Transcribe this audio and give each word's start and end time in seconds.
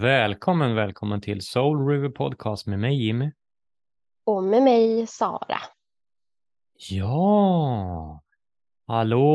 Välkommen, 0.00 0.74
välkommen 0.74 1.20
till 1.20 1.42
Soul 1.42 1.88
River 1.88 2.08
Podcast 2.08 2.66
med 2.66 2.78
mig 2.78 3.06
Jimmy. 3.06 3.30
Och 4.24 4.44
med 4.44 4.62
mig 4.62 5.06
Sara. 5.06 5.58
Ja, 6.90 8.22
hallå, 8.86 9.26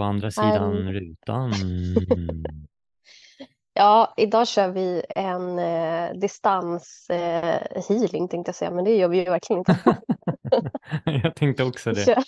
andra 0.00 0.30
sidan 0.30 0.86
Hej. 0.86 0.92
rutan. 0.92 1.52
Ja, 3.76 4.14
idag 4.16 4.48
kör 4.48 4.68
vi 4.68 5.02
en 5.08 5.58
eh, 5.58 6.12
distans 6.14 7.10
eh, 7.10 7.58
tänkte 7.82 8.36
jag 8.46 8.54
säga, 8.54 8.70
men 8.70 8.84
det 8.84 8.96
gör 8.96 9.08
vi 9.08 9.18
ju 9.18 9.24
verkligen 9.24 9.58
inte. 9.58 10.02
Jag 11.24 11.34
tänkte 11.36 11.64
också 11.64 11.90
Vi 11.90 11.96
det. 11.96 12.04
kör, 12.04 12.24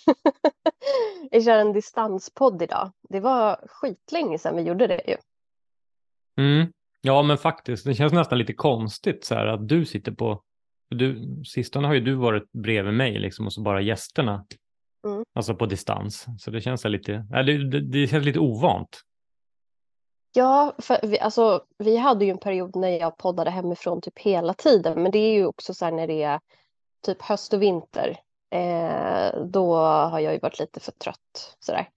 vi 1.31 1.45
kör 1.45 1.59
en 1.59 1.73
distanspodd 1.73 2.63
idag. 2.63 2.91
Det 3.09 3.21
var 3.21 3.61
skitlänge 3.69 4.39
sedan 4.39 4.57
vi 4.57 4.63
gjorde 4.63 4.87
det 4.87 5.03
ju. 5.09 5.17
Mm. 6.39 6.73
Ja, 7.07 7.23
men 7.23 7.39
faktiskt, 7.39 7.85
det 7.85 7.95
känns 7.95 8.13
nästan 8.13 8.39
lite 8.39 8.53
konstigt 8.53 9.25
så 9.25 9.35
här 9.35 9.47
att 9.47 9.69
du 9.69 9.85
sitter 9.85 10.13
på, 10.13 10.43
du, 10.91 11.43
sistone 11.45 11.87
har 11.87 11.95
ju 11.95 12.01
du 12.01 12.15
varit 12.15 12.53
bredvid 12.53 12.95
mig 12.95 13.19
liksom 13.19 13.47
och 13.47 13.53
så 13.53 13.61
bara 13.61 13.81
gästerna, 13.81 14.47
Mm. 15.07 15.25
alltså 15.35 15.55
på 15.55 15.67
distans. 15.67 16.27
Så 16.39 16.51
det 16.51 16.61
känns 16.61 16.81
så 16.81 16.89
lite, 16.89 17.27
ja, 17.31 17.43
det, 17.43 17.81
det, 17.81 18.07
känns 18.07 18.25
lite 18.25 18.39
ovant. 18.39 19.01
Ja, 20.33 20.75
för 20.79 20.99
vi, 21.03 21.21
alltså, 21.21 21.65
vi 21.79 21.97
hade 21.97 22.25
ju 22.25 22.31
en 22.31 22.39
period 22.39 22.77
när 22.77 22.89
jag 22.89 23.17
poddade 23.17 23.51
hemifrån 23.51 24.01
typ 24.01 24.19
hela 24.19 24.55
tiden, 24.55 25.03
men 25.03 25.13
det 25.13 25.19
är 25.19 25.33
ju 25.33 25.47
också 25.47 25.75
så 25.75 25.85
här 25.85 25.93
när 25.93 26.07
det 26.07 26.23
är 26.23 26.41
typ 27.07 27.23
höst 27.23 27.53
och 27.53 27.63
vinter. 27.63 28.17
Eh, 28.51 29.45
då 29.45 29.77
har 29.85 30.21
jag 30.21 30.33
ju 30.33 30.39
varit 30.39 30.59
lite 30.59 30.81
för 30.81 30.93
trött 30.93 31.57
sådär. 31.59 31.89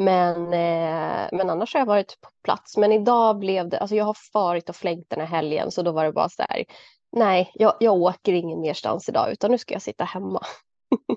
Men, 0.00 0.44
eh, 0.44 1.28
men 1.32 1.50
annars 1.50 1.74
har 1.74 1.80
jag 1.80 1.86
varit 1.86 2.20
på 2.20 2.28
plats. 2.44 2.76
Men 2.76 2.92
idag 2.92 3.38
blev 3.38 3.68
det, 3.68 3.78
alltså 3.78 3.96
jag 3.96 4.04
har 4.04 4.16
farit 4.32 4.68
och 4.68 4.76
flängt 4.76 5.10
den 5.10 5.20
här 5.20 5.26
helgen 5.26 5.70
så 5.70 5.82
då 5.82 5.92
var 5.92 6.04
det 6.04 6.12
bara 6.12 6.28
så 6.28 6.42
här, 6.48 6.64
nej, 7.12 7.50
jag, 7.54 7.74
jag 7.80 7.94
åker 7.94 8.32
ingen 8.32 8.60
merstans 8.60 9.08
idag 9.08 9.32
utan 9.32 9.50
nu 9.50 9.58
ska 9.58 9.74
jag 9.74 9.82
sitta 9.82 10.04
hemma. 10.04 10.42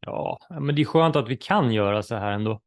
Ja, 0.00 0.38
men 0.48 0.74
det 0.74 0.82
är 0.82 0.84
skönt 0.84 1.16
att 1.16 1.28
vi 1.28 1.36
kan 1.36 1.72
göra 1.72 2.02
så 2.02 2.14
här 2.14 2.32
ändå. 2.32 2.60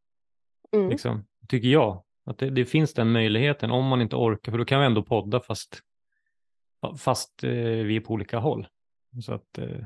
Mm. 0.71 0.89
liksom, 0.89 1.25
tycker 1.47 1.67
jag. 1.67 2.03
Att 2.25 2.37
det, 2.37 2.49
det 2.49 2.65
finns 2.65 2.93
den 2.93 3.11
möjligheten 3.11 3.71
om 3.71 3.85
man 3.85 4.01
inte 4.01 4.15
orkar, 4.15 4.51
för 4.51 4.59
då 4.59 4.65
kan 4.65 4.79
vi 4.79 4.85
ändå 4.85 5.03
podda 5.03 5.39
fast, 5.39 5.79
fast 6.97 7.43
eh, 7.43 7.49
vi 7.59 7.95
är 7.95 7.99
på 7.99 8.13
olika 8.13 8.39
håll. 8.39 8.67
Så 9.25 9.33
att, 9.33 9.57
eh, 9.57 9.85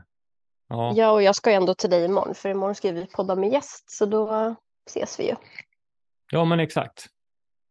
ja. 0.69 0.93
Ja, 0.95 1.11
och 1.11 1.23
jag 1.23 1.35
ska 1.35 1.49
ju 1.49 1.55
ändå 1.55 1.73
till 1.73 1.89
dig 1.89 2.05
imorgon 2.05 2.35
för 2.35 2.49
imorgon 2.49 2.75
ska 2.75 2.91
vi 2.91 3.05
podda 3.05 3.35
med 3.35 3.51
gäst 3.51 3.91
så 3.91 4.05
då 4.05 4.55
ses 4.87 5.19
vi 5.19 5.27
ju. 5.29 5.35
ja, 6.31 6.45
men 6.45 6.59
exakt. 6.59 7.05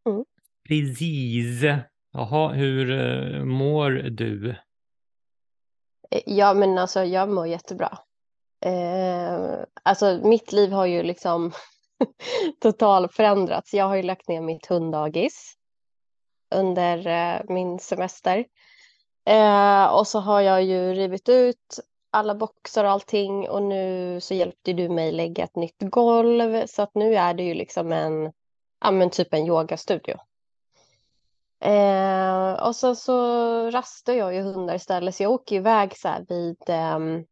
Mm. 0.08 0.24
Precis. 0.68 1.62
Jaha, 2.12 2.48
hur 2.52 2.90
eh, 2.90 3.44
mår 3.44 3.90
du? 3.90 4.50
Eh, 6.10 6.20
Ja, 6.26 6.54
men 6.54 6.78
alltså 6.78 7.04
jag 7.04 7.28
mår 7.28 7.46
jättebra. 7.46 7.98
Eh, 8.64 9.58
alltså 9.82 10.20
mitt 10.24 10.52
liv 10.52 10.72
har 10.72 10.86
ju 10.86 11.02
liksom 11.02 11.52
totalt 12.60 13.14
förändrats. 13.14 13.74
Jag 13.74 13.84
har 13.84 13.96
ju 13.96 14.02
lagt 14.02 14.28
ner 14.28 14.40
mitt 14.40 14.66
hunddagis 14.66 15.54
under 16.54 17.06
eh, 17.06 17.40
min 17.48 17.78
semester. 17.78 18.44
Eh, 19.26 19.84
och 19.86 20.06
så 20.06 20.20
har 20.20 20.40
jag 20.40 20.62
ju 20.62 20.94
rivit 20.94 21.28
ut 21.28 21.80
alla 22.14 22.34
boxar 22.34 22.84
och 22.84 22.90
allting 22.90 23.48
och 23.48 23.62
nu 23.62 24.20
så 24.20 24.34
hjälpte 24.34 24.72
du 24.72 24.88
mig 24.88 25.12
lägga 25.12 25.44
ett 25.44 25.56
nytt 25.56 25.76
golv 25.78 26.66
så 26.66 26.82
att 26.82 26.94
nu 26.94 27.14
är 27.14 27.34
det 27.34 27.42
ju 27.42 27.54
liksom 27.54 27.92
en, 27.92 28.32
ja 28.80 28.90
men 28.90 29.10
typ 29.10 29.34
en 29.34 29.46
yogastudio. 29.46 30.16
Eh, 31.60 32.52
och 32.52 32.76
så, 32.76 32.94
så 32.94 33.16
rastar 33.70 34.12
jag 34.12 34.34
ju 34.34 34.40
hundar 34.40 34.74
istället 34.74 35.14
så 35.14 35.22
jag 35.22 35.32
åker 35.32 35.56
iväg 35.56 35.96
så 35.96 36.08
här 36.08 36.24
vid 36.28 36.62
ehm, 36.66 37.24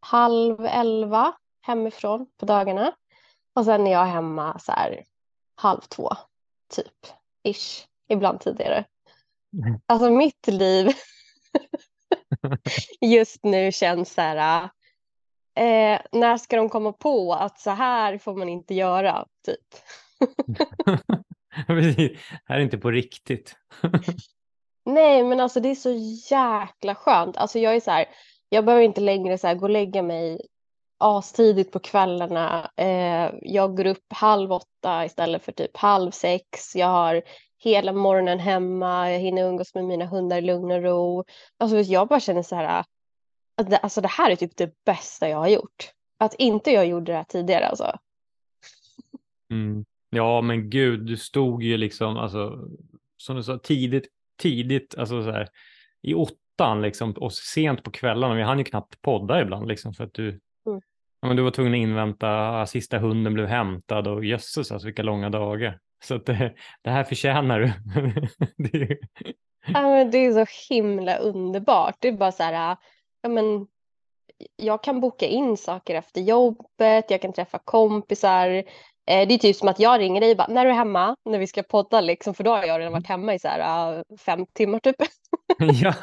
halv 0.00 0.66
elva 0.66 1.32
hemifrån 1.60 2.26
på 2.36 2.46
dagarna. 2.46 2.92
Och 3.54 3.64
sen 3.64 3.86
är 3.86 3.92
jag 3.92 4.04
hemma 4.04 4.58
så 4.58 4.72
här 4.72 5.04
halv 5.54 5.80
två, 5.80 6.10
typ, 6.68 7.06
ish, 7.42 7.86
ibland 8.08 8.40
tidigare. 8.40 8.84
Alltså 9.86 10.10
mitt 10.10 10.46
liv 10.46 10.86
just 13.00 13.44
nu 13.44 13.72
känns 13.72 14.14
så 14.14 14.20
här, 14.20 14.62
eh, 15.54 16.00
när 16.12 16.36
ska 16.38 16.56
de 16.56 16.68
komma 16.68 16.92
på 16.92 17.34
att 17.34 17.60
så 17.60 17.70
här 17.70 18.18
får 18.18 18.36
man 18.36 18.48
inte 18.48 18.74
göra, 18.74 19.26
typ. 19.46 19.66
Precis. 21.66 22.18
här 22.44 22.56
är 22.56 22.60
inte 22.60 22.78
på 22.78 22.90
riktigt. 22.90 23.56
Nej, 24.84 25.24
men 25.24 25.40
alltså 25.40 25.60
det 25.60 25.68
är 25.68 25.74
så 25.74 25.92
jäkla 26.34 26.94
skönt. 26.94 27.36
Alltså 27.36 27.58
jag 27.58 27.76
är 27.76 27.80
så 27.80 27.90
här, 27.90 28.04
jag 28.48 28.64
behöver 28.64 28.84
inte 28.84 29.00
längre 29.00 29.38
så 29.38 29.46
här 29.46 29.54
gå 29.54 29.64
och 29.64 29.70
lägga 29.70 30.02
mig 30.02 30.40
astidigt 30.98 31.72
på 31.72 31.78
kvällarna. 31.78 32.70
Eh, 32.76 33.30
jag 33.42 33.76
går 33.76 33.86
upp 33.86 34.12
halv 34.12 34.52
åtta 34.52 35.04
istället 35.04 35.44
för 35.44 35.52
typ 35.52 35.76
halv 35.76 36.10
sex. 36.10 36.76
Jag 36.76 36.86
har 36.86 37.22
hela 37.58 37.92
morgonen 37.92 38.38
hemma. 38.38 39.10
Jag 39.12 39.18
hinner 39.18 39.48
umgås 39.48 39.74
med 39.74 39.84
mina 39.84 40.06
hundar 40.06 40.38
i 40.38 40.40
lugn 40.40 40.70
och 40.70 40.82
ro. 40.82 41.24
Alltså 41.58 41.78
jag 41.80 42.08
bara 42.08 42.20
känner 42.20 42.42
så 42.42 42.56
här, 42.56 42.84
att 43.56 43.70
det, 43.70 43.76
alltså 43.76 44.00
det 44.00 44.08
här 44.08 44.30
är 44.30 44.36
typ 44.36 44.56
det 44.56 44.84
bästa 44.84 45.28
jag 45.28 45.38
har 45.38 45.48
gjort. 45.48 45.92
Att 46.18 46.34
inte 46.34 46.70
jag 46.70 46.86
gjorde 46.86 47.12
det 47.12 47.16
här 47.16 47.24
tidigare 47.24 47.66
alltså. 47.66 47.98
Mm. 49.50 49.84
Ja, 50.10 50.40
men 50.40 50.70
gud, 50.70 51.06
du 51.06 51.16
stod 51.16 51.62
ju 51.62 51.76
liksom, 51.76 52.16
alltså, 52.16 52.68
som 53.16 53.36
du 53.36 53.42
sa, 53.42 53.58
tidigt, 53.58 54.08
tidigt, 54.36 54.94
alltså 54.98 55.22
så 55.22 55.30
här, 55.30 55.48
i 56.02 56.14
åttan 56.14 56.82
liksom, 56.82 57.12
och 57.12 57.32
sent 57.32 57.82
på 57.82 57.90
kvällarna. 57.90 58.34
Vi 58.34 58.42
hann 58.42 58.58
ju 58.58 58.64
knappt 58.64 59.02
podda 59.02 59.42
ibland 59.42 59.68
liksom, 59.68 59.94
för 59.94 60.04
att 60.04 60.14
du, 60.14 60.40
ja, 61.20 61.28
men 61.28 61.36
du 61.36 61.42
var 61.42 61.50
tvungen 61.50 61.72
att 61.74 61.78
invänta, 61.78 62.28
ah, 62.60 62.66
sista 62.66 62.98
hunden 62.98 63.34
blev 63.34 63.46
hämtad 63.46 64.08
och 64.08 64.24
jösses, 64.24 64.72
alltså 64.72 64.86
vilka 64.86 65.02
långa 65.02 65.30
dagar. 65.30 65.78
Så 66.04 66.14
att 66.14 66.26
det, 66.26 66.54
det 66.82 66.90
här 66.90 67.04
förtjänar 67.04 67.60
du. 67.60 67.72
det, 68.70 68.78
är- 68.82 68.98
Ja, 69.66 69.82
men 69.82 70.10
det 70.10 70.18
är 70.18 70.44
så 70.44 70.74
himla 70.74 71.16
underbart. 71.16 71.96
Det 71.98 72.08
är 72.08 72.12
bara 72.12 72.32
så 72.32 72.42
här, 72.42 72.72
ah, 72.72 72.76
ja 73.22 73.28
men 73.28 73.66
jag 74.56 74.82
kan 74.82 75.00
boka 75.00 75.26
in 75.26 75.56
saker 75.56 75.94
efter 75.94 76.20
jobbet, 76.20 77.10
jag 77.10 77.22
kan 77.22 77.32
träffa 77.32 77.58
kompisar. 77.64 78.62
Eh, 79.08 79.28
Det 79.28 79.34
är 79.34 79.38
typ 79.38 79.56
som 79.56 79.68
att 79.68 79.80
jag 79.80 80.00
ringer 80.00 80.20
dig 80.20 80.30
och 80.30 80.36
bara, 80.36 80.46
när 80.46 80.66
är 80.66 80.68
du 80.68 80.74
hemma? 80.74 81.16
När 81.24 81.38
vi 81.38 81.46
ska 81.46 81.62
podda 81.62 82.00
liksom, 82.00 82.34
för 82.34 82.44
då 82.44 82.50
har 82.50 82.64
jag 82.64 82.80
redan 82.80 82.92
varit 82.92 83.06
hemma 83.06 83.34
i 83.34 83.38
så 83.38 83.48
här 83.48 83.96
äh, 83.96 84.02
fem 84.18 84.46
timmar 84.52 84.78
typ. 84.78 84.96
ja, 85.58 85.94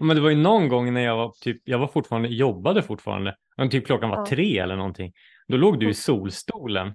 men 0.00 0.16
det 0.16 0.22
var 0.22 0.30
ju 0.30 0.36
någon 0.36 0.68
gång 0.68 0.92
när 0.92 1.00
jag 1.00 1.16
var 1.16 1.32
typ, 1.40 1.62
jag 1.64 1.78
var 1.78 1.86
fortfarande, 1.86 2.28
jobbade 2.28 2.82
fortfarande, 2.82 3.36
men 3.56 3.70
typ 3.70 3.86
klockan 3.86 4.10
var 4.10 4.26
tre 4.26 4.58
eller 4.58 4.76
någonting. 4.76 5.12
Då 5.48 5.56
låg 5.56 5.80
du 5.80 5.90
i 5.90 5.94
solstolen. 5.94 6.94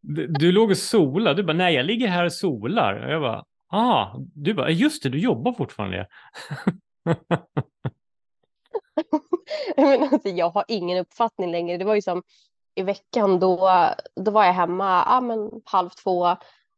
Du, 0.00 0.26
du 0.26 0.52
låg 0.52 0.70
och 0.70 0.76
solade, 0.76 1.36
du 1.36 1.42
bara, 1.42 1.52
nej 1.52 1.74
jag 1.74 1.86
ligger 1.86 2.08
här 2.08 2.24
och 2.24 2.32
solar. 2.32 3.06
Och 3.06 3.12
jag 3.12 3.22
bara, 3.22 3.44
ah, 3.68 4.06
du 4.34 4.54
bara, 4.54 4.70
just 4.70 5.02
det, 5.02 5.08
du 5.08 5.18
jobbar 5.18 5.52
fortfarande. 5.52 6.06
Men 9.76 10.02
alltså, 10.02 10.28
jag 10.28 10.50
har 10.50 10.64
ingen 10.68 10.98
uppfattning 10.98 11.50
längre. 11.50 11.76
Det 11.76 11.84
var 11.84 11.94
ju 11.94 12.02
som 12.02 12.22
i 12.74 12.82
veckan 12.82 13.40
då, 13.40 13.70
då 14.16 14.30
var 14.30 14.44
jag 14.44 14.52
hemma 14.52 15.04
ja, 15.06 15.20
men 15.20 15.50
halv 15.64 15.88
två, 15.88 16.36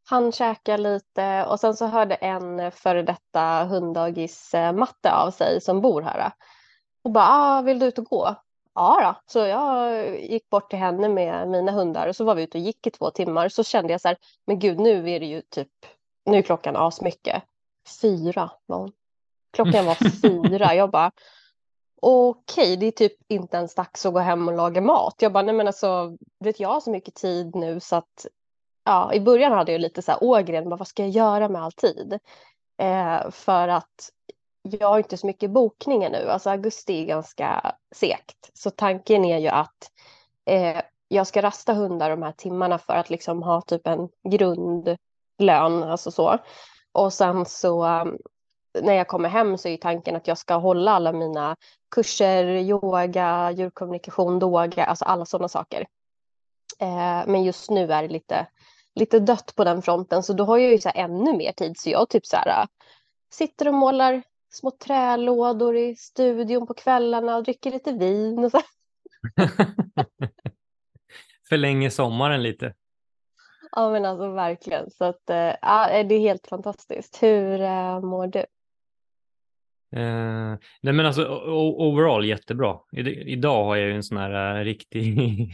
han 0.09 0.31
käkade 0.31 0.83
lite 0.83 1.45
och 1.45 1.59
sen 1.59 1.75
så 1.75 1.85
hörde 1.85 2.15
en 2.15 2.71
före 2.71 3.03
detta 3.03 3.63
hunddagis 3.63 4.53
eh, 4.53 4.73
matte 4.73 5.13
av 5.13 5.31
sig 5.31 5.61
som 5.61 5.81
bor 5.81 6.01
här. 6.01 6.31
Och 7.01 7.11
bara, 7.11 7.27
ah, 7.29 7.61
vill 7.61 7.79
du 7.79 7.85
ut 7.85 7.99
och 7.99 8.05
gå? 8.05 8.35
Ja 8.75 8.99
då. 9.03 9.31
Så 9.31 9.39
jag 9.39 10.05
gick 10.23 10.49
bort 10.49 10.69
till 10.69 10.79
henne 10.79 11.09
med 11.09 11.47
mina 11.47 11.71
hundar 11.71 12.07
och 12.07 12.15
så 12.15 12.23
var 12.23 12.35
vi 12.35 12.43
ute 12.43 12.57
och 12.57 12.63
gick 12.63 12.87
i 12.87 12.91
två 12.91 13.11
timmar. 13.11 13.49
Så 13.49 13.63
kände 13.63 13.93
jag 13.93 14.01
så 14.01 14.07
här, 14.07 14.17
men 14.45 14.59
gud 14.59 14.79
nu 14.79 15.11
är 15.11 15.19
det 15.19 15.25
ju 15.25 15.41
typ, 15.41 15.71
nu 16.25 16.37
är 16.37 16.41
klockan 16.41 16.75
asmycket. 16.75 17.43
Fyra 18.01 18.51
var 18.65 18.77
hon. 18.77 18.91
Klockan 19.53 19.85
var 19.85 19.95
fyra. 20.21 20.75
Jag 20.75 20.91
bara, 20.91 21.11
okej, 22.01 22.77
det 22.77 22.85
är 22.85 22.91
typ 22.91 23.13
inte 23.27 23.57
ens 23.57 23.75
dags 23.75 24.05
att 24.05 24.13
gå 24.13 24.19
hem 24.19 24.47
och 24.47 24.55
laga 24.55 24.81
mat. 24.81 25.15
Jag 25.19 25.33
bara, 25.33 25.43
nej 25.43 25.55
men 25.55 25.67
alltså, 25.67 26.17
vet 26.39 26.59
jag 26.59 26.69
har 26.69 26.81
så 26.81 26.91
mycket 26.91 27.15
tid 27.15 27.55
nu 27.55 27.79
så 27.79 27.95
att, 27.95 28.25
ja, 28.83 29.13
i 29.13 29.19
början 29.19 29.51
hade 29.51 29.71
jag 29.71 29.81
lite 29.81 30.01
så 30.01 30.11
här 30.11 30.23
ågren, 30.23 30.69
bara, 30.69 30.75
vad 30.75 30.87
ska 30.87 31.03
jag 31.03 31.11
göra 31.11 31.49
med 31.49 31.63
all 31.63 31.71
tid? 31.71 32.19
Eh, 32.77 33.31
för 33.31 33.67
att 33.67 34.09
jag 34.61 34.87
har 34.87 34.97
inte 34.97 35.17
så 35.17 35.27
mycket 35.27 35.51
bokningar 35.51 36.09
nu, 36.09 36.29
alltså 36.29 36.49
augusti 36.49 37.01
är 37.01 37.05
ganska 37.05 37.75
segt. 37.95 38.51
Så 38.53 38.69
tanken 38.69 39.25
är 39.25 39.37
ju 39.37 39.47
att 39.47 39.91
eh, 40.45 40.81
jag 41.07 41.27
ska 41.27 41.41
rasta 41.41 41.73
hundar 41.73 42.09
de 42.09 42.23
här 42.23 42.31
timmarna 42.31 42.77
för 42.77 42.93
att 42.93 43.09
liksom 43.09 43.43
ha 43.43 43.61
typ 43.61 43.87
en 43.87 44.09
grundlön, 44.29 45.83
alltså 45.83 46.11
så. 46.11 46.37
Och 46.91 47.13
sen 47.13 47.45
så 47.45 48.05
när 48.81 48.93
jag 48.93 49.07
kommer 49.07 49.29
hem 49.29 49.57
så 49.57 49.67
är 49.67 49.77
tanken 49.77 50.15
att 50.15 50.27
jag 50.27 50.37
ska 50.37 50.55
hålla 50.55 50.91
alla 50.91 51.11
mina 51.11 51.55
kurser, 51.91 52.45
yoga, 52.45 53.51
djurkommunikation, 53.51 54.39
doga, 54.39 54.85
alltså 54.85 55.05
alla 55.05 55.25
sådana 55.25 55.47
saker. 55.47 55.87
Eh, 56.79 57.23
men 57.27 57.43
just 57.43 57.69
nu 57.69 57.91
är 57.91 58.01
det 58.01 58.07
lite, 58.07 58.47
lite 58.95 59.19
dött 59.19 59.53
på 59.55 59.63
den 59.63 59.81
fronten 59.81 60.23
så 60.23 60.33
då 60.33 60.43
har 60.43 60.57
jag 60.57 60.71
ju 60.71 60.79
så 60.79 60.91
ännu 60.95 61.37
mer 61.37 61.51
tid 61.51 61.79
så 61.79 61.89
jag 61.89 62.09
typ 62.09 62.25
så 62.25 62.37
här 62.37 62.67
sitter 63.31 63.67
och 63.67 63.73
målar 63.73 64.23
små 64.49 64.71
trälådor 64.71 65.77
i 65.77 65.95
studion 65.95 66.67
på 66.67 66.73
kvällarna 66.73 67.37
och 67.37 67.43
dricker 67.43 67.71
lite 67.71 67.91
vin 67.91 68.45
och 68.45 68.51
så. 68.51 68.61
Förlänger 71.49 71.89
sommaren 71.89 72.43
lite. 72.43 72.73
Ja 73.71 73.89
men 73.89 74.05
alltså 74.05 74.31
verkligen 74.31 74.91
så 74.91 75.05
att 75.05 75.23
ja, 75.61 76.03
det 76.03 76.15
är 76.15 76.19
helt 76.19 76.47
fantastiskt. 76.47 77.23
Hur 77.23 77.61
äh, 77.61 78.01
mår 78.01 78.27
du? 78.27 78.45
Eh, 79.91 80.55
nej 80.81 80.93
men 80.93 81.05
alltså 81.05 81.27
overall 81.77 82.25
jättebra. 82.25 82.77
I, 82.91 82.99
idag 83.09 83.65
har 83.65 83.75
jag 83.75 83.87
ju 83.87 83.95
en 83.95 84.03
sån 84.03 84.17
här 84.17 84.59
eh, 84.59 84.63
riktig, 84.63 85.49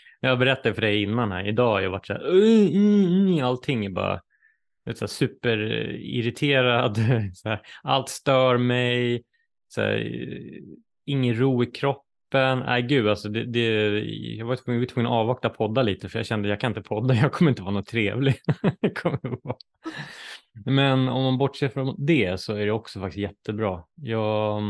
jag 0.20 0.38
berättade 0.38 0.74
för 0.74 0.82
dig 0.82 1.02
innan 1.02 1.32
här, 1.32 1.48
idag 1.48 1.70
har 1.72 1.80
jag 1.80 1.90
varit 1.90 2.06
så 2.06 2.12
här, 2.12 2.26
uh, 2.26 2.76
uh, 2.76 3.38
uh, 3.38 3.46
allting 3.46 3.84
är 3.84 3.90
bara 3.90 4.20
vet, 4.84 4.98
så 4.98 5.04
här, 5.04 5.08
superirriterad, 5.08 6.96
så 7.34 7.48
här, 7.48 7.60
allt 7.82 8.08
stör 8.08 8.56
mig, 8.56 9.22
så 9.68 9.80
här, 9.80 10.20
ingen 11.04 11.38
ro 11.38 11.62
i 11.62 11.66
kroppen. 11.66 12.58
Nej 12.58 12.82
gud, 12.82 13.08
alltså 13.08 13.28
det, 13.28 13.44
det, 13.44 13.98
jag 14.36 14.46
var 14.46 14.56
tvungen, 14.56 14.86
tvungen 14.86 15.12
att 15.12 15.16
avvakta 15.16 15.48
podda 15.48 15.82
lite 15.82 16.08
för 16.08 16.18
jag 16.18 16.26
kände 16.26 16.48
jag 16.48 16.60
kan 16.60 16.70
inte 16.70 16.82
podda, 16.82 17.14
jag 17.22 17.32
kommer 17.32 17.50
inte 17.50 17.62
vara 17.62 17.74
något 17.74 17.86
trevlig. 17.86 18.34
Men 20.54 21.08
om 21.08 21.24
man 21.24 21.38
bortser 21.38 21.68
från 21.68 21.94
det 21.98 22.40
så 22.40 22.54
är 22.54 22.66
det 22.66 22.72
också 22.72 23.00
faktiskt 23.00 23.18
jättebra. 23.18 23.84
Jag 23.94 24.62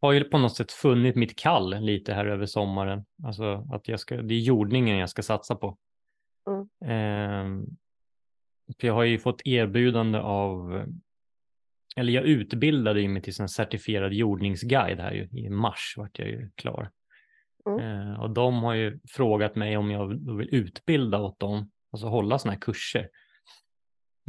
har 0.00 0.12
ju 0.12 0.24
på 0.24 0.38
något 0.38 0.56
sätt 0.56 0.72
funnit 0.72 1.16
mitt 1.16 1.38
kall 1.38 1.80
lite 1.80 2.14
här 2.14 2.26
över 2.26 2.46
sommaren. 2.46 3.04
Alltså 3.24 3.66
att 3.72 3.88
jag 3.88 4.00
ska, 4.00 4.22
det 4.22 4.34
är 4.34 4.38
jordningen 4.38 4.98
jag 4.98 5.10
ska 5.10 5.22
satsa 5.22 5.54
på. 5.54 5.78
Mm. 6.46 6.60
Eh, 6.82 7.66
för 8.80 8.86
jag 8.86 8.94
har 8.94 9.04
ju 9.04 9.18
fått 9.18 9.42
erbjudande 9.44 10.18
av, 10.18 10.84
eller 11.96 12.12
jag 12.12 12.24
utbildade 12.24 13.08
mig 13.08 13.22
till 13.22 13.40
en 13.40 13.48
certifierad 13.48 14.12
jordningsguide 14.12 15.00
här 15.00 15.12
ju. 15.12 15.28
I 15.32 15.50
mars 15.50 15.94
vart 15.96 16.18
jag 16.18 16.28
ju 16.28 16.50
klar. 16.54 16.90
Mm. 17.66 17.80
Eh, 17.80 18.20
och 18.20 18.30
de 18.30 18.62
har 18.62 18.74
ju 18.74 18.98
frågat 19.08 19.56
mig 19.56 19.76
om 19.76 19.90
jag 19.90 20.36
vill 20.36 20.54
utbilda 20.54 21.18
åt 21.18 21.40
dem, 21.40 21.70
alltså 21.92 22.06
hålla 22.06 22.38
sådana 22.38 22.54
här 22.54 22.60
kurser. 22.60 23.08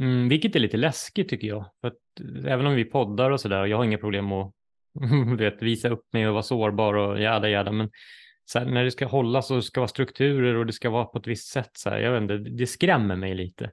Mm, 0.00 0.28
vilket 0.28 0.56
är 0.56 0.60
lite 0.60 0.76
läskigt 0.76 1.28
tycker 1.28 1.48
jag. 1.48 1.64
För 1.80 1.88
att, 1.88 1.94
eh, 2.20 2.52
även 2.52 2.66
om 2.66 2.74
vi 2.74 2.84
poddar 2.84 3.30
och 3.30 3.40
sådär, 3.40 3.60
och 3.60 3.68
jag 3.68 3.76
har 3.76 3.84
inga 3.84 3.98
problem 3.98 4.32
att 4.32 4.52
vet, 5.38 5.62
visa 5.62 5.88
upp 5.88 6.12
mig 6.12 6.28
och 6.28 6.32
vara 6.32 6.42
sårbar 6.42 6.94
och 6.94 7.20
jäda 7.20 7.48
jäda, 7.48 7.72
men 7.72 7.90
här, 8.54 8.64
när 8.64 8.84
det 8.84 8.90
ska 8.90 9.06
hållas 9.06 9.50
och 9.50 9.56
det 9.56 9.62
ska 9.62 9.80
vara 9.80 9.88
strukturer 9.88 10.54
och 10.54 10.66
det 10.66 10.72
ska 10.72 10.90
vara 10.90 11.04
på 11.04 11.18
ett 11.18 11.26
visst 11.26 11.48
sätt, 11.48 11.70
så 11.72 11.90
här, 11.90 11.98
jag 11.98 12.12
vet 12.12 12.22
inte, 12.22 12.36
det 12.36 12.66
skrämmer 12.66 13.16
mig 13.16 13.34
lite. 13.34 13.70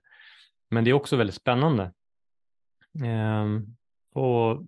Men 0.70 0.84
det 0.84 0.90
är 0.90 0.94
också 0.94 1.16
väldigt 1.16 1.36
spännande. 1.36 1.94
Ehm, 3.04 3.66
och 4.14 4.66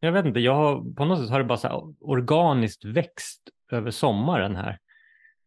jag 0.00 0.12
vet 0.12 0.26
inte, 0.26 0.40
jag 0.40 0.54
har, 0.54 0.94
på 0.94 1.04
något 1.04 1.20
sätt 1.20 1.30
har 1.30 1.38
det 1.38 1.44
bara 1.44 1.58
så 1.58 1.94
organiskt 2.00 2.84
växt 2.84 3.40
över 3.72 3.90
sommaren 3.90 4.56
här 4.56 4.78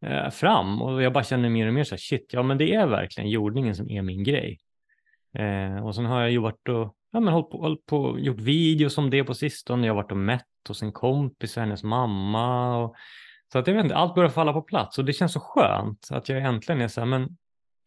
eh, 0.05 0.29
fram 0.29 0.81
och 0.81 1.03
jag 1.03 1.13
bara 1.13 1.23
känner 1.23 1.49
mer 1.49 1.67
och 1.67 1.73
mer 1.73 1.83
så 1.83 1.95
här, 1.95 1.99
shit, 1.99 2.29
ja 2.33 2.43
men 2.43 2.57
det 2.57 2.73
är 2.73 2.87
verkligen 2.87 3.29
jordningen 3.29 3.75
som 3.75 3.89
är 3.89 4.01
min 4.01 4.23
grej. 4.23 4.59
Eh, 5.35 5.85
och 5.85 5.95
sen 5.95 6.05
har 6.05 6.21
jag 6.21 6.31
ju 6.31 6.37
varit 6.37 6.69
och 6.69 6.95
ja, 7.11 7.19
men 7.19 7.33
hållit 7.33 7.49
på, 7.49 7.57
hållit 7.57 7.85
på, 7.85 8.19
gjort 8.19 8.39
videos 8.39 8.97
om 8.97 9.09
det 9.09 9.23
på 9.23 9.33
sistone. 9.33 9.87
Jag 9.87 9.93
har 9.93 10.01
varit 10.01 10.11
och 10.11 10.17
mätt 10.17 10.45
hos 10.67 10.81
en 10.81 10.91
kompis 10.91 11.57
och 11.57 11.63
hennes 11.63 11.83
mamma. 11.83 12.77
Och, 12.77 12.95
så 13.51 13.59
att 13.59 13.67
jag 13.67 13.73
vet 13.73 13.83
inte, 13.83 13.95
allt 13.95 14.15
börjar 14.15 14.29
falla 14.29 14.53
på 14.53 14.61
plats 14.61 14.97
och 14.97 15.05
det 15.05 15.13
känns 15.13 15.33
så 15.33 15.39
skönt 15.39 16.07
att 16.11 16.29
jag 16.29 16.43
äntligen 16.43 16.81
är 16.81 16.87
så 16.87 17.01
här, 17.01 17.05
men 17.07 17.37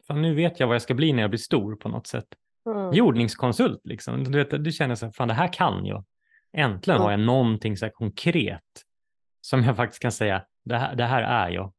fan, 0.06 0.22
nu 0.22 0.34
vet 0.34 0.60
jag 0.60 0.66
vad 0.66 0.74
jag 0.74 0.82
ska 0.82 0.94
bli 0.94 1.12
när 1.12 1.22
jag 1.22 1.30
blir 1.30 1.38
stor 1.38 1.76
på 1.76 1.88
något 1.88 2.06
sätt. 2.06 2.26
Mm. 2.66 2.92
Jordningskonsult 2.92 3.80
liksom. 3.84 4.24
Du, 4.24 4.44
vet, 4.44 4.64
du 4.64 4.72
känner 4.72 4.94
så 4.94 5.06
här, 5.06 5.12
fan 5.12 5.28
det 5.28 5.34
här 5.34 5.52
kan 5.52 5.86
jag. 5.86 6.04
Äntligen 6.52 6.96
mm. 6.96 7.04
har 7.04 7.10
jag 7.10 7.20
någonting 7.20 7.76
så 7.76 7.84
här 7.84 7.92
konkret 7.92 8.62
som 9.40 9.64
jag 9.64 9.76
faktiskt 9.76 10.02
kan 10.02 10.12
säga, 10.12 10.44
det 10.64 10.76
här, 10.76 10.94
det 10.94 11.04
här 11.04 11.22
är 11.22 11.50
jag. 11.50 11.72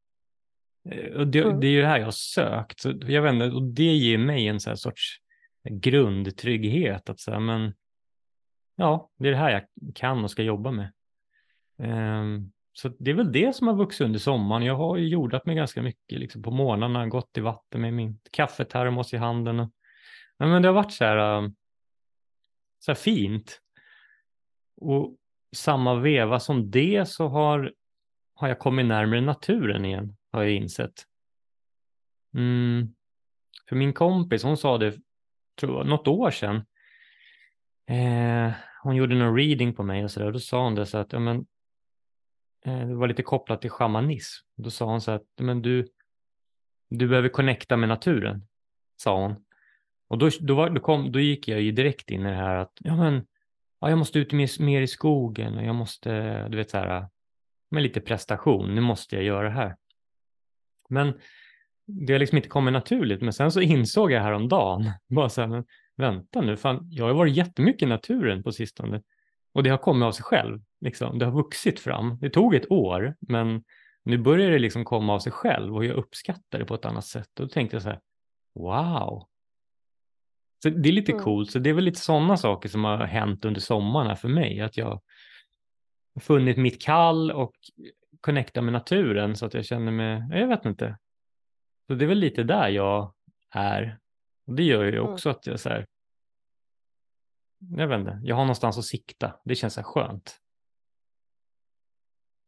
Eh, 0.90 1.12
och 1.12 1.26
det, 1.26 1.42
mm. 1.42 1.60
det 1.60 1.66
är 1.66 1.70
ju 1.70 1.80
det 1.80 1.86
här 1.86 1.98
jag 1.98 2.06
har 2.06 2.12
sökt. 2.12 2.80
Så 2.80 2.92
jag 3.00 3.22
vet 3.22 3.32
inte, 3.32 3.50
och 3.50 3.62
det 3.62 3.82
ger 3.82 4.18
mig 4.18 4.48
en 4.48 4.60
så 4.60 4.76
sorts 4.76 5.20
grundtrygghet. 5.64 7.10
Att 7.10 7.20
säga, 7.20 7.40
men 7.40 7.74
ja, 8.76 9.10
det 9.16 9.28
är 9.28 9.32
det 9.32 9.38
här 9.38 9.50
jag 9.50 9.94
kan 9.94 10.24
och 10.24 10.30
ska 10.30 10.42
jobba 10.42 10.70
med. 10.70 10.92
Um, 11.78 12.52
så 12.72 12.88
det 12.88 13.10
är 13.10 13.14
väl 13.14 13.32
det 13.32 13.56
som 13.56 13.66
har 13.66 13.74
vuxit 13.74 14.04
under 14.04 14.18
sommaren. 14.18 14.62
Jag 14.62 14.76
har 14.76 14.96
ju 14.96 15.08
jordat 15.08 15.46
mig 15.46 15.56
ganska 15.56 15.82
mycket 15.82 16.18
liksom 16.20 16.42
på 16.42 16.50
morgnarna, 16.50 17.06
gått 17.06 17.38
i 17.38 17.40
vatten 17.40 17.80
med 17.80 17.94
min 17.94 18.20
kaffetermos 18.30 19.14
i 19.14 19.16
handen. 19.16 19.60
Och, 19.60 19.70
men 20.38 20.62
det 20.62 20.68
har 20.68 20.74
varit 20.74 20.92
så 20.92 21.04
här, 21.04 21.16
ehm, 21.16 21.54
så 22.78 22.90
här 22.90 22.96
fint. 22.96 23.60
Och 24.76 25.16
samma 25.56 25.94
veva 25.94 26.40
som 26.40 26.70
det 26.70 27.08
så 27.08 27.28
har, 27.28 27.74
har 28.34 28.48
jag 28.48 28.58
kommit 28.58 28.86
närmare 28.86 29.20
naturen 29.20 29.84
igen, 29.84 30.16
har 30.32 30.42
jag 30.42 30.52
insett. 30.52 31.04
Mm. 32.34 32.94
För 33.68 33.76
min 33.76 33.92
kompis, 33.92 34.42
hon 34.42 34.56
sa 34.56 34.78
det 34.78 34.98
tror 35.60 35.76
jag, 35.76 35.86
något 35.86 36.08
år 36.08 36.30
sedan. 36.30 36.56
Eh, 37.86 38.52
hon 38.82 38.96
gjorde 38.96 39.14
någon 39.14 39.36
reading 39.36 39.74
på 39.74 39.82
mig 39.82 40.04
och 40.04 40.10
så 40.10 40.20
där, 40.20 40.26
och 40.26 40.32
då 40.32 40.38
sa 40.38 40.64
hon 40.64 40.74
det 40.74 40.86
så 40.86 40.98
att 40.98 41.12
ja, 41.12 41.18
men, 41.18 41.46
eh, 42.64 42.86
det 42.86 42.94
var 42.94 43.08
lite 43.08 43.22
kopplat 43.22 43.60
till 43.60 43.70
shamanism. 43.70 44.46
Då 44.56 44.70
sa 44.70 44.84
hon 44.84 45.00
så 45.00 45.10
att 45.10 45.26
men 45.40 45.62
du, 45.62 45.88
du 46.88 47.08
behöver 47.08 47.28
connecta 47.28 47.76
med 47.76 47.88
naturen, 47.88 48.46
sa 48.96 49.22
hon. 49.22 49.44
Och 50.08 50.18
då, 50.18 50.30
då, 50.40 50.54
var, 50.54 50.70
då, 50.70 50.80
kom, 50.80 51.12
då 51.12 51.20
gick 51.20 51.48
jag 51.48 51.60
ju 51.60 51.72
direkt 51.72 52.10
in 52.10 52.26
i 52.26 52.30
det 52.30 52.36
här 52.36 52.56
att 52.56 52.72
ja, 52.78 52.96
men, 52.96 53.26
ja, 53.80 53.88
jag 53.88 53.98
måste 53.98 54.18
ut 54.18 54.32
mer, 54.32 54.62
mer 54.62 54.80
i 54.80 54.86
skogen 54.86 55.58
och 55.58 55.64
jag 55.64 55.74
måste, 55.74 56.48
du 56.48 56.56
vet 56.56 56.70
så 56.70 56.78
här, 56.78 57.08
med 57.70 57.82
lite 57.82 58.00
prestation, 58.00 58.74
nu 58.74 58.80
måste 58.80 59.16
jag 59.16 59.24
göra 59.24 59.48
det 59.48 59.54
här. 59.54 59.76
Men 60.88 61.20
det 62.06 62.12
har 62.12 62.20
liksom 62.20 62.36
inte 62.36 62.48
kommit 62.48 62.72
naturligt, 62.72 63.22
men 63.22 63.32
sen 63.32 63.52
så 63.52 63.60
insåg 63.60 64.12
jag 64.12 64.22
häromdagen, 64.22 64.90
bara 65.08 65.28
så 65.28 65.40
här, 65.40 65.48
men 65.48 65.64
vänta 65.96 66.40
nu, 66.40 66.56
fan, 66.56 66.88
jag 66.90 67.06
har 67.06 67.14
varit 67.14 67.36
jättemycket 67.36 67.82
i 67.82 67.86
naturen 67.86 68.42
på 68.42 68.52
sistone 68.52 69.02
och 69.52 69.62
det 69.62 69.70
har 69.70 69.78
kommit 69.78 70.06
av 70.06 70.12
sig 70.12 70.24
själv. 70.24 70.60
Liksom. 70.80 71.18
Det 71.18 71.24
har 71.24 71.32
vuxit 71.32 71.80
fram. 71.80 72.18
Det 72.20 72.30
tog 72.30 72.54
ett 72.54 72.70
år, 72.70 73.16
men 73.20 73.64
nu 74.02 74.18
börjar 74.18 74.50
det 74.50 74.58
liksom 74.58 74.84
komma 74.84 75.14
av 75.14 75.18
sig 75.18 75.32
själv 75.32 75.76
och 75.76 75.84
jag 75.84 75.96
uppskattar 75.96 76.58
det 76.58 76.64
på 76.64 76.74
ett 76.74 76.84
annat 76.84 77.06
sätt. 77.06 77.40
Och 77.40 77.46
då 77.46 77.48
tänkte 77.48 77.76
jag 77.76 77.82
så 77.82 77.88
här, 77.88 78.00
wow. 78.54 79.26
Så 80.62 80.70
det 80.70 80.88
är 80.88 80.92
lite 80.92 81.12
mm. 81.12 81.24
coolt, 81.24 81.50
så 81.50 81.58
det 81.58 81.70
är 81.70 81.74
väl 81.74 81.84
lite 81.84 82.00
sådana 82.00 82.36
saker 82.36 82.68
som 82.68 82.84
har 82.84 82.98
hänt 82.98 83.44
under 83.44 83.60
sommaren 83.60 84.06
här 84.06 84.14
för 84.14 84.28
mig, 84.28 84.60
att 84.60 84.76
jag 84.76 85.00
funnit 86.20 86.56
mitt 86.56 86.82
kall 86.82 87.30
och 87.30 87.52
connecta 88.20 88.62
med 88.62 88.72
naturen 88.72 89.36
så 89.36 89.46
att 89.46 89.54
jag 89.54 89.64
känner 89.64 89.92
mig, 89.92 90.22
jag 90.30 90.48
vet 90.48 90.64
inte, 90.64 90.98
så 91.90 91.94
det 91.94 92.04
är 92.04 92.08
väl 92.08 92.18
lite 92.18 92.42
där 92.42 92.68
jag 92.68 93.12
är. 93.50 93.98
Och 94.46 94.54
det 94.54 94.62
gör 94.62 94.84
ju 94.84 94.98
mm. 94.98 95.12
också 95.12 95.28
mm. 95.28 95.36
att 95.36 95.46
jag 95.46 95.60
så 95.60 95.68
här, 95.68 95.86
jag 97.76 97.88
vet 97.88 98.00
inte, 98.00 98.20
jag 98.22 98.36
har 98.36 98.42
någonstans 98.42 98.78
att 98.78 98.84
sikta. 98.84 99.40
Det 99.44 99.54
känns 99.54 99.74
så 99.74 99.82
skönt. 99.82 100.36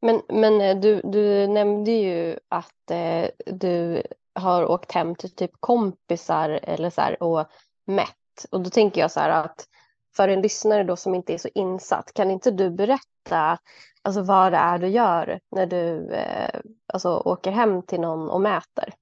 Men, 0.01 0.23
men 0.29 0.61
eh, 0.61 0.81
du, 0.81 1.01
du 1.05 1.47
nämnde 1.47 1.91
ju 1.91 2.39
att 2.49 2.91
eh, 2.91 3.29
du 3.47 4.03
har 4.35 4.65
åkt 4.65 4.93
hem 4.93 5.15
till 5.15 5.35
typ 5.35 5.51
kompisar 5.61 6.51
eller 6.63 6.91
så 6.91 7.01
här, 7.01 7.23
och 7.23 7.47
mätt. 7.87 8.47
Och 8.51 8.61
då 8.61 8.71
tänker 8.71 9.01
jag 9.01 9.11
så 9.11 9.21
här 9.21 9.31
att 9.31 9.69
för 10.17 10.29
en 10.29 10.43
lyssnare 10.43 10.85
då 10.85 10.97
som 10.97 11.15
inte 11.15 11.35
är 11.35 11.39
så 11.39 11.49
insatt, 11.55 12.15
kan 12.15 12.31
inte 12.31 12.51
du 12.51 12.71
berätta 12.71 13.59
alltså, 14.03 14.23
vad 14.23 14.53
det 14.53 14.59
är 14.59 14.79
du 14.79 14.89
gör 14.89 15.41
när 15.51 15.67
du 15.67 16.13
eh, 16.13 16.61
alltså, 16.87 17.17
åker 17.17 17.51
hem 17.51 17.83
till 17.83 18.01
någon 18.01 18.31
och 18.31 18.41
mäter? 18.41 18.95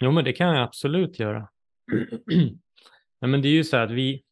Jo, 0.00 0.10
men 0.10 0.24
det 0.24 0.32
kan 0.32 0.48
jag 0.48 0.62
absolut 0.62 1.18
göra. 1.18 1.48
Nej, 3.20 3.30
men 3.30 3.42
det 3.42 3.48
är 3.48 3.52
ju 3.52 3.64
så 3.64 3.76
här 3.76 3.84
att 3.84 3.90
vi, 3.90 4.22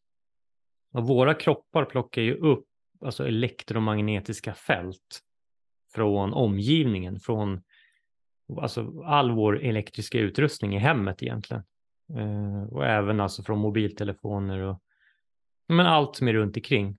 våra 0.91 1.33
kroppar 1.33 1.85
plockar 1.85 2.21
ju 2.21 2.33
upp 2.35 2.65
alltså 3.01 3.27
elektromagnetiska 3.27 4.53
fält 4.53 5.21
från 5.93 6.33
omgivningen, 6.33 7.19
från 7.19 7.63
alltså 8.61 9.01
all 9.05 9.31
vår 9.31 9.63
elektriska 9.63 10.19
utrustning 10.19 10.75
i 10.75 10.79
hemmet 10.79 11.23
egentligen. 11.23 11.63
Eh, 12.17 12.63
och 12.63 12.85
även 12.85 13.19
alltså 13.19 13.43
från 13.43 13.59
mobiltelefoner 13.59 14.59
och 14.59 14.81
men 15.67 15.85
allt 15.85 16.15
som 16.15 16.27
är 16.27 16.33
runt 16.33 16.57
omkring. 16.57 16.97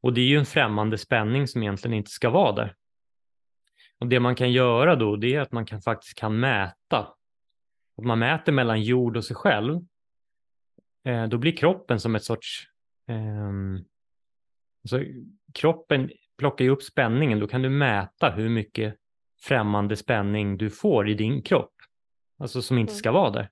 Och 0.00 0.12
det 0.12 0.20
är 0.20 0.26
ju 0.26 0.38
en 0.38 0.46
främmande 0.46 0.98
spänning 0.98 1.46
som 1.46 1.62
egentligen 1.62 1.94
inte 1.96 2.10
ska 2.10 2.30
vara 2.30 2.52
där. 2.52 2.74
Och 3.98 4.06
det 4.06 4.20
man 4.20 4.34
kan 4.34 4.52
göra 4.52 4.96
då, 4.96 5.16
det 5.16 5.34
är 5.34 5.40
att 5.40 5.52
man 5.52 5.66
kan 5.66 5.82
faktiskt 5.82 6.18
kan 6.18 6.40
mäta 6.40 7.08
att 7.98 8.04
man 8.04 8.18
mäter 8.18 8.52
mellan 8.52 8.82
jord 8.82 9.16
och 9.16 9.24
sig 9.24 9.36
själv, 9.36 9.80
eh, 11.04 11.26
då 11.26 11.38
blir 11.38 11.56
kroppen 11.56 12.00
som 12.00 12.14
ett 12.16 12.24
sorts... 12.24 12.68
Eh, 13.08 13.50
alltså 14.84 15.00
kroppen 15.54 16.10
plockar 16.38 16.64
ju 16.64 16.70
upp 16.70 16.82
spänningen, 16.82 17.40
då 17.40 17.46
kan 17.48 17.62
du 17.62 17.68
mäta 17.70 18.30
hur 18.30 18.48
mycket 18.48 18.96
främmande 19.42 19.96
spänning 19.96 20.58
du 20.58 20.70
får 20.70 21.08
i 21.08 21.14
din 21.14 21.42
kropp. 21.42 21.72
alltså 22.38 22.62
som 22.62 22.78
inte 22.78 22.90
Mm. 22.92 22.98
ska 22.98 23.12
vara 23.12 23.30
där. 23.30 23.50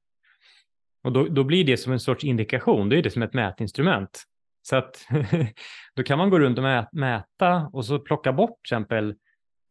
Och 1.03 1.13
då, 1.13 1.25
då 1.29 1.45
blir 1.45 1.65
det 1.65 1.77
som 1.77 1.93
en 1.93 2.01
sorts 2.01 2.25
indikation, 2.25 2.89
det 2.89 2.99
är 2.99 3.03
det 3.03 3.11
som 3.11 3.23
ett 3.23 3.35
mätinstrument. 3.35 4.25
Så 4.63 4.77
att 4.77 5.07
då 5.95 6.03
kan 6.03 6.19
man 6.19 6.31
gå 6.31 6.39
runt 6.39 6.59
och 6.59 6.65
mä- 6.65 6.89
mäta 6.93 7.71
och 7.73 7.87
så 7.87 7.99
plocka 7.99 8.33
bort 8.33 8.51
till 8.65 8.75
exempel 8.77 9.15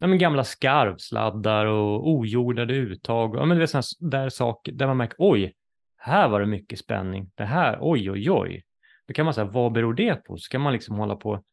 ja, 0.03 0.07
men 0.07 0.17
gamla 0.17 0.43
skarvsladdar 0.43 1.65
och 1.65 2.09
ojordade 2.09 2.73
uttag. 2.73 3.35
Ja, 3.35 3.45
men 3.45 3.57
det 3.57 3.63
är 3.63 3.81
sådana 3.81 4.17
där 4.17 4.29
saker 4.29 4.71
där 4.71 4.87
man 4.87 4.97
märker, 4.97 5.15
oj, 5.19 5.53
här 5.97 6.27
var 6.29 6.39
det 6.39 6.45
mycket 6.45 6.79
spänning. 6.79 7.31
Det 7.35 7.45
här, 7.45 7.77
oj, 7.81 8.11
oj, 8.11 8.31
oj. 8.31 8.63
Då 9.07 9.13
kan 9.13 9.25
man 9.25 9.33
säga, 9.33 9.45
vad 9.45 9.71
beror 9.71 9.93
det 9.93 10.15
på? 10.15 10.37
Så 10.37 10.49
kan 10.49 10.61
man 10.61 10.73
liksom 10.73 10.95
hålla 10.95 11.15
på 11.15 11.43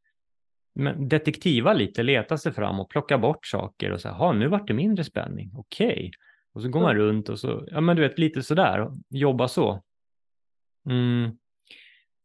men 0.75 1.09
detektiva 1.09 1.73
lite, 1.73 2.03
leta 2.03 2.39
sig 2.39 2.53
fram 2.53 2.81
och 2.81 2.91
plocka 2.91 3.19
bort 3.19 3.47
saker 3.47 3.91
och 3.91 4.01
säga, 4.01 4.15
ha 4.15 4.33
nu 4.33 4.49
vart 4.49 4.67
det 4.67 4.75
mindre 4.75 5.05
spänning, 5.05 5.53
okej. 5.57 6.11
Och 6.53 6.63
så 6.63 6.69
går 6.69 6.81
man 6.81 6.97
runt 6.97 7.29
och 7.29 7.39
så, 7.39 7.67
ja 7.71 7.81
men 7.81 7.97
du 7.97 8.03
vet 8.03 8.19
lite 8.19 8.43
sådär, 8.43 8.91
jobba 9.09 9.49
så. 9.49 9.83
Mm. 10.87 11.39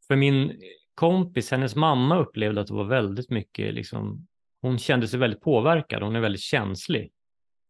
För 0.07 0.15
min 0.15 0.61
kompis, 0.95 1.51
hennes 1.51 1.75
mamma 1.75 2.19
upplevde 2.19 2.61
att 2.61 2.67
det 2.67 2.73
var 2.73 2.83
väldigt 2.83 3.29
mycket, 3.29 3.73
liksom, 3.73 4.27
hon 4.65 4.77
kände 4.77 5.07
sig 5.07 5.19
väldigt 5.19 5.41
påverkad, 5.41 6.03
hon 6.03 6.15
är 6.15 6.19
väldigt 6.19 6.41
känslig 6.41 7.11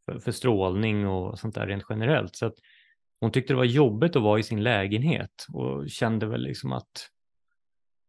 för, 0.05 0.19
för 0.19 0.31
strålning 0.31 1.07
och 1.07 1.39
sånt 1.39 1.55
där 1.55 1.67
rent 1.67 1.83
generellt. 1.89 2.35
Så 2.35 2.45
att 2.45 2.55
hon 3.19 3.31
tyckte 3.31 3.53
det 3.53 3.57
var 3.57 3.63
jobbigt 3.63 4.15
att 4.15 4.21
vara 4.21 4.39
i 4.39 4.43
sin 4.43 4.63
lägenhet 4.63 5.45
och 5.53 5.89
kände 5.89 6.25
väl 6.25 6.41
liksom 6.41 6.73
att, 6.73 7.09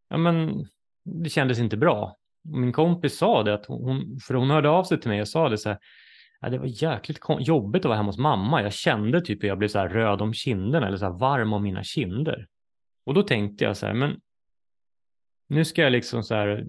ja 0.09 0.17
men, 0.17 0.65
det 1.03 1.29
kändes 1.29 1.59
inte 1.59 1.77
bra. 1.77 2.15
Min 2.43 2.73
kompis 2.73 3.17
sa 3.17 3.43
det, 3.43 3.53
att 3.53 3.65
hon, 3.65 4.19
för 4.27 4.33
hon 4.33 4.49
hörde 4.49 4.69
av 4.69 4.83
sig 4.83 4.99
till 4.99 5.09
mig 5.09 5.21
och 5.21 5.27
sa 5.27 5.49
det 5.49 5.57
så 5.57 5.69
här, 5.69 5.79
ja, 6.41 6.49
det 6.49 6.57
var 6.57 6.83
jäkligt 6.83 7.19
jobbigt 7.39 7.79
att 7.79 7.89
vara 7.89 7.97
hemma 7.97 8.09
hos 8.09 8.17
mamma. 8.17 8.63
Jag 8.63 8.73
kände 8.73 9.21
typ 9.21 9.39
att 9.39 9.47
jag 9.47 9.57
blev 9.57 9.67
så 9.67 9.79
här 9.79 9.89
röd 9.89 10.21
om 10.21 10.33
kinderna 10.33 10.87
eller 10.87 10.97
så 10.97 11.05
här 11.05 11.19
varm 11.19 11.53
om 11.53 11.63
mina 11.63 11.83
kinder. 11.83 12.47
Och 13.05 13.13
då 13.13 13.23
tänkte 13.23 13.63
jag 13.63 13.77
så 13.77 13.85
här, 13.85 13.93
men 13.93 14.19
nu 15.47 15.65
ska 15.65 15.81
jag 15.81 15.91
liksom 15.91 16.23
så 16.23 16.35
här 16.35 16.65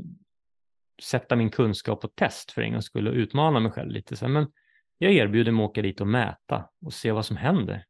sätta 1.03 1.37
min 1.37 1.51
kunskap 1.51 2.01
på 2.01 2.09
test 2.09 2.53
för 2.53 2.63
en 2.63 2.73
gångs 2.73 2.85
skull 2.85 3.09
och 3.09 3.15
utmana 3.15 3.61
mig 3.61 3.73
själv 3.73 3.91
lite. 3.91 4.17
Så 4.17 4.25
här, 4.25 4.33
men 4.33 4.47
jag 4.99 5.13
erbjuder 5.13 5.53
mig 5.53 5.65
att 5.65 5.71
åka 5.71 5.83
dit 5.83 6.01
och 6.01 6.07
mäta 6.07 6.69
och 6.87 6.93
se 6.93 7.13
vad 7.13 7.27
som 7.27 7.37
händer. 7.37 7.85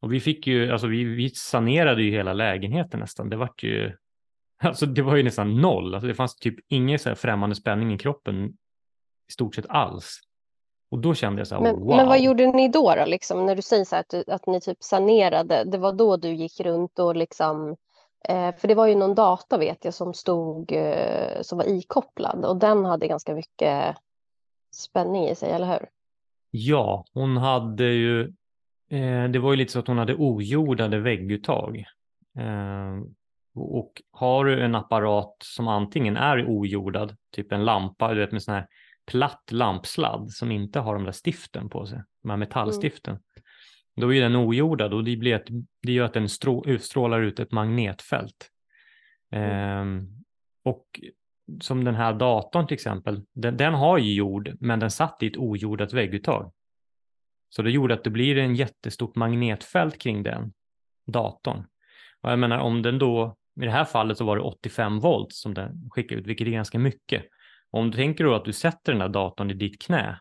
Och 0.00 0.12
vi 0.12 0.20
fick 0.20 0.46
ju, 0.46 0.72
alltså 0.72 0.86
vi, 0.86 1.04
vi 1.04 1.30
sanerade 1.30 2.02
ju 2.02 2.10
hela 2.10 2.32
lägenheten 2.32 3.00
nästan. 3.00 3.28
Det 3.28 3.36
var 3.36 3.50
ju, 3.62 3.92
alltså 4.62 4.86
det 4.86 5.02
var 5.02 5.16
ju 5.16 5.22
nästan 5.22 5.60
noll. 5.60 5.94
Alltså 5.94 6.08
det 6.08 6.14
fanns 6.14 6.36
typ 6.36 6.54
ingen 6.68 6.98
så 6.98 7.08
här 7.08 7.16
främmande 7.16 7.56
spänning 7.56 7.94
i 7.94 7.98
kroppen 7.98 8.46
i 9.28 9.32
stort 9.32 9.54
sett 9.54 9.66
alls. 9.68 10.20
Och 10.90 10.98
då 10.98 11.14
kände 11.14 11.40
jag 11.40 11.46
så 11.48 11.54
här, 11.54 11.62
Men, 11.62 11.80
wow. 11.80 11.96
men 11.96 12.08
vad 12.08 12.20
gjorde 12.20 12.46
ni 12.46 12.68
då, 12.68 12.94
då 12.94 13.04
liksom, 13.04 13.46
när 13.46 13.56
du 13.56 13.62
säger 13.62 13.84
så 13.84 13.94
här 13.94 14.00
att, 14.00 14.08
du, 14.08 14.24
att 14.26 14.46
ni 14.46 14.60
typ 14.60 14.82
sanerade? 14.82 15.64
Det 15.64 15.78
var 15.78 15.92
då 15.92 16.16
du 16.16 16.32
gick 16.32 16.60
runt 16.60 16.98
och 16.98 17.16
liksom... 17.16 17.76
Eh, 18.28 18.54
för 18.56 18.68
det 18.68 18.74
var 18.74 18.86
ju 18.86 18.94
någon 18.94 19.14
data 19.14 19.58
vet 19.58 19.84
jag 19.84 19.94
som 19.94 20.14
stod, 20.14 20.72
eh, 20.72 21.42
som 21.42 21.58
var 21.58 21.64
ikopplad 21.64 22.44
och 22.44 22.56
den 22.56 22.84
hade 22.84 23.08
ganska 23.08 23.34
mycket 23.34 23.96
spänning 24.72 25.28
i 25.28 25.34
sig, 25.34 25.50
eller 25.50 25.66
hur? 25.66 25.88
Ja, 26.50 27.04
hon 27.12 27.36
hade 27.36 27.84
ju, 27.84 28.20
eh, 28.90 29.24
det 29.30 29.38
var 29.38 29.50
ju 29.50 29.56
lite 29.56 29.72
så 29.72 29.78
att 29.78 29.86
hon 29.86 29.98
hade 29.98 30.14
ojordade 30.14 30.98
vägguttag. 30.98 31.84
Och 33.54 34.02
har 34.10 34.44
du 34.44 34.64
en 34.64 34.74
apparat 34.74 35.36
som 35.38 35.68
antingen 35.68 36.16
är 36.16 36.44
ojordad, 36.48 37.16
typ 37.32 37.52
en 37.52 37.64
lampa, 37.64 38.14
du 38.14 38.20
vet 38.20 38.32
med 38.32 38.42
sån 38.42 38.54
här 38.54 38.66
platt 39.06 39.52
lampsladd 39.52 40.30
som 40.30 40.50
inte 40.50 40.80
har 40.80 40.94
de 40.94 41.04
där 41.04 41.12
stiften 41.24 41.68
på 41.68 41.86
sig, 41.86 42.02
de 42.22 42.30
här 42.30 42.36
metallstiften. 42.36 43.18
Då 43.96 44.14
är 44.14 44.20
den 44.20 44.36
ojordad 44.36 44.94
och 44.94 45.04
det, 45.04 45.16
blir 45.16 45.34
ett, 45.34 45.46
det 45.82 45.92
gör 45.92 46.04
att 46.04 46.14
den 46.14 46.28
strå, 46.28 46.64
utstrålar 46.66 47.20
ut 47.20 47.38
ett 47.38 47.52
magnetfält. 47.52 48.50
Ehm, 49.30 50.08
och 50.64 51.00
som 51.60 51.84
den 51.84 51.94
här 51.94 52.12
datorn 52.12 52.66
till 52.66 52.74
exempel, 52.74 53.22
den, 53.34 53.56
den 53.56 53.74
har 53.74 53.98
ju 53.98 54.14
jord, 54.14 54.56
men 54.60 54.80
den 54.80 54.90
satt 54.90 55.22
i 55.22 55.26
ett 55.26 55.36
ojordat 55.36 55.92
vägguttag. 55.92 56.52
Så 57.48 57.62
det 57.62 57.70
gjorde 57.70 57.94
att 57.94 58.04
det 58.04 58.10
blir 58.10 58.38
en 58.38 58.54
jättestort 58.54 59.16
magnetfält 59.16 59.98
kring 59.98 60.22
den 60.22 60.52
datorn. 61.06 61.66
Och 62.20 62.30
jag 62.30 62.38
menar 62.38 62.58
om 62.58 62.82
den 62.82 62.98
då, 62.98 63.36
i 63.60 63.64
det 63.64 63.70
här 63.70 63.84
fallet 63.84 64.18
så 64.18 64.24
var 64.24 64.36
det 64.36 64.42
85 64.42 65.00
volt 65.00 65.32
som 65.32 65.54
den 65.54 65.90
skickade 65.90 66.20
ut, 66.20 66.26
vilket 66.26 66.46
är 66.46 66.50
ganska 66.50 66.78
mycket. 66.78 67.24
Om 67.70 67.90
du 67.90 67.96
tänker 67.96 68.24
då 68.24 68.34
att 68.34 68.44
du 68.44 68.52
sätter 68.52 68.92
den 68.92 69.00
här 69.00 69.08
datorn 69.08 69.50
i 69.50 69.54
ditt 69.54 69.82
knä, 69.82 70.20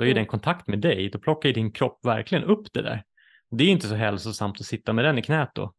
då 0.00 0.06
är 0.06 0.10
Mm. 0.10 0.16
den 0.20 0.26
kontakt 0.26 0.66
med 0.68 0.78
dig, 0.78 1.10
då 1.10 1.18
plockar 1.18 1.48
ju 1.48 1.52
din 1.52 1.72
kropp 1.72 2.00
verkligen 2.06 2.44
upp 2.44 2.72
det 2.72 2.82
där. 2.82 3.04
Det 3.50 3.64
är 3.64 3.68
inte 3.68 3.86
så 3.88 3.94
hälsosamt 3.94 4.60
att 4.60 4.66
sitta 4.66 4.92
med 4.92 5.04
den 5.04 5.18
i 5.18 5.22
knät 5.22 5.50
då. 5.54 5.72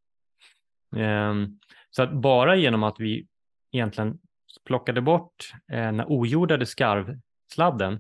Ehm, 0.96 1.60
så 1.90 2.04
att 2.04 2.14
bara 2.14 2.56
genom 2.56 2.84
att 2.84 2.96
vi 3.00 3.28
egentligen 3.72 4.20
plockade 4.66 5.02
bort 5.02 5.52
eh, 5.72 5.78
den 5.78 6.04
ojordade 6.08 6.66
skarvsladden, 6.66 8.00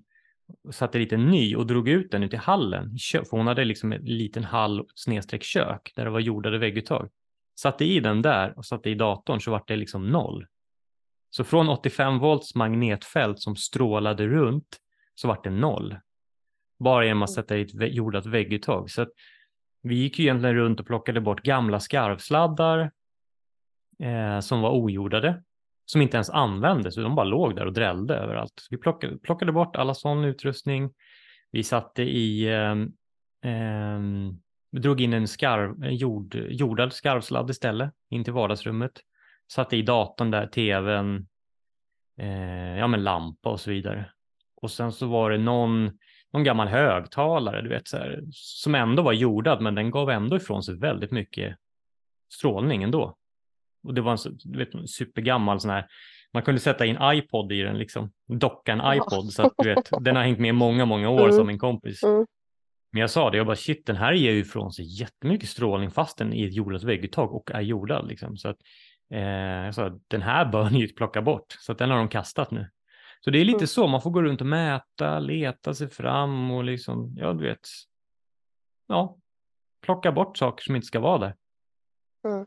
satte 0.71 0.97
dit 0.97 1.13
en 1.13 1.25
ny 1.25 1.55
och 1.55 1.67
drog 1.67 1.89
ut 1.89 2.11
den 2.11 2.23
ut 2.23 2.33
i 2.33 2.37
hallen, 2.37 2.97
för 3.11 3.37
hon 3.37 3.47
hade 3.47 3.65
liksom 3.65 3.91
en 3.93 4.01
liten 4.01 4.43
hall 4.43 4.85
snedstreck 4.95 5.43
kök 5.43 5.91
där 5.95 6.05
det 6.05 6.11
var 6.11 6.19
jordade 6.19 6.57
vägguttag. 6.57 7.09
Satte 7.59 7.85
i 7.85 7.99
den 7.99 8.21
där 8.21 8.57
och 8.57 8.65
satte 8.65 8.89
i 8.89 8.95
datorn 8.95 9.41
så 9.41 9.51
vart 9.51 9.67
det 9.67 9.75
liksom 9.75 10.09
noll. 10.09 10.45
Så 11.29 11.43
från 11.43 11.69
85 11.69 12.19
volts 12.19 12.55
magnetfält 12.55 13.39
som 13.39 13.55
strålade 13.55 14.27
runt 14.27 14.77
så 15.15 15.27
vart 15.27 15.43
det 15.43 15.49
noll. 15.49 15.95
Bara 16.81 17.05
genom 17.05 17.23
att 17.23 17.33
sätta 17.33 17.57
i 17.57 17.61
ett 17.61 17.93
jordat 17.93 18.25
vägguttag. 18.25 18.89
Så 18.89 19.05
vi 19.81 19.95
gick 19.95 20.19
ju 20.19 20.25
egentligen 20.25 20.55
runt 20.55 20.79
och 20.79 20.87
plockade 20.87 21.21
bort 21.21 21.41
gamla 21.41 21.79
skarvsladdar 21.79 22.91
eh, 23.99 24.39
som 24.39 24.61
var 24.61 24.83
ojordade, 24.83 25.43
som 25.85 26.01
inte 26.01 26.17
ens 26.17 26.29
användes, 26.29 26.95
de 26.95 27.15
bara 27.15 27.25
låg 27.25 27.55
där 27.55 27.65
och 27.65 27.73
drällde 27.73 28.15
överallt. 28.15 28.53
Så 28.55 28.67
vi 28.71 28.77
plockade, 28.77 29.17
plockade 29.17 29.51
bort 29.51 29.75
alla 29.75 29.93
sån 29.93 30.23
utrustning. 30.23 30.93
Vi 31.51 31.63
satte 31.63 32.03
i, 32.03 32.43
eh, 32.43 32.71
eh, 33.51 33.99
drog 34.71 35.01
in 35.01 35.13
en, 35.13 35.27
skarv, 35.27 35.83
en 35.83 35.95
jord, 35.95 36.35
jordad 36.35 36.93
skarvsladd 36.93 37.49
istället, 37.49 37.93
in 38.09 38.23
till 38.23 38.33
vardagsrummet. 38.33 38.91
Satte 39.51 39.77
i 39.77 39.81
datorn 39.81 40.31
där, 40.31 40.47
tvn, 40.47 41.27
eh, 42.17 42.77
ja 42.77 42.87
men 42.87 43.03
lampa 43.03 43.49
och 43.49 43.59
så 43.59 43.71
vidare. 43.71 44.11
Och 44.55 44.71
sen 44.71 44.91
så 44.91 45.07
var 45.07 45.31
det 45.31 45.37
någon, 45.37 45.91
någon 46.33 46.43
gammal 46.43 46.67
högtalare, 46.67 47.61
du 47.61 47.69
vet, 47.69 47.87
så 47.87 47.97
här, 47.97 48.19
som 48.31 48.75
ändå 48.75 49.03
var 49.03 49.13
jordad, 49.13 49.61
men 49.61 49.75
den 49.75 49.91
gav 49.91 50.09
ändå 50.09 50.35
ifrån 50.35 50.63
sig 50.63 50.75
väldigt 50.77 51.11
mycket 51.11 51.55
strålning 52.33 52.83
ändå. 52.83 53.15
Och 53.83 53.93
det 53.93 54.01
var 54.01 54.11
en 54.11 54.37
du 54.43 54.57
vet, 54.59 54.73
en 54.73 54.87
supergammal 54.87 55.59
sån 55.59 55.71
här, 55.71 55.87
man 56.33 56.43
kunde 56.43 56.61
sätta 56.61 56.85
in 56.85 56.97
iPod 57.01 57.51
i 57.51 57.61
den, 57.61 57.77
liksom, 57.77 58.11
docka 58.27 58.71
en 58.71 58.77
Ja. 58.79 58.95
iPod, 58.95 59.33
så 59.33 59.45
att 59.45 59.53
du 59.57 59.69
vet, 59.69 59.89
den 59.99 60.15
har 60.15 60.23
hängt 60.23 60.39
med 60.39 60.55
många, 60.55 60.85
många 60.85 61.09
år 61.09 61.23
Mm. 61.23 61.31
som 61.31 61.47
min 61.47 61.59
kompis. 61.59 62.03
Mm. 62.03 62.25
Men 62.91 63.01
jag 63.01 63.09
sa 63.09 63.29
det, 63.29 63.37
jag 63.37 63.45
bara 63.45 63.55
shit, 63.55 63.85
den 63.85 63.95
här 63.95 64.13
ger 64.13 64.31
ju 64.31 64.39
ifrån 64.39 64.71
sig 64.71 64.99
jättemycket 64.99 65.49
strålning 65.49 65.91
fast 65.91 66.17
den 66.17 66.33
är 66.33 66.47
ett 66.47 66.53
jordat 66.53 66.83
vägguttag 66.83 67.33
och 67.35 67.51
är 67.51 67.61
jordad. 67.61 68.07
Liksom. 68.07 68.37
Så 68.37 68.49
att, 68.49 68.57
eh, 69.13 69.19
jag 69.65 69.75
sa, 69.75 69.99
den 70.07 70.21
här 70.21 70.45
bör 70.45 70.69
ni 70.69 70.79
ju 70.79 70.87
plocka 70.87 71.21
bort, 71.21 71.45
så 71.59 71.71
att 71.71 71.77
den 71.77 71.89
har 71.89 71.97
de 71.97 72.07
kastat 72.09 72.51
nu. 72.51 72.69
Så 73.23 73.29
det 73.29 73.39
är 73.39 73.45
lite 73.45 73.57
Mm. 73.57 73.67
så, 73.67 73.87
man 73.87 74.01
får 74.01 74.11
gå 74.11 74.21
runt 74.21 74.41
och 74.41 74.47
mäta, 74.47 75.19
leta 75.19 75.73
sig 75.73 75.89
fram 75.89 76.51
och 76.51 76.63
liksom, 76.63 77.15
ja 77.17 77.33
du 77.33 77.43
vet, 77.43 77.67
ja, 78.87 79.17
plocka 79.81 80.11
bort 80.11 80.37
saker 80.37 80.63
som 80.63 80.75
inte 80.75 80.87
ska 80.87 80.99
vara 80.99 81.17
där. 81.17 81.35
Mm. 82.27 82.45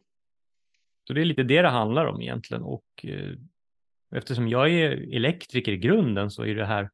Så 1.06 1.12
det 1.12 1.20
är 1.20 1.24
lite 1.24 1.42
det 1.42 1.62
det 1.62 1.68
handlar 1.68 2.06
om 2.06 2.20
egentligen 2.22 2.62
och 2.62 2.84
eh, 3.02 3.32
eftersom 4.14 4.48
jag 4.48 4.70
är 4.70 5.14
elektriker 5.16 5.72
i 5.72 5.76
grunden 5.76 6.30
så 6.30 6.44
är 6.44 6.54
det 6.54 6.66
här 6.66 6.90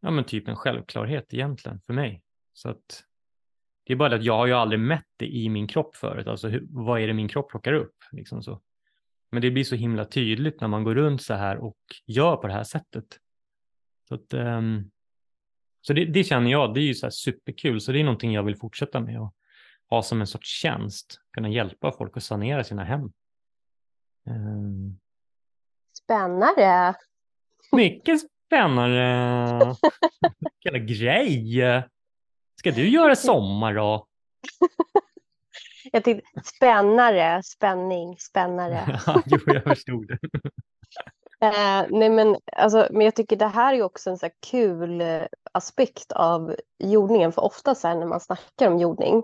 ja, 0.00 0.10
men 0.10 0.24
typ 0.24 0.48
en 0.48 0.56
självklarhet 0.56 1.34
egentligen 1.34 1.80
för 1.80 1.92
mig. 1.92 2.22
Så 2.52 2.68
att 2.68 3.04
det 3.84 3.92
är 3.92 3.96
bara 3.96 4.08
det 4.08 4.16
att 4.16 4.24
jag 4.24 4.36
har 4.36 4.46
ju 4.46 4.52
aldrig 4.52 4.80
mätt 4.80 5.08
det 5.16 5.26
i 5.26 5.48
min 5.48 5.66
kropp 5.66 5.96
förut, 5.96 6.26
alltså 6.26 6.48
hur, 6.48 6.66
vad 6.70 7.00
är 7.00 7.06
det 7.06 7.12
min 7.12 7.28
kropp 7.28 7.50
plockar 7.50 7.72
upp? 7.72 7.94
Liksom 8.12 8.42
så. 8.42 8.60
Men 9.36 9.40
det 9.40 9.50
blir 9.50 9.64
så 9.64 9.74
himla 9.74 10.04
tydligt 10.04 10.60
när 10.60 10.68
man 10.68 10.84
går 10.84 10.94
runt 10.94 11.22
så 11.22 11.34
här 11.34 11.56
och 11.56 11.76
gör 12.06 12.36
på 12.36 12.46
det 12.46 12.52
här 12.52 12.64
sättet. 12.64 13.04
Så, 14.08 14.14
att, 14.14 14.32
ehm, 14.32 14.90
så 15.80 15.92
det, 15.92 16.04
det 16.04 16.24
känner 16.24 16.50
jag, 16.50 16.74
det 16.74 16.80
är 16.80 16.82
ju 16.82 16.94
så 16.94 17.06
här 17.06 17.10
superkul, 17.10 17.80
så 17.80 17.92
det 17.92 18.00
är 18.00 18.04
någonting 18.04 18.32
jag 18.32 18.42
vill 18.42 18.56
fortsätta 18.56 19.00
med 19.00 19.20
och 19.20 19.34
ha 19.90 20.02
som 20.02 20.20
en 20.20 20.26
sorts 20.26 20.48
tjänst, 20.48 21.20
kunna 21.32 21.48
hjälpa 21.48 21.92
folk 21.92 22.16
att 22.16 22.22
sanera 22.22 22.64
sina 22.64 22.84
hem. 22.84 23.12
Ehm, 24.26 24.98
Spännande. 25.92 26.94
mycket 27.72 28.20
spännande. 28.46 29.76
Vilken 30.62 30.86
grej. 30.86 31.60
Ska 32.56 32.70
du 32.70 32.88
göra 32.88 33.16
sommar 33.16 33.74
då? 33.74 34.06
Jag 35.96 36.04
tänkte 36.04 36.28
spännare, 36.44 37.42
spänning, 37.42 38.16
spännare. 38.18 39.00
Ja, 39.06 39.22
jo, 39.26 39.38
jag 39.46 39.62
förstod 39.62 40.08
det. 40.08 40.18
Eh, 41.40 41.86
nej 41.90 42.10
men, 42.10 42.36
alltså, 42.52 42.88
men 42.90 43.04
jag 43.04 43.14
tycker 43.14 43.36
det 43.36 43.46
här 43.46 43.74
är 43.74 43.82
också 43.82 44.10
en 44.10 44.18
så 44.18 44.28
kul 44.50 45.00
eh, 45.00 45.22
aspekt 45.52 46.12
av 46.12 46.56
jordningen. 46.78 47.32
För 47.32 47.44
ofta 47.44 47.74
så 47.74 47.88
här, 47.88 47.94
när 47.94 48.06
man 48.06 48.20
snackar 48.20 48.68
om 48.68 48.78
jordning, 48.78 49.22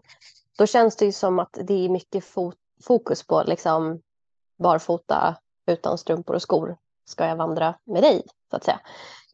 då 0.59 0.67
känns 0.67 0.97
det 0.97 1.05
ju 1.05 1.13
som 1.13 1.39
att 1.39 1.59
det 1.65 1.85
är 1.85 1.89
mycket 1.89 2.25
fo 2.25 2.53
fokus 2.83 3.27
på 3.27 3.43
liksom 3.47 4.01
barfota 4.59 5.37
utan 5.67 5.99
strumpor 5.99 6.37
och 6.37 6.43
skor. 6.43 6.77
Ska 7.05 7.27
jag 7.27 7.37
vandra 7.37 7.75
med 7.85 8.03
dig, 8.03 8.23
så 8.51 8.57
att 8.57 8.65
säga, 8.65 8.81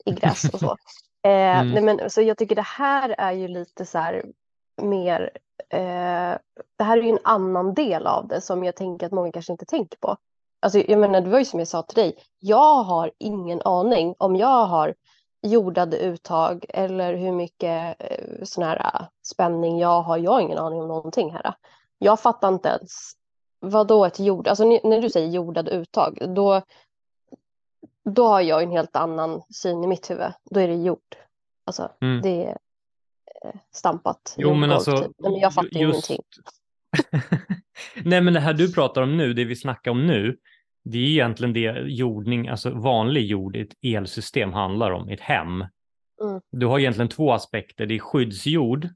i 0.04 0.12
gräs 0.12 0.44
och 0.52 0.60
så. 0.60 0.76
Eh, 1.22 1.60
mm. 1.60 1.70
nej 1.70 1.82
men, 1.82 2.10
så 2.10 2.22
jag 2.22 2.38
tycker 2.38 2.56
det 2.56 2.62
här 2.62 3.14
är 3.18 3.32
ju 3.32 3.48
lite 3.48 3.86
så 3.86 3.98
här 3.98 4.24
mer, 4.82 5.30
eh, 5.68 6.38
det 6.76 6.84
här 6.84 6.98
är 6.98 7.02
ju 7.02 7.10
en 7.10 7.18
annan 7.24 7.74
del 7.74 8.06
av 8.06 8.28
det 8.28 8.40
som 8.40 8.64
jag 8.64 8.76
tänker 8.76 9.06
att 9.06 9.12
många 9.12 9.32
kanske 9.32 9.52
inte 9.52 9.66
tänker 9.66 9.98
på. 9.98 10.16
Alltså, 10.60 10.78
jag 10.78 10.98
menar, 10.98 11.20
det 11.20 11.30
var 11.30 11.38
ju 11.38 11.44
som 11.44 11.58
jag 11.58 11.68
sa 11.68 11.82
till 11.82 11.94
dig, 11.94 12.16
jag 12.38 12.82
har 12.82 13.12
ingen 13.18 13.62
aning 13.64 14.14
om 14.18 14.36
jag 14.36 14.66
har 14.66 14.94
jordade 15.42 15.98
uttag 15.98 16.64
eller 16.68 17.14
hur 17.14 17.32
mycket 17.32 17.96
eh, 17.98 18.44
sån 18.44 18.64
här 18.64 18.76
eh, 18.76 19.06
spänning 19.22 19.78
jag 19.78 20.02
har. 20.02 20.18
Jag 20.18 20.32
har 20.32 20.40
ingen 20.40 20.58
aning 20.58 20.80
om 20.80 20.88
någonting 20.88 21.30
här. 21.32 21.54
Jag 21.98 22.20
fattar 22.20 22.48
inte 22.48 22.68
ens 22.68 23.12
vad 23.60 23.86
då 23.86 24.04
ett 24.04 24.18
jord, 24.18 24.48
alltså 24.48 24.64
när 24.64 25.00
du 25.00 25.10
säger 25.10 25.28
jordade 25.28 25.70
uttag, 25.70 26.18
då, 26.28 26.62
då 28.04 28.28
har 28.28 28.40
jag 28.40 28.62
en 28.62 28.70
helt 28.70 28.96
annan 28.96 29.42
syn 29.54 29.84
i 29.84 29.86
mitt 29.86 30.10
huvud. 30.10 30.32
Då 30.50 30.60
är 30.60 30.68
det 30.68 30.74
jord. 30.74 31.16
Alltså 31.64 31.88
mm. 32.00 32.22
det 32.22 32.46
är 32.46 32.58
stampat 33.74 34.34
jo, 34.38 34.54
men 34.54 34.70
alltså, 34.70 34.96
typ. 34.96 35.12
men 35.18 35.34
jag 35.34 35.54
fattar 35.54 35.80
just... 35.80 36.10
ingenting. 36.10 36.24
Nej, 38.02 38.20
men 38.20 38.34
det 38.34 38.40
här 38.40 38.54
du 38.54 38.72
pratar 38.72 39.02
om 39.02 39.16
nu, 39.16 39.34
det 39.34 39.44
vi 39.44 39.56
snackar 39.56 39.90
om 39.90 40.06
nu, 40.06 40.36
det 40.84 40.98
är 40.98 41.06
egentligen 41.06 41.52
det 41.52 41.82
jordning, 41.86 42.48
alltså 42.48 42.70
vanlig 42.70 43.26
jord 43.26 43.56
i 43.56 43.60
ett 43.60 43.74
elsystem 43.82 44.52
handlar 44.52 44.90
om, 44.90 45.08
ett 45.08 45.20
hem. 45.20 45.60
Mm. 46.22 46.40
Du 46.50 46.66
har 46.66 46.78
egentligen 46.78 47.08
två 47.08 47.32
aspekter, 47.32 47.86
det 47.86 47.94
är 47.94 47.98
skyddsjord, 47.98 48.88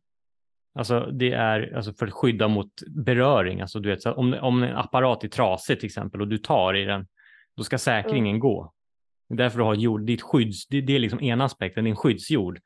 alltså 0.74 1.00
det 1.00 1.32
är 1.32 1.76
alltså 1.76 1.92
för 1.92 2.06
att 2.06 2.12
skydda 2.12 2.48
mot 2.48 2.72
beröring, 2.86 3.60
alltså 3.60 3.80
du 3.80 3.88
vet, 3.88 4.06
om, 4.06 4.34
om 4.40 4.62
en 4.62 4.76
apparat 4.76 5.24
är 5.24 5.28
trasig 5.28 5.80
till 5.80 5.86
exempel 5.86 6.20
och 6.20 6.28
du 6.28 6.38
tar 6.38 6.74
i 6.74 6.84
den, 6.84 7.06
då 7.56 7.64
ska 7.64 7.78
säkringen 7.78 8.26
mm. 8.26 8.40
gå. 8.40 8.72
Därför 9.28 9.58
du 9.58 9.64
har 9.64 9.74
jord, 9.74 10.06
ditt 10.06 10.22
skydds, 10.22 10.66
det, 10.66 10.80
det 10.80 10.92
är 10.92 10.98
liksom 10.98 11.20
ena 11.20 11.44
aspekten, 11.44 11.84
din 11.84 11.96
skyddsjord. 11.96 12.60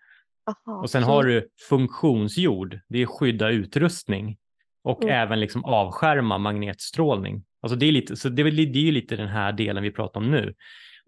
Aha, 0.47 0.81
och 0.81 0.91
sen 0.91 1.03
okay. 1.03 1.15
har 1.15 1.25
du 1.25 1.49
funktionsjord, 1.69 2.81
det 2.89 3.03
är 3.03 3.07
skydda 3.07 3.51
utrustning 3.51 4.37
och 4.85 5.03
mm. 5.03 5.15
även 5.15 5.41
liksom 5.41 5.65
avskärma 5.65 6.39
magnetstrålning. 6.39 7.45
Alltså 7.63 7.77
det 7.77 7.87
är 7.87 7.93
lite, 7.93 8.17
så 8.17 8.29
det 8.29 8.43
är, 8.43 8.51
det 8.73 8.89
är 8.89 8.93
lite 8.93 9.17
den 9.17 9.29
här 9.29 9.53
delen 9.53 9.83
vi 9.83 9.91
pratar 9.91 10.21
om 10.21 10.31
nu. 10.31 10.43
Mm. 10.43 10.55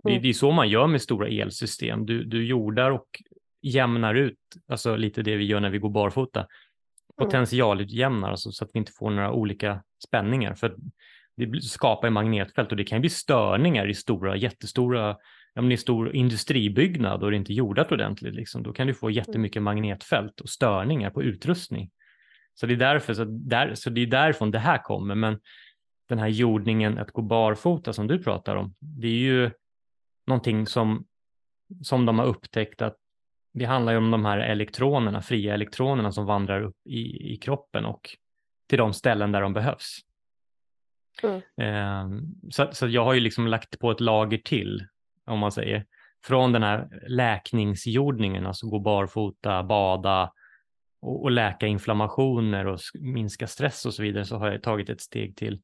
Det, 0.05 0.19
det, 0.19 0.29
är 0.29 0.33
så 0.33 0.51
man 0.51 0.69
gör 0.69 0.87
med 0.87 1.03
stora 1.03 1.29
elsystem. 1.29 2.07
Du, 2.07 2.25
du 2.25 2.47
jordar 2.47 2.91
och 2.91 3.07
jämnar 3.63 4.15
ut, 4.15 4.39
alltså 4.69 4.97
lite 4.97 5.23
det 5.23 5.37
vi 5.37 5.45
gör 5.45 5.61
när 5.61 5.71
vi 5.71 5.79
går 5.79 5.91
barfota. 5.91 6.41
Mm. 6.41 6.49
Potentialutjämnar, 7.17 8.31
alltså, 8.31 8.51
så 8.51 8.65
att 8.65 8.71
vi 8.75 8.79
inte 8.79 8.93
får 8.93 9.11
några 9.11 9.33
olika 9.33 9.83
spänningar. 10.07 10.55
För 10.55 10.77
det 11.37 11.63
skapar 11.63 12.11
magnetfält 12.11 12.71
och 12.71 12.77
det 12.77 12.85
kan 12.85 13.01
bli 13.01 13.11
störningar 13.11 13.89
i 13.89 13.95
stora, 13.95 14.37
jättestora, 14.37 15.17
ja, 15.59 15.63
men 15.63 15.73
i 15.73 15.77
stor 15.77 16.17
industribyggnad 16.17 17.23
och 17.23 17.31
det 17.31 17.37
är 17.37 17.39
inte 17.39 17.53
jordat 17.53 17.93
ordentligt. 17.93 18.35
Liksom. 18.35 18.63
Då 18.63 18.73
kan 18.73 18.87
du 18.87 18.95
få 18.95 19.07
mm. 19.07 19.15
jättemycket 19.15 19.63
magnetfält 19.63 20.41
och 20.41 20.49
störningar 20.49 21.11
på 21.11 21.23
utrustning. 21.23 21.91
Så 22.55 22.67
det 22.67 22.75
är 22.75 22.77
därför, 22.77 23.15
så, 23.15 23.25
där, 23.25 23.75
så 23.75 23.91
det 23.91 24.01
är 24.01 24.07
därifrån 24.07 24.51
det 24.51 24.59
här 24.59 24.79
kommer. 24.79 25.15
Men 25.15 25.41
den 26.09 26.19
här 26.19 26.29
jordningen 26.29 26.99
att 26.99 27.11
gå 27.11 27.23
barfota 27.23 27.93
som 27.93 28.07
du 28.07 28.23
pratar 28.23 28.57
om, 28.57 28.75
det 28.79 29.07
är 29.07 29.19
ju 29.19 29.51
någonting 30.27 30.67
som, 30.67 31.07
som 31.83 32.07
de 32.07 32.19
har 32.19 32.27
upptäckt 32.27 32.83
att 32.83 32.97
det 33.53 33.65
handlar 33.65 33.93
ju 33.93 33.99
om 33.99 34.11
de 34.11 34.25
här 34.25 34.39
elektronerna, 34.39 35.23
fria 35.23 35.55
elektronerna 35.55 36.13
som 36.13 36.27
vandrar 36.27 36.63
upp 36.63 36.77
i, 36.85 37.33
i 37.33 37.37
kroppen 37.37 37.85
och 37.85 38.11
till 38.67 38.79
de 38.79 38.93
ställen 38.93 39.33
där 39.33 39.41
de 39.41 39.53
behövs. 39.53 39.99
Mm. 41.23 41.43
Eh, 41.57 42.23
så, 42.51 42.69
så 42.73 42.89
jag 42.89 43.05
har 43.05 43.15
ju 43.15 43.21
liksom 43.21 43.47
lagt 43.47 43.79
på 43.79 43.91
ett 43.91 44.01
lager 44.01 44.39
till, 44.39 44.87
om 45.29 45.39
man 45.39 45.53
säger, 45.53 45.87
från 46.25 46.53
den 46.53 46.63
här 46.63 46.89
läkningsjordningen, 47.07 48.47
alltså 48.47 48.67
gå 48.67 48.79
barfota, 48.79 49.63
bada, 49.63 50.33
och, 51.01 51.23
och 51.23 51.31
läka 51.31 51.67
inflammationer 51.67 52.67
och 52.67 52.81
minska 53.01 53.47
stress 53.47 53.87
och 53.87 53.95
så 53.95 54.03
vidare 54.03 54.25
så 54.25 54.37
har 54.37 54.51
jag 54.51 54.63
tagit 54.63 54.89
ett 54.89 55.01
steg 55.01 55.37
till 55.37 55.61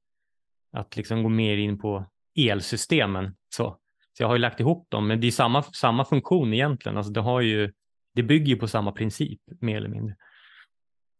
att 0.72 0.96
liksom 0.96 1.22
gå 1.22 1.28
mer 1.28 1.56
in 1.56 1.78
på 1.78 2.06
elsystemen. 2.36 3.36
Så, 3.54 3.78
så 4.12 4.22
jag 4.22 4.28
har 4.28 4.34
ju 4.34 4.40
lagt 4.40 4.60
ihop 4.60 4.90
dem, 4.90 5.06
men 5.06 5.20
det 5.20 5.26
är 5.26 5.30
samma, 5.30 5.62
samma 5.62 6.04
funktion 6.04 6.54
egentligen. 6.54 6.96
Alltså 6.96 7.12
det, 7.12 7.20
har 7.20 7.40
ju, 7.40 7.72
det 8.14 8.22
bygger 8.22 8.56
på 8.56 8.68
samma 8.68 8.92
princip 8.92 9.40
mer 9.60 9.76
eller 9.76 9.88
mindre. 9.88 10.16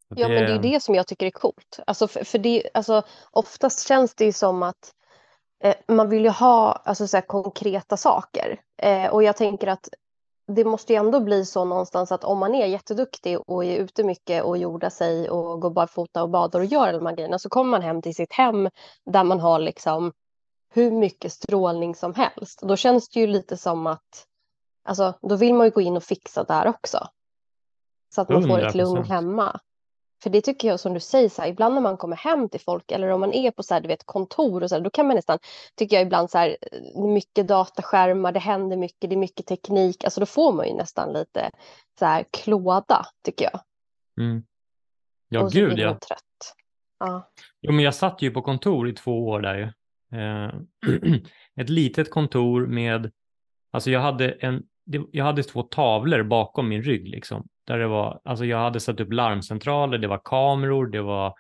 Ja, 0.08 0.28
det... 0.28 0.34
men 0.34 0.44
det 0.44 0.68
är 0.68 0.72
det 0.72 0.82
som 0.82 0.94
jag 0.94 1.06
tycker 1.06 1.26
är 1.26 1.30
coolt. 1.30 1.80
Alltså, 1.86 2.08
för, 2.08 2.24
för 2.24 2.38
det, 2.38 2.62
alltså, 2.74 3.02
oftast 3.30 3.88
känns 3.88 4.14
det 4.14 4.24
ju 4.24 4.32
som 4.32 4.62
att 4.62 4.94
eh, 5.64 5.74
man 5.88 6.08
vill 6.08 6.24
ju 6.24 6.30
ha 6.30 6.72
alltså, 6.72 7.08
så 7.08 7.20
konkreta 7.20 7.96
saker. 7.96 8.60
Eh, 8.76 9.06
och 9.06 9.22
jag 9.22 9.36
tänker 9.36 9.66
att 9.66 9.88
det 10.46 10.64
måste 10.64 10.92
ju 10.92 10.98
ändå 10.98 11.20
bli 11.20 11.44
så 11.44 11.64
någonstans 11.64 12.12
att 12.12 12.24
om 12.24 12.38
man 12.38 12.54
är 12.54 12.66
jätteduktig 12.66 13.38
och 13.46 13.64
är 13.64 13.76
ute 13.76 14.04
mycket 14.04 14.44
och 14.44 14.58
jordar 14.58 14.90
sig 14.90 15.30
och 15.30 15.60
går 15.60 15.70
barfota 15.70 16.22
och 16.22 16.30
badar 16.30 16.60
och 16.60 16.64
gör 16.64 16.88
alla 16.88 16.98
de 16.98 17.06
här 17.06 17.16
grejerna 17.16 17.38
så 17.38 17.48
kommer 17.48 17.70
man 17.70 17.82
hem 17.82 18.02
till 18.02 18.14
sitt 18.14 18.32
hem 18.32 18.68
där 19.04 19.24
man 19.24 19.40
har 19.40 19.58
liksom 19.58 20.12
hur 20.70 20.90
mycket 20.90 21.32
strålning 21.32 21.94
som 21.94 22.14
helst. 22.14 22.60
Då 22.62 22.76
känns 22.76 23.08
det 23.08 23.20
ju 23.20 23.26
lite 23.26 23.56
som 23.56 23.86
att 23.86 24.26
alltså, 24.82 25.14
då 25.22 25.36
vill 25.36 25.54
man 25.54 25.66
ju 25.66 25.70
gå 25.70 25.80
in 25.80 25.96
och 25.96 26.04
fixa 26.04 26.44
där 26.44 26.66
också. 26.66 27.08
Så 28.14 28.20
att 28.20 28.28
man 28.28 28.42
100%. 28.42 28.48
får 28.48 28.66
ett 28.66 28.74
lugn 28.74 29.04
hemma. 29.04 29.60
För 30.24 30.30
det 30.30 30.40
tycker 30.40 30.68
jag 30.68 30.80
som 30.80 30.94
du 30.94 31.00
säger, 31.00 31.28
så 31.28 31.42
här, 31.42 31.48
ibland 31.48 31.74
när 31.74 31.82
man 31.82 31.96
kommer 31.96 32.16
hem 32.16 32.48
till 32.48 32.60
folk 32.60 32.92
eller 32.92 33.08
om 33.08 33.20
man 33.20 33.32
är 33.32 33.50
på 33.50 33.62
så 33.62 33.74
här, 33.74 33.80
du 33.80 33.88
vet, 33.88 34.06
kontor 34.06 34.62
och 34.62 34.68
så 34.68 34.74
här, 34.74 34.82
då 34.82 34.90
kan 34.90 35.06
man 35.06 35.16
nästan, 35.16 35.38
tycker 35.74 35.96
jag 35.96 36.06
ibland 36.06 36.30
så 36.30 36.38
här, 36.38 36.56
mycket 37.14 37.48
dataskärmar, 37.48 38.32
det 38.32 38.40
händer 38.40 38.76
mycket, 38.76 39.10
det 39.10 39.14
är 39.14 39.18
mycket 39.18 39.46
teknik, 39.46 40.04
alltså 40.04 40.20
då 40.20 40.26
får 40.26 40.52
man 40.52 40.68
ju 40.68 40.74
nästan 40.74 41.12
lite 41.12 41.50
så 41.98 42.04
här 42.04 42.24
klåda 42.30 43.06
tycker 43.24 43.44
jag. 43.52 43.60
Mm. 44.24 44.44
Ja, 45.28 45.42
och 45.42 45.50
gud 45.50 45.78
ja. 45.78 45.88
Trött. 45.88 46.54
ja. 46.98 47.30
Jo, 47.60 47.72
men 47.72 47.84
jag 47.84 47.94
satt 47.94 48.22
ju 48.22 48.30
på 48.30 48.42
kontor 48.42 48.88
i 48.88 48.92
två 48.92 49.28
år 49.28 49.40
där 49.40 49.54
ju. 49.54 49.64
Eh, 50.18 50.54
ett 51.60 51.68
litet 51.68 52.10
kontor 52.10 52.66
med, 52.66 53.12
alltså 53.70 53.90
jag 53.90 54.00
hade 54.00 54.30
en, 54.30 54.62
jag 55.12 55.24
hade 55.24 55.42
två 55.42 55.62
tavlor 55.62 56.22
bakom 56.22 56.68
min 56.68 56.82
rygg 56.82 57.08
liksom 57.08 57.48
där 57.64 57.78
det 57.78 57.86
var, 57.86 58.20
alltså 58.24 58.44
jag 58.44 58.58
hade 58.58 58.80
satt 58.80 59.00
upp 59.00 59.12
larmcentraler, 59.12 59.98
det 59.98 60.08
var 60.08 60.20
kameror, 60.24 60.86
det 60.86 61.02
var, 61.02 61.34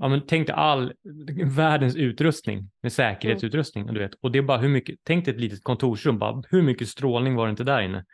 ja 0.00 0.08
men 0.08 0.20
tänk 0.26 0.46
dig 0.46 0.56
all 0.56 0.92
världens 1.44 1.96
utrustning 1.96 2.70
med 2.82 2.92
säkerhetsutrustning. 2.92 3.82
Mm. 3.82 3.94
Du 3.94 4.00
vet. 4.00 4.14
Och 4.14 4.32
det 4.32 4.38
är 4.38 4.42
bara 4.42 4.58
hur 4.58 4.68
mycket, 4.68 4.98
tänk 5.04 5.24
dig 5.24 5.34
ett 5.34 5.40
litet 5.40 5.64
kontorsrum, 5.64 6.18
bara 6.18 6.42
hur 6.50 6.62
mycket 6.62 6.88
strålning 6.88 7.34
var 7.34 7.46
det 7.46 7.50
inte 7.50 7.64
där 7.64 7.80
inne? 7.80 8.04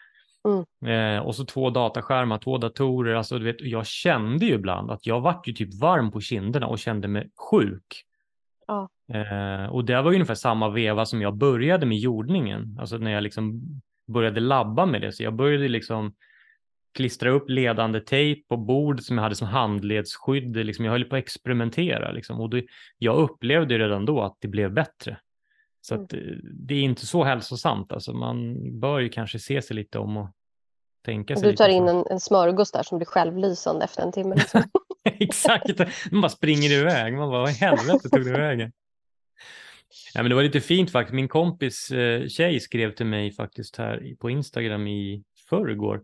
Mm. 0.44 1.16
Eh, 1.16 1.22
och 1.22 1.34
så 1.34 1.44
två 1.44 1.70
dataskärmar, 1.70 2.38
två 2.38 2.58
datorer. 2.58 3.14
Alltså, 3.14 3.38
du 3.38 3.44
vet, 3.44 3.60
jag 3.60 3.86
kände 3.86 4.46
ju 4.46 4.54
ibland 4.54 4.90
att 4.90 5.06
jag 5.06 5.20
vart 5.20 5.48
ju 5.48 5.52
typ 5.52 5.80
varm 5.80 6.10
på 6.10 6.20
kinderna 6.20 6.66
och 6.66 6.78
kände 6.78 7.08
mig 7.08 7.30
sjuk. 7.50 8.04
Ja. 8.66 8.88
Eh, 9.12 9.66
och 9.66 9.84
det 9.84 10.02
var 10.02 10.12
ungefär 10.12 10.34
samma 10.34 10.68
veva 10.68 11.06
som 11.06 11.22
jag 11.22 11.36
började 11.36 11.86
med 11.86 11.98
jordningen. 11.98 12.76
Alltså 12.80 12.98
när 12.98 13.10
jag 13.10 13.22
liksom 13.22 13.60
började 14.06 14.40
labba 14.40 14.86
med 14.86 15.00
det. 15.00 15.12
Så 15.12 15.22
jag 15.22 15.34
började 15.34 15.68
liksom 15.68 16.14
klistra 16.98 17.30
upp 17.30 17.50
ledande 17.50 18.00
tejp 18.00 18.42
på 18.48 18.56
bord 18.56 19.00
som 19.00 19.16
jag 19.16 19.22
hade 19.22 19.34
som 19.34 19.48
handledsskydd. 19.48 20.56
Liksom, 20.56 20.84
jag 20.84 20.92
höll 20.92 21.04
på 21.04 21.16
att 21.16 21.22
experimentera 21.22 22.10
liksom, 22.10 22.40
och 22.40 22.50
det, 22.50 22.64
jag 22.98 23.16
upplevde 23.16 23.78
redan 23.78 24.04
då 24.04 24.22
att 24.22 24.36
det 24.40 24.48
blev 24.48 24.72
bättre. 24.72 25.18
Så 25.80 25.94
mm. 25.94 26.04
att, 26.04 26.12
eh, 26.12 26.20
det 26.42 26.74
är 26.74 26.82
inte 26.82 27.06
så 27.06 27.24
hälsosamt. 27.24 27.92
Alltså, 27.92 28.12
man 28.12 28.56
bör 28.80 28.98
ju 28.98 29.08
kanske 29.08 29.38
se 29.38 29.62
sig 29.62 29.76
lite 29.76 29.98
om 29.98 30.16
och 30.16 30.28
tänka 31.04 31.36
sig. 31.36 31.50
Du 31.50 31.56
tar 31.56 31.68
in 31.68 31.88
en, 31.88 32.04
en 32.10 32.20
smörgås 32.20 32.72
där 32.72 32.82
som 32.82 32.98
blir 32.98 33.06
självlysande 33.06 33.84
efter 33.84 34.02
en 34.02 34.12
timme. 34.12 34.34
Liksom. 34.34 34.62
Exakt, 35.04 35.78
man 36.10 36.20
bara 36.20 36.28
springer 36.28 36.70
iväg. 36.70 37.14
Man 37.14 37.30
bara, 37.30 37.40
vad 37.40 37.50
i 37.50 37.54
helvete 37.54 38.08
tog 38.08 38.24
det 38.24 38.32
vägen? 38.32 38.72
Ja, 40.14 40.22
men 40.22 40.28
det 40.28 40.34
var 40.34 40.42
lite 40.42 40.60
fint 40.60 40.90
faktiskt. 40.90 41.14
Min 41.14 41.28
kompis 41.28 41.90
eh, 41.90 42.26
tjej 42.26 42.60
skrev 42.60 42.94
till 42.94 43.06
mig 43.06 43.32
faktiskt 43.32 43.76
här 43.76 44.14
på 44.20 44.30
Instagram 44.30 44.86
i 44.86 45.24
förrgår 45.48 46.00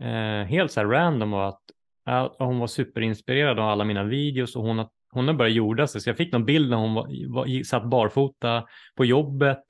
eh, 0.00 0.48
helt 0.48 0.72
så 0.72 0.80
här 0.80 0.86
random 0.86 1.34
och 1.34 1.48
att 1.48 1.60
ja, 2.04 2.36
hon 2.38 2.58
var 2.58 2.66
superinspirerad 2.66 3.58
av 3.58 3.68
alla 3.68 3.84
mina 3.84 4.04
videos 4.04 4.56
och 4.56 4.62
hon 4.62 4.78
har, 4.78 4.88
hon 5.10 5.26
har 5.26 5.34
börjat 5.34 5.54
jorda 5.54 5.86
sig. 5.86 6.00
Så 6.00 6.10
jag 6.10 6.16
fick 6.16 6.32
någon 6.32 6.44
bild 6.44 6.70
när 6.70 6.76
hon 6.76 6.94
var, 6.94 7.34
var, 7.34 7.64
satt 7.64 7.84
barfota 7.84 8.64
på 8.96 9.04
jobbet 9.04 9.62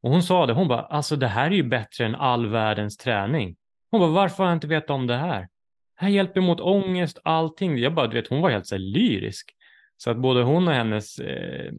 och 0.00 0.10
hon 0.10 0.22
sa 0.22 0.46
det, 0.46 0.52
hon 0.52 0.68
bara, 0.68 0.80
alltså 0.82 1.16
det 1.16 1.26
här 1.26 1.46
är 1.46 1.54
ju 1.54 1.62
bättre 1.62 2.04
än 2.04 2.14
all 2.14 2.46
världens 2.46 2.96
träning. 2.96 3.56
Hon 3.90 4.00
bara, 4.00 4.10
varför 4.10 4.42
har 4.44 4.50
jag 4.50 4.56
inte 4.56 4.66
vetat 4.66 4.90
om 4.90 5.06
det 5.06 5.16
här? 5.16 5.40
Det 5.40 6.04
här 6.04 6.08
hjälper 6.08 6.40
mot 6.40 6.60
ångest, 6.60 7.18
allting. 7.24 7.78
Jag 7.78 7.94
bara, 7.94 8.06
du 8.06 8.20
vet, 8.20 8.28
hon 8.28 8.40
var 8.40 8.50
helt 8.50 8.66
så 8.66 8.74
här 8.74 8.82
lyrisk. 8.82 9.50
Så 9.96 10.10
att 10.10 10.16
både 10.16 10.42
hon 10.42 10.68
och 10.68 10.74
hennes 10.74 11.18
eh, 11.18 11.72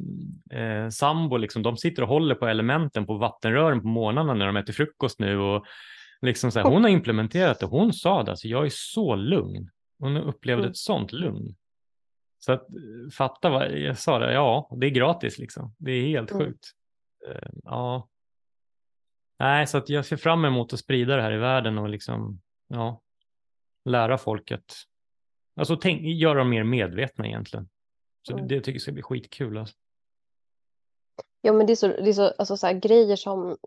eh, 0.60 0.89
sambo, 0.89 1.38
liksom, 1.38 1.63
de 1.63 1.77
sitter 1.77 2.01
och 2.01 2.10
håller 2.10 2.36
på 2.36 2.47
elementen 2.47 3.05
på 3.05 3.17
vattenrören 3.17 3.81
på 3.81 3.88
morgnarna 3.88 4.34
när 4.34 4.45
de 4.45 4.58
äter 4.58 4.73
frukost 4.73 5.19
nu. 5.19 5.38
Och 5.38 5.65
liksom 6.21 6.51
så 6.51 6.60
här, 6.60 6.69
hon 6.69 6.84
har 6.84 6.89
implementerat 6.89 7.60
det. 7.60 7.65
Hon 7.65 7.93
sa 7.93 8.23
det, 8.23 8.32
alltså, 8.32 8.47
jag 8.47 8.65
är 8.65 8.71
så 8.73 9.15
lugn. 9.15 9.69
Hon 9.99 10.17
upplevde 10.17 10.63
mm. 10.63 10.71
ett 10.71 10.78
sånt 10.78 11.12
lugn. 11.12 11.56
Så 12.39 12.51
att 12.51 12.67
fatta 13.13 13.49
vad 13.49 13.71
jag 13.71 13.97
sa, 13.97 14.19
det, 14.19 14.34
ja, 14.34 14.69
det 14.78 14.88
är 14.88 14.91
gratis 14.91 15.39
liksom. 15.39 15.75
Det 15.78 15.91
är 15.91 16.08
helt 16.08 16.32
mm. 16.32 16.45
sjukt. 16.45 16.65
Uh, 17.28 17.49
ja. 17.63 18.08
Nej, 19.39 19.67
så 19.67 19.78
att 19.78 19.89
jag 19.89 20.06
ser 20.06 20.17
fram 20.17 20.45
emot 20.45 20.73
att 20.73 20.80
sprida 20.80 21.15
det 21.15 21.21
här 21.21 21.32
i 21.32 21.38
världen 21.38 21.78
och 21.78 21.89
liksom, 21.89 22.41
ja, 22.67 23.01
lära 23.86 24.17
folket. 24.17 24.73
Alltså 25.56 25.75
tänk, 25.75 26.01
göra 26.01 26.39
dem 26.39 26.49
mer 26.49 26.63
medvetna 26.63 27.28
egentligen. 27.28 27.69
Så 28.21 28.34
mm. 28.34 28.47
det, 28.47 28.56
det 28.56 28.62
tycker 28.62 28.75
jag 28.75 28.82
ska 28.82 28.91
bli 28.91 29.04
skitkul. 29.04 29.58
Alltså. 29.58 29.75
Ja, 31.41 31.54
men 31.54 31.67
det 31.67 31.73
är 31.73 31.75
så, 31.75 31.88
det 31.88 32.10
är 32.10 32.13
så, 32.13 32.28
alltså, 32.28 32.58
så 32.58 32.67
här, 32.67 32.73
grejer 32.73 33.15
som 33.15 33.58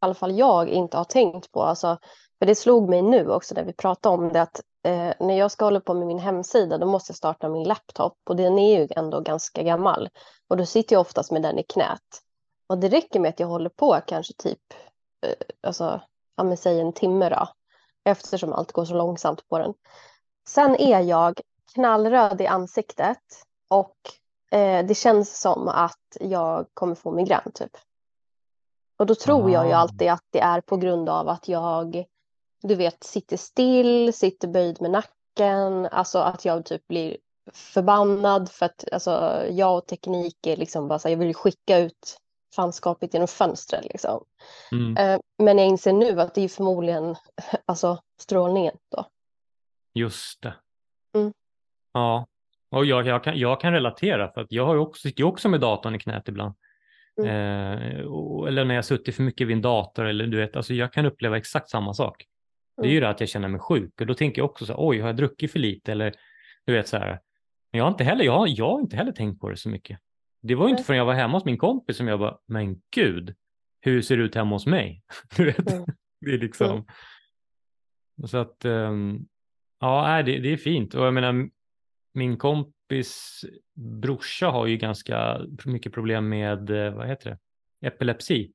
alla 0.00 0.14
fall 0.14 0.38
jag 0.38 0.68
inte 0.68 0.96
har 0.96 1.04
tänkt 1.04 1.52
på. 1.52 1.62
Alltså, 1.62 1.98
för 2.38 2.46
det 2.46 2.54
slog 2.54 2.88
mig 2.88 3.02
nu 3.02 3.30
också 3.30 3.54
när 3.54 3.64
vi 3.64 3.72
pratade 3.72 4.14
om 4.14 4.28
det 4.28 4.42
att 4.42 4.60
eh, 4.82 5.12
när 5.20 5.38
jag 5.38 5.50
ska 5.50 5.64
hålla 5.64 5.80
på 5.80 5.94
med 5.94 6.06
min 6.06 6.18
hemsida 6.18 6.78
då 6.78 6.86
måste 6.86 7.10
jag 7.10 7.16
starta 7.16 7.48
min 7.48 7.68
laptop 7.68 8.18
och 8.28 8.36
den 8.36 8.58
är 8.58 8.80
ju 8.80 8.88
ändå 8.90 9.20
ganska 9.20 9.62
gammal. 9.62 10.08
Och 10.48 10.56
då 10.56 10.66
sitter 10.66 10.94
jag 10.96 11.00
oftast 11.00 11.30
med 11.30 11.42
den 11.42 11.58
i 11.58 11.62
knät. 11.62 12.22
Och 12.66 12.78
det 12.78 12.88
räcker 12.88 13.20
med 13.20 13.28
att 13.28 13.40
jag 13.40 13.46
håller 13.46 13.70
på 13.70 14.00
kanske 14.06 14.32
typ, 14.32 14.74
eh, 15.26 15.34
alltså, 15.60 16.00
ja 16.36 16.44
men 16.44 16.56
säg 16.56 16.80
en 16.80 16.92
timme 16.92 17.28
då. 17.28 17.48
Eftersom 18.04 18.52
allt 18.52 18.72
går 18.72 18.84
så 18.84 18.94
långsamt 18.94 19.48
på 19.48 19.58
den. 19.58 19.74
Sen 20.48 20.76
är 20.76 21.00
jag 21.00 21.40
knallröd 21.74 22.40
i 22.40 22.46
ansiktet 22.46 23.18
och 23.68 23.96
eh, 24.58 24.86
det 24.86 24.94
känns 24.94 25.40
som 25.40 25.68
att 25.68 26.16
jag 26.20 26.66
kommer 26.74 26.94
få 26.94 27.10
migrän 27.10 27.52
typ. 27.54 27.76
Och 29.00 29.06
då 29.06 29.14
tror 29.14 29.48
ah. 29.48 29.52
jag 29.52 29.66
ju 29.66 29.72
alltid 29.72 30.08
att 30.08 30.24
det 30.30 30.40
är 30.40 30.60
på 30.60 30.76
grund 30.76 31.08
av 31.08 31.28
att 31.28 31.48
jag, 31.48 32.04
du 32.62 32.74
vet, 32.74 33.04
sitter 33.04 33.36
still, 33.36 34.12
sitter 34.12 34.48
böjd 34.48 34.80
med 34.80 34.90
nacken, 34.90 35.86
alltså 35.86 36.18
att 36.18 36.44
jag 36.44 36.64
typ 36.64 36.88
blir 36.88 37.16
förbannad 37.52 38.50
för 38.50 38.66
att 38.66 38.84
alltså, 38.92 39.44
jag 39.50 39.76
och 39.76 39.86
teknik 39.86 40.46
är 40.46 40.56
liksom 40.56 40.88
bara 40.88 40.98
så 40.98 41.08
här, 41.08 41.12
jag 41.12 41.18
vill 41.18 41.34
skicka 41.34 41.78
ut 41.78 42.18
fanskapet 42.56 43.14
genom 43.14 43.28
fönstret 43.28 43.84
liksom. 43.84 44.24
Mm. 44.72 44.96
Eh, 44.96 45.20
men 45.38 45.58
jag 45.58 45.66
inser 45.66 45.92
nu 45.92 46.20
att 46.20 46.34
det 46.34 46.40
är 46.40 46.48
förmodligen 46.48 47.16
alltså 47.66 48.02
strålningen 48.18 48.74
då. 48.88 49.06
Just 49.94 50.42
det. 50.42 50.54
Mm. 51.14 51.32
Ja, 51.92 52.26
och 52.70 52.84
jag, 52.84 53.06
jag, 53.06 53.24
kan, 53.24 53.38
jag 53.38 53.60
kan 53.60 53.72
relatera 53.72 54.32
för 54.32 54.40
att 54.40 54.52
jag 54.52 54.66
har 54.66 54.74
ju 54.74 54.80
också, 54.80 55.00
sitter 55.00 55.20
ju 55.20 55.28
också 55.28 55.48
med 55.48 55.60
datorn 55.60 55.94
i 55.94 55.98
knät 55.98 56.28
ibland. 56.28 56.54
Mm. 57.20 57.96
Eh, 57.96 58.04
och, 58.04 58.48
eller 58.48 58.64
när 58.64 58.74
jag 58.74 58.84
suttit 58.84 59.16
för 59.16 59.22
mycket 59.22 59.46
vid 59.46 59.56
en 59.56 59.62
dator 59.62 60.04
eller 60.04 60.26
du 60.26 60.36
vet, 60.36 60.56
alltså 60.56 60.74
jag 60.74 60.92
kan 60.92 61.06
uppleva 61.06 61.36
exakt 61.36 61.70
samma 61.70 61.94
sak. 61.94 62.24
Det 62.76 62.86
är 62.86 62.90
ju 62.90 62.96
mm. 62.96 63.02
det 63.02 63.10
att 63.10 63.20
jag 63.20 63.28
känner 63.28 63.48
mig 63.48 63.60
sjuk 63.60 64.00
och 64.00 64.06
då 64.06 64.14
tänker 64.14 64.42
jag 64.42 64.50
också 64.50 64.66
så 64.66 64.72
här, 64.72 64.88
oj, 64.88 65.00
har 65.00 65.08
jag 65.08 65.16
druckit 65.16 65.52
för 65.52 65.58
lite 65.58 65.92
eller 65.92 66.14
du 66.64 66.72
vet 66.72 66.88
så 66.88 66.96
här. 66.96 67.20
Men 67.72 67.78
jag 67.78 67.84
har 67.84 67.90
inte 67.90 68.04
heller, 68.04 68.24
jag 68.24 68.38
har, 68.38 68.46
jag 68.48 68.70
har 68.70 68.80
inte 68.80 68.96
heller 68.96 69.12
tänkt 69.12 69.40
på 69.40 69.48
det 69.48 69.56
så 69.56 69.68
mycket. 69.68 69.98
Det 70.42 70.54
var 70.54 70.66
ju 70.66 70.70
inte 70.70 70.84
förrän 70.84 70.98
jag 70.98 71.04
var 71.04 71.14
hemma 71.14 71.36
hos 71.36 71.44
min 71.44 71.58
kompis 71.58 71.96
som 71.96 72.08
jag 72.08 72.18
bara, 72.18 72.38
men 72.46 72.82
gud, 72.94 73.34
hur 73.80 74.02
ser 74.02 74.16
det 74.16 74.22
ut 74.22 74.34
hemma 74.34 74.54
hos 74.54 74.66
mig? 74.66 75.02
Du 75.36 75.44
vet, 75.44 75.72
mm. 75.72 75.84
det 76.20 76.30
är 76.30 76.38
liksom. 76.38 76.70
Mm. 76.70 76.84
Så 78.28 78.38
att, 78.38 78.64
um, 78.64 79.26
ja, 79.80 80.22
det, 80.22 80.38
det 80.38 80.52
är 80.52 80.56
fint 80.56 80.94
och 80.94 81.06
jag 81.06 81.14
menar, 81.14 81.48
min 82.14 82.38
kompis 82.90 83.44
brorsa 83.74 84.46
har 84.46 84.66
ju 84.66 84.76
ganska 84.76 85.40
mycket 85.64 85.92
problem 85.92 86.28
med, 86.28 86.70
eh, 86.70 86.94
vad 86.94 87.08
heter 87.08 87.30
det, 87.30 87.86
epilepsi. 87.86 88.52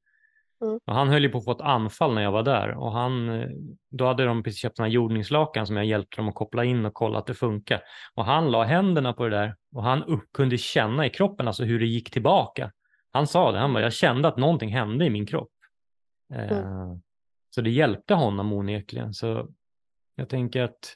Mm. 0.61 0.79
Och 0.85 0.93
han 0.93 1.09
höll 1.09 1.23
ju 1.23 1.29
på 1.29 1.37
att 1.37 1.45
få 1.45 1.51
ett 1.51 1.61
anfall 1.61 2.13
när 2.13 2.21
jag 2.21 2.31
var 2.31 2.43
där 2.43 2.71
och 2.71 2.91
han, 2.91 3.29
eh, 3.29 3.49
då 3.91 4.05
hade 4.05 4.25
de 4.25 4.43
precis 4.43 4.59
köpt 4.59 4.77
sådana 4.77 4.89
jordningslakan 4.89 5.67
som 5.67 5.77
jag 5.77 5.85
hjälpte 5.85 6.17
dem 6.17 6.29
att 6.29 6.35
koppla 6.35 6.63
in 6.63 6.85
och 6.85 6.93
kolla 6.93 7.19
att 7.19 7.25
det 7.25 7.33
funkar. 7.33 7.81
Och 8.15 8.25
han 8.25 8.51
la 8.51 8.63
händerna 8.63 9.13
på 9.13 9.23
det 9.23 9.35
där 9.35 9.55
och 9.71 9.83
han 9.83 10.03
upp, 10.03 10.33
kunde 10.33 10.57
känna 10.57 11.05
i 11.05 11.09
kroppen 11.09 11.47
alltså 11.47 11.63
hur 11.63 11.79
det 11.79 11.85
gick 11.85 12.11
tillbaka. 12.11 12.71
Han 13.11 13.27
sa 13.27 13.51
det, 13.51 13.59
han 13.59 13.73
bara, 13.73 13.83
jag 13.83 13.93
kände 13.93 14.27
att 14.27 14.37
någonting 14.37 14.69
hände 14.69 15.05
i 15.05 15.09
min 15.09 15.25
kropp. 15.25 15.51
Mm. 16.33 16.49
Eh, 16.49 16.95
så 17.49 17.61
det 17.61 17.69
hjälpte 17.69 18.13
honom 18.13 18.53
onekligen. 18.53 19.13
Så 19.13 19.47
jag 20.15 20.29
tänker 20.29 20.63
att 20.63 20.95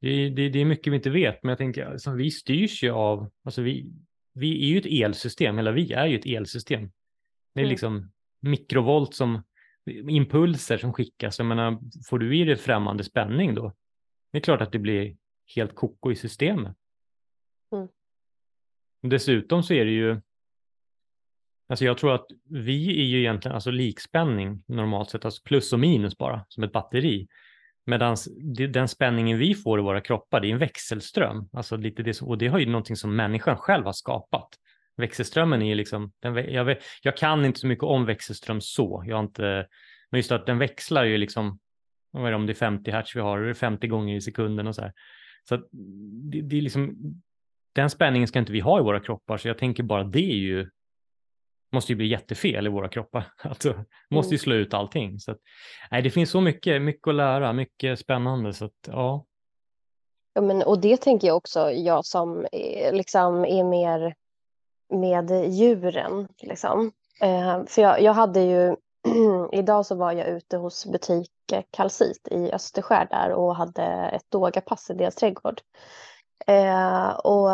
det, 0.00 0.28
det, 0.28 0.48
det, 0.48 0.58
är 0.58 0.64
mycket 0.64 0.92
vi 0.92 0.96
inte 0.96 1.10
vet, 1.10 1.42
men 1.42 1.48
jag 1.48 1.58
tänker 1.58 1.86
alltså, 1.86 2.10
vi 2.10 2.30
styrs 2.30 2.82
ju 2.82 2.90
av, 2.90 3.30
alltså 3.42 3.62
vi, 3.62 3.92
vi 4.32 4.64
är 4.64 4.68
ju 4.68 4.78
ett 4.78 5.06
elsystem, 5.06 5.58
eller 5.58 5.72
vi 5.72 5.92
är 5.92 6.06
ju 6.06 6.18
ett 6.18 6.26
elsystem. 6.26 6.90
Det 7.54 7.60
är 7.60 7.64
mm. 7.64 7.70
liksom 7.70 8.12
mikrovolt 8.40 9.14
som 9.14 9.42
impulser 10.08 10.78
som 10.78 10.92
skickas. 10.92 11.38
Jag 11.38 11.46
menar, 11.46 11.78
får 12.08 12.18
du 12.18 12.38
i 12.38 12.44
dig 12.44 12.56
främmande 12.56 13.04
spänning 13.04 13.54
då? 13.54 13.72
Det 14.32 14.38
är 14.38 14.42
klart 14.42 14.60
att 14.60 14.72
det 14.72 14.78
blir 14.78 15.16
helt 15.54 15.74
koko 15.74 16.12
i 16.12 16.16
systemet. 16.16 16.76
Mm. 17.72 17.88
Dessutom 19.02 19.62
så 19.62 19.74
är 19.74 19.84
det 19.84 19.90
ju, 19.90 20.20
alltså 21.68 21.84
jag 21.84 21.98
tror 21.98 22.14
att 22.14 22.26
vi 22.44 23.00
är 23.00 23.04
ju 23.04 23.18
egentligen 23.18 23.54
alltså 23.54 23.70
likspänning 23.70 24.62
normalt 24.66 25.10
sett, 25.10 25.24
alltså 25.24 25.42
plus 25.44 25.72
och 25.72 25.80
minus 25.80 26.18
bara, 26.18 26.46
som 26.48 26.64
ett 26.64 26.72
batteri. 26.72 27.28
Medan 27.88 28.16
den 28.68 28.88
spänningen 28.88 29.38
vi 29.38 29.54
får 29.54 29.78
i 29.78 29.82
våra 29.82 30.00
kroppar, 30.00 30.40
det 30.40 30.48
är 30.48 30.52
en 30.52 30.58
växelström. 30.58 31.48
Alltså 31.52 31.76
lite 31.76 32.02
det 32.02 32.14
som, 32.14 32.28
och 32.28 32.38
det 32.38 32.48
har 32.48 32.58
ju 32.58 32.66
någonting 32.66 32.96
som 32.96 33.16
människan 33.16 33.56
själv 33.56 33.84
har 33.84 33.92
skapat. 33.92 34.48
Växelströmmen 34.96 35.62
är 35.62 35.66
ju 35.66 35.74
liksom, 35.74 36.12
den, 36.22 36.52
jag, 36.52 36.64
vet, 36.64 36.78
jag 37.02 37.16
kan 37.16 37.44
inte 37.44 37.60
så 37.60 37.66
mycket 37.66 37.84
om 37.84 38.04
växelström 38.04 38.60
så, 38.60 39.04
jag 39.06 39.16
har 39.16 39.22
inte, 39.22 39.66
men 40.10 40.18
just 40.18 40.32
att 40.32 40.46
den 40.46 40.58
växlar 40.58 41.04
ju 41.04 41.18
liksom, 41.18 41.58
vad 42.10 42.26
är 42.26 42.30
det, 42.30 42.36
om 42.36 42.46
det 42.46 42.52
är 42.52 42.54
50 42.54 42.90
hertz 42.90 43.16
vi 43.16 43.20
har, 43.20 43.40
det 43.40 43.50
är 43.50 43.54
50 43.54 43.86
gånger 43.86 44.16
i 44.16 44.20
sekunden 44.20 44.66
och 44.66 44.74
så 44.74 44.82
här. 44.82 44.92
Så 45.48 45.56
det, 46.30 46.40
det 46.40 46.58
är 46.58 46.62
liksom, 46.62 46.96
den 47.72 47.90
spänningen 47.90 48.28
ska 48.28 48.38
inte 48.38 48.52
vi 48.52 48.60
ha 48.60 48.80
i 48.80 48.82
våra 48.82 49.00
kroppar, 49.00 49.36
så 49.36 49.48
jag 49.48 49.58
tänker 49.58 49.82
bara 49.82 50.04
det 50.04 50.30
är 50.30 50.36
ju 50.36 50.70
måste 51.72 51.92
ju 51.92 51.96
bli 51.96 52.06
jättefel 52.06 52.66
i 52.66 52.70
våra 52.70 52.88
kroppar. 52.88 53.32
Alltså, 53.42 53.84
måste 54.10 54.34
ju 54.34 54.36
mm. 54.36 54.42
slå 54.42 54.54
ut 54.54 54.74
allting. 54.74 55.18
Så 55.18 55.30
att, 55.32 55.38
nej, 55.90 56.02
det 56.02 56.10
finns 56.10 56.30
så 56.30 56.40
mycket, 56.40 56.82
mycket 56.82 57.08
att 57.08 57.14
lära, 57.14 57.52
mycket 57.52 57.98
spännande. 57.98 58.52
Så 58.52 58.64
att, 58.64 58.72
ja. 58.86 59.24
Ja, 60.32 60.40
men, 60.40 60.62
och 60.62 60.80
det 60.80 60.96
tänker 60.96 61.26
jag 61.26 61.36
också, 61.36 61.70
jag 61.70 62.04
som 62.04 62.46
liksom, 62.92 63.44
är 63.44 63.64
mer 63.64 64.14
med 64.88 65.52
djuren. 65.54 66.28
Liksom. 66.42 66.92
Eh, 67.20 67.64
för 67.66 67.82
jag, 67.82 68.02
jag 68.02 68.12
hade 68.12 68.40
ju, 68.40 68.76
idag 69.52 69.86
så 69.86 69.94
var 69.94 70.12
jag 70.12 70.28
ute 70.28 70.56
hos 70.56 70.86
butik 70.86 71.30
Kalsit 71.70 72.28
i 72.30 72.52
Österskär 72.52 73.06
där 73.10 73.32
och 73.32 73.56
hade 73.56 73.82
ett 73.84 74.30
dogapass 74.30 74.90
i 74.90 74.94
deras 74.94 75.14
trädgård. 75.14 75.60
Eh, 76.46 77.08
och 77.10 77.50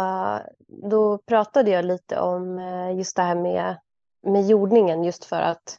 då 0.90 1.18
pratade 1.18 1.70
jag 1.70 1.84
lite 1.84 2.20
om 2.20 2.58
eh, 2.58 2.96
just 2.96 3.16
det 3.16 3.22
här 3.22 3.34
med 3.34 3.76
med 4.24 4.46
jordningen 4.46 5.04
just 5.04 5.24
för 5.24 5.42
att 5.42 5.78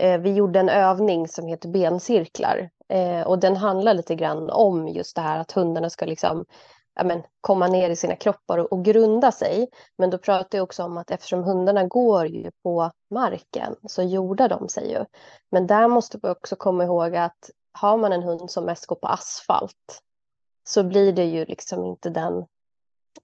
eh, 0.00 0.20
vi 0.20 0.32
gjorde 0.32 0.60
en 0.60 0.68
övning 0.68 1.28
som 1.28 1.46
heter 1.46 1.68
bencirklar 1.68 2.70
eh, 2.88 3.20
och 3.20 3.38
den 3.38 3.56
handlar 3.56 3.94
lite 3.94 4.14
grann 4.14 4.50
om 4.50 4.88
just 4.88 5.16
det 5.16 5.22
här 5.22 5.38
att 5.38 5.52
hundarna 5.52 5.90
ska 5.90 6.06
liksom 6.06 6.44
ja, 6.94 7.04
men, 7.04 7.22
komma 7.40 7.66
ner 7.66 7.90
i 7.90 7.96
sina 7.96 8.16
kroppar 8.16 8.58
och, 8.58 8.72
och, 8.72 8.84
grunda 8.84 9.32
sig. 9.32 9.68
Men 9.98 10.10
då 10.10 10.18
pratar 10.18 10.58
jag 10.58 10.62
också 10.62 10.82
om 10.82 10.96
att 10.98 11.10
eftersom 11.10 11.44
hundarna 11.44 11.84
går 11.84 12.26
ju 12.26 12.50
på 12.62 12.90
marken 13.10 13.76
så 13.88 14.02
jordar 14.02 14.48
de 14.48 14.68
sig 14.68 14.90
ju. 14.90 15.04
Men 15.50 15.66
där 15.66 15.88
måste 15.88 16.18
vi 16.22 16.28
också 16.28 16.56
komma 16.56 16.84
ihåg 16.84 17.16
att 17.16 17.50
har 17.72 17.96
man 17.96 18.12
en 18.12 18.22
hund 18.22 18.50
som 18.50 18.64
mest 18.64 18.86
går 18.86 18.96
på 18.96 19.06
asfalt 19.06 20.02
så 20.64 20.82
blir 20.82 21.12
det 21.12 21.24
ju 21.24 21.44
liksom 21.44 21.84
inte 21.84 22.10
den 22.10 22.46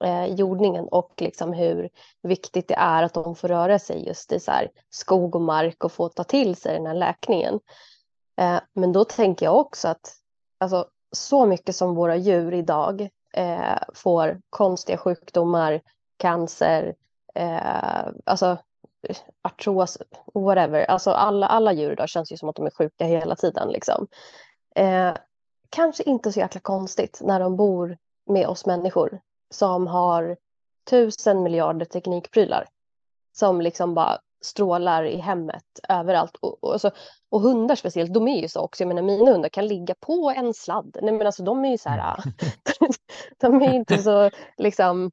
eh, 0.05 0.27
jordningen 0.27 0.89
och 0.89 1.13
liksom 1.17 1.53
hur 1.53 1.89
viktigt 2.23 2.69
det 2.69 2.75
är 2.75 3.03
att 3.03 3.15
de 3.15 3.35
får 3.35 3.49
röra 3.49 3.79
sig 3.79 4.07
just 4.07 4.33
i 4.33 4.41
så 4.41 4.53
skog 4.91 5.35
och 5.35 5.43
mark 5.43 5.85
och 5.85 5.93
få 5.93 6.09
ta 6.09 6.25
till 6.25 6.57
sig 6.57 6.77
den 6.77 6.87
här 6.87 6.95
läkningen. 6.95 7.61
Eh, 8.37 8.61
men 8.73 8.93
då 8.93 9.05
tänker 9.05 9.47
jag 9.47 9.57
också 9.57 9.89
att 9.89 10.13
alltså, 10.59 10.87
så 11.13 11.47
mycket 11.47 11.77
som 11.77 11.95
våra 11.95 12.17
djur 12.17 12.55
idag 12.55 13.09
eh, 13.35 13.79
får 13.95 14.41
konstiga 14.51 14.99
sjukdomar, 14.99 15.81
cancer, 16.17 16.95
eh, 17.35 18.07
alltså 18.25 18.59
artros, 19.43 19.99
whatever. 20.35 20.85
Alltså 20.85 21.11
alla, 21.11 21.47
alla 21.47 21.73
djur 21.73 21.93
idag 21.93 22.09
känns 22.09 22.33
ju 22.33 22.37
som 22.37 22.49
att 22.49 22.57
de 22.57 22.67
är 22.67 22.71
sjuka 22.71 23.05
hela 23.05 23.37
tiden. 23.37 23.69
Liksom. 23.69 24.07
Eh, 24.75 25.13
kanske 25.71 26.03
inte 26.03 26.33
så 26.33 26.41
jäkla 26.41 26.61
konstigt 26.61 27.21
när 27.23 27.41
de 27.41 27.57
bor 27.57 27.99
med 28.27 28.47
oss 28.47 28.67
människor 28.67 29.21
som 29.51 29.87
har 29.87 30.37
tusen 30.91 31.43
miljarder 31.43 31.87
teknikprylar 31.87 32.67
som 33.33 33.61
liksom 33.61 33.95
bara 33.95 34.19
strålar 34.41 35.05
i 35.05 35.17
hemmet 35.17 35.65
överallt. 35.89 36.37
Och, 36.37 36.65
och, 36.65 36.73
alltså, 36.73 36.91
och 37.29 37.41
hundar 37.41 37.75
speciellt, 37.75 38.15
de 38.15 38.29
är 38.29 38.43
ju 38.43 38.49
så 38.49 38.61
också. 38.61 38.83
Jag 38.83 38.89
menar 38.89 39.03
mina 39.03 39.31
hundar 39.31 39.49
kan 39.49 39.67
ligga 39.67 39.95
på 40.01 40.33
en 40.37 40.55
sladd. 40.55 40.97
Nej 41.03 41.13
men 41.13 41.27
alltså 41.27 41.43
de 41.43 41.65
är 41.65 41.71
ju 41.71 41.79
så 41.79 41.89
här, 41.89 42.17
de 43.41 43.63
är 43.63 43.75
inte 43.75 43.99
så 43.99 44.31
liksom, 44.57 45.11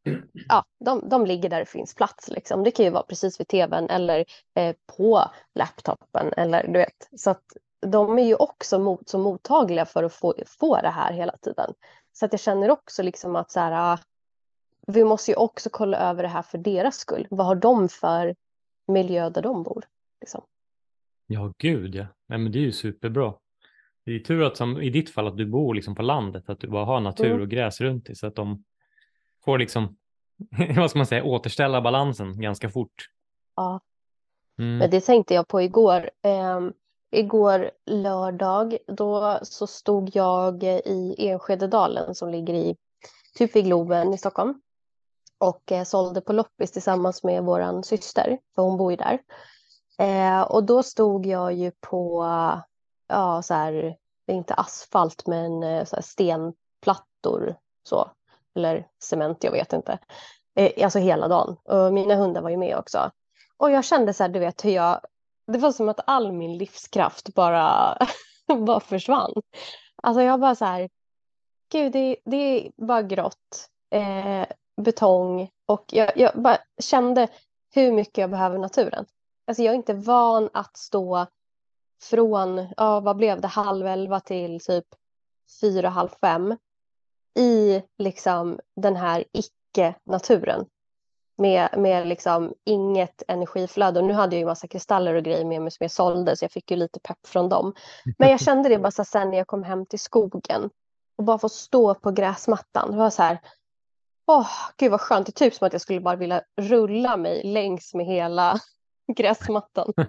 ja 0.49 0.65
de, 0.85 1.09
de 1.09 1.25
ligger 1.25 1.49
där 1.49 1.59
det 1.59 1.65
finns 1.65 1.95
plats 1.95 2.29
liksom. 2.29 2.63
Det 2.63 2.71
kan 2.71 2.85
ju 2.85 2.91
vara 2.91 3.03
precis 3.03 3.39
vid 3.39 3.47
tvn 3.47 3.89
eller 3.89 4.25
eh, 4.55 4.75
på 4.97 5.23
laptopen 5.55 6.33
eller 6.37 6.67
du 6.67 6.79
vet. 6.79 7.09
Så 7.17 7.29
att 7.29 7.43
de 7.87 8.19
är 8.19 8.23
ju 8.23 8.35
också 8.35 8.79
mot, 8.79 9.09
så 9.09 9.17
mottagliga 9.17 9.85
för 9.85 10.03
att 10.03 10.13
få, 10.13 10.33
få 10.59 10.81
det 10.81 10.89
här 10.89 11.13
hela 11.13 11.37
tiden. 11.37 11.73
Så 12.13 12.25
att 12.25 12.33
jag 12.33 12.39
känner 12.39 12.71
också 12.71 13.03
liksom 13.03 13.35
att 13.35 13.51
så 13.51 13.59
här, 13.59 13.99
vi 14.87 15.03
måste 15.03 15.31
ju 15.31 15.37
också 15.37 15.69
kolla 15.69 15.97
över 15.97 16.23
det 16.23 16.29
här 16.29 16.41
för 16.41 16.57
deras 16.57 16.95
skull. 16.95 17.27
Vad 17.29 17.47
har 17.47 17.55
de 17.55 17.89
för 17.89 18.35
miljö 18.87 19.29
där 19.29 19.41
de 19.41 19.63
bor? 19.63 19.85
Liksom. 20.21 20.45
Ja, 21.27 21.53
gud 21.57 21.95
ja. 21.95 22.05
Nej, 22.27 22.39
men 22.39 22.51
det 22.51 22.59
är 22.59 22.61
ju 22.61 22.71
superbra. 22.71 23.33
Det 24.05 24.11
är 24.11 24.19
tur 24.19 24.43
att 24.43 24.57
som 24.57 24.81
i 24.81 24.89
ditt 24.89 25.09
fall 25.09 25.27
att 25.27 25.37
du 25.37 25.45
bor 25.45 25.75
liksom 25.75 25.95
på 25.95 26.01
landet, 26.01 26.49
att 26.49 26.59
du 26.59 26.67
bara 26.67 26.85
har 26.85 26.99
natur 26.99 27.31
mm. 27.31 27.41
och 27.41 27.49
gräs 27.49 27.81
runt 27.81 28.05
dig 28.05 28.15
så 28.15 28.27
att 28.27 28.35
de 28.35 28.63
får 29.45 29.57
liksom, 29.57 29.97
vad 30.77 30.89
ska 30.89 30.99
man 30.99 31.05
säga, 31.05 31.23
återställa 31.23 31.81
balansen 31.81 32.41
ganska 32.41 32.69
fort. 32.69 33.09
Ja, 33.55 33.79
mm. 34.59 34.77
men 34.77 34.89
det 34.89 35.01
tänkte 35.01 35.33
jag 35.33 35.47
på 35.47 35.61
igår. 35.61 36.09
Eh, 36.21 36.61
igår 37.11 37.71
lördag, 37.85 38.77
då 38.87 39.39
så 39.41 39.67
stod 39.67 40.15
jag 40.15 40.63
i 40.63 41.15
Enskededalen 41.17 42.15
som 42.15 42.29
ligger 42.29 42.53
i 42.53 42.75
typ 43.35 43.55
vid 43.55 43.65
Globen 43.65 44.13
i 44.13 44.17
Stockholm 44.17 44.61
och 45.37 45.71
eh, 45.71 45.83
sålde 45.83 46.21
på 46.21 46.33
loppis 46.33 46.71
tillsammans 46.71 47.23
med 47.23 47.43
vår 47.43 47.81
syster, 47.81 48.37
för 48.55 48.61
hon 48.61 48.77
bor 48.77 48.91
ju 48.91 48.97
där. 48.97 49.19
Eh, 49.97 50.41
och 50.41 50.63
då 50.63 50.83
stod 50.83 51.25
jag 51.25 51.53
ju 51.53 51.71
på, 51.71 52.25
ja 53.07 53.41
så 53.41 53.53
här, 53.53 53.97
inte 54.27 54.53
asfalt 54.53 55.27
men 55.27 55.63
eh, 55.63 55.85
så 55.85 55.95
här 55.95 56.03
stenplattor 56.03 57.55
så, 57.83 58.11
eller 58.55 58.87
cement, 58.99 59.43
jag 59.43 59.51
vet 59.51 59.73
inte. 59.73 59.99
Eh, 60.55 60.83
alltså 60.85 60.99
hela 60.99 61.27
dagen. 61.27 61.57
Och 61.63 61.93
mina 61.93 62.15
hundar 62.15 62.41
var 62.41 62.49
ju 62.49 62.57
med 62.57 62.77
också. 62.77 63.11
Och 63.57 63.71
jag 63.71 63.85
kände 63.85 64.13
så 64.13 64.23
här, 64.23 64.29
du 64.29 64.39
vet 64.39 64.65
hur 64.65 64.71
jag, 64.71 64.99
det 65.47 65.57
var 65.57 65.71
som 65.71 65.89
att 65.89 65.99
all 66.07 66.31
min 66.31 66.57
livskraft 66.57 67.33
bara, 67.33 67.97
bara 68.65 68.79
försvann. 68.79 69.33
Alltså 70.03 70.21
jag 70.21 70.39
bara 70.39 70.55
så 70.55 70.65
här, 70.65 70.89
gud 71.71 71.91
det, 71.91 72.15
det 72.25 72.35
är 72.37 72.71
bara 72.77 73.01
grått. 73.01 73.69
Eh, 73.89 74.45
betong 74.81 75.49
och 75.65 75.85
jag, 75.87 76.17
jag 76.17 76.31
bara 76.35 76.57
kände 76.79 77.27
hur 77.73 77.91
mycket 77.91 78.17
jag 78.17 78.29
behöver 78.29 78.57
naturen. 78.57 79.05
Alltså 79.47 79.63
jag 79.63 79.71
är 79.71 79.75
inte 79.75 79.93
van 79.93 80.49
att 80.53 80.77
stå 80.77 81.25
från, 82.01 82.67
ja 82.77 82.99
vad 82.99 83.15
blev 83.17 83.41
det, 83.41 83.47
halv 83.47 83.87
elva 83.87 84.19
till 84.19 84.59
typ 84.59 84.85
fyra, 85.61 85.89
halv 85.89 86.09
fem 86.21 86.57
i 87.35 87.83
liksom 87.97 88.59
den 88.75 88.95
här 88.95 89.23
icke-naturen. 89.31 90.65
Med, 91.37 91.69
med 91.77 92.07
liksom 92.07 92.53
inget 92.63 93.23
energiflöde. 93.27 93.99
Och 93.99 94.05
nu 94.05 94.13
hade 94.13 94.35
jag 94.35 94.39
ju 94.39 94.45
massa 94.45 94.67
kristaller 94.67 95.13
och 95.13 95.23
grejer 95.23 95.45
med 95.45 95.61
mig 95.61 95.71
som 95.71 95.83
jag 95.83 95.91
sålde 95.91 96.37
så 96.37 96.43
jag 96.45 96.51
fick 96.51 96.71
ju 96.71 96.77
lite 96.77 96.99
pepp 96.99 97.27
från 97.27 97.49
dem. 97.49 97.73
Men 98.17 98.29
jag 98.29 98.41
kände 98.41 98.69
det 98.69 98.79
bara 98.79 98.91
så 98.91 99.05
sen 99.05 99.29
när 99.29 99.37
jag 99.37 99.47
kom 99.47 99.63
hem 99.63 99.85
till 99.85 99.99
skogen 99.99 100.69
och 101.15 101.23
bara 101.23 101.37
få 101.37 101.49
stå 101.49 101.93
på 101.93 102.11
gräsmattan. 102.11 102.91
Det 102.91 102.97
var 102.97 103.09
så 103.09 103.23
här, 103.23 103.39
Åh, 104.27 104.41
oh, 104.41 104.47
gud 104.77 104.91
vad 104.91 105.01
skönt. 105.01 105.25
Det 105.25 105.41
är 105.41 105.45
typ 105.45 105.53
som 105.53 105.67
att 105.67 105.73
jag 105.73 105.81
skulle 105.81 105.99
bara 105.99 106.15
vilja 106.15 106.41
rulla 106.61 107.17
mig 107.17 107.43
längs 107.43 107.93
med 107.93 108.05
hela 108.05 108.59
gräsmattan. 109.17 109.93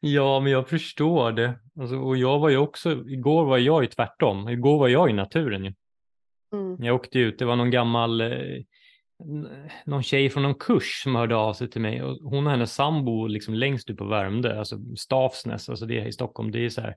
ja, 0.00 0.40
men 0.40 0.52
jag 0.52 0.68
förstår 0.68 1.32
det. 1.32 1.58
Alltså, 1.80 1.96
och 1.96 2.16
jag 2.16 2.38
var 2.38 2.48
ju 2.48 2.56
också, 2.56 2.92
igår 2.92 3.44
var 3.44 3.58
jag 3.58 3.82
ju 3.82 3.88
tvärtom. 3.88 4.48
Igår 4.48 4.78
var 4.78 4.88
jag 4.88 5.10
i 5.10 5.12
naturen 5.12 5.64
ju. 5.64 5.74
Mm. 6.52 6.84
Jag 6.84 6.94
åkte 6.94 7.18
ut, 7.18 7.38
det 7.38 7.44
var 7.44 7.56
någon 7.56 7.70
gammal, 7.70 8.20
eh, 8.20 8.62
någon 9.84 10.02
tjej 10.02 10.30
från 10.30 10.42
någon 10.42 10.54
kurs 10.54 11.02
som 11.02 11.14
hörde 11.14 11.36
av 11.36 11.52
sig 11.52 11.70
till 11.70 11.80
mig. 11.80 12.02
Och 12.02 12.30
hon 12.30 12.46
och 12.46 12.52
hennes 12.52 12.74
sambo 12.74 13.26
liksom 13.26 13.54
längst 13.54 13.90
ut 13.90 13.98
på 13.98 14.04
Värmdö, 14.04 14.58
alltså 14.58 14.78
Stavsnäs, 14.96 15.68
alltså 15.68 15.86
det 15.86 16.04
i 16.04 16.12
Stockholm, 16.12 16.50
det 16.50 16.64
är 16.64 16.68
så 16.68 16.80
här, 16.80 16.94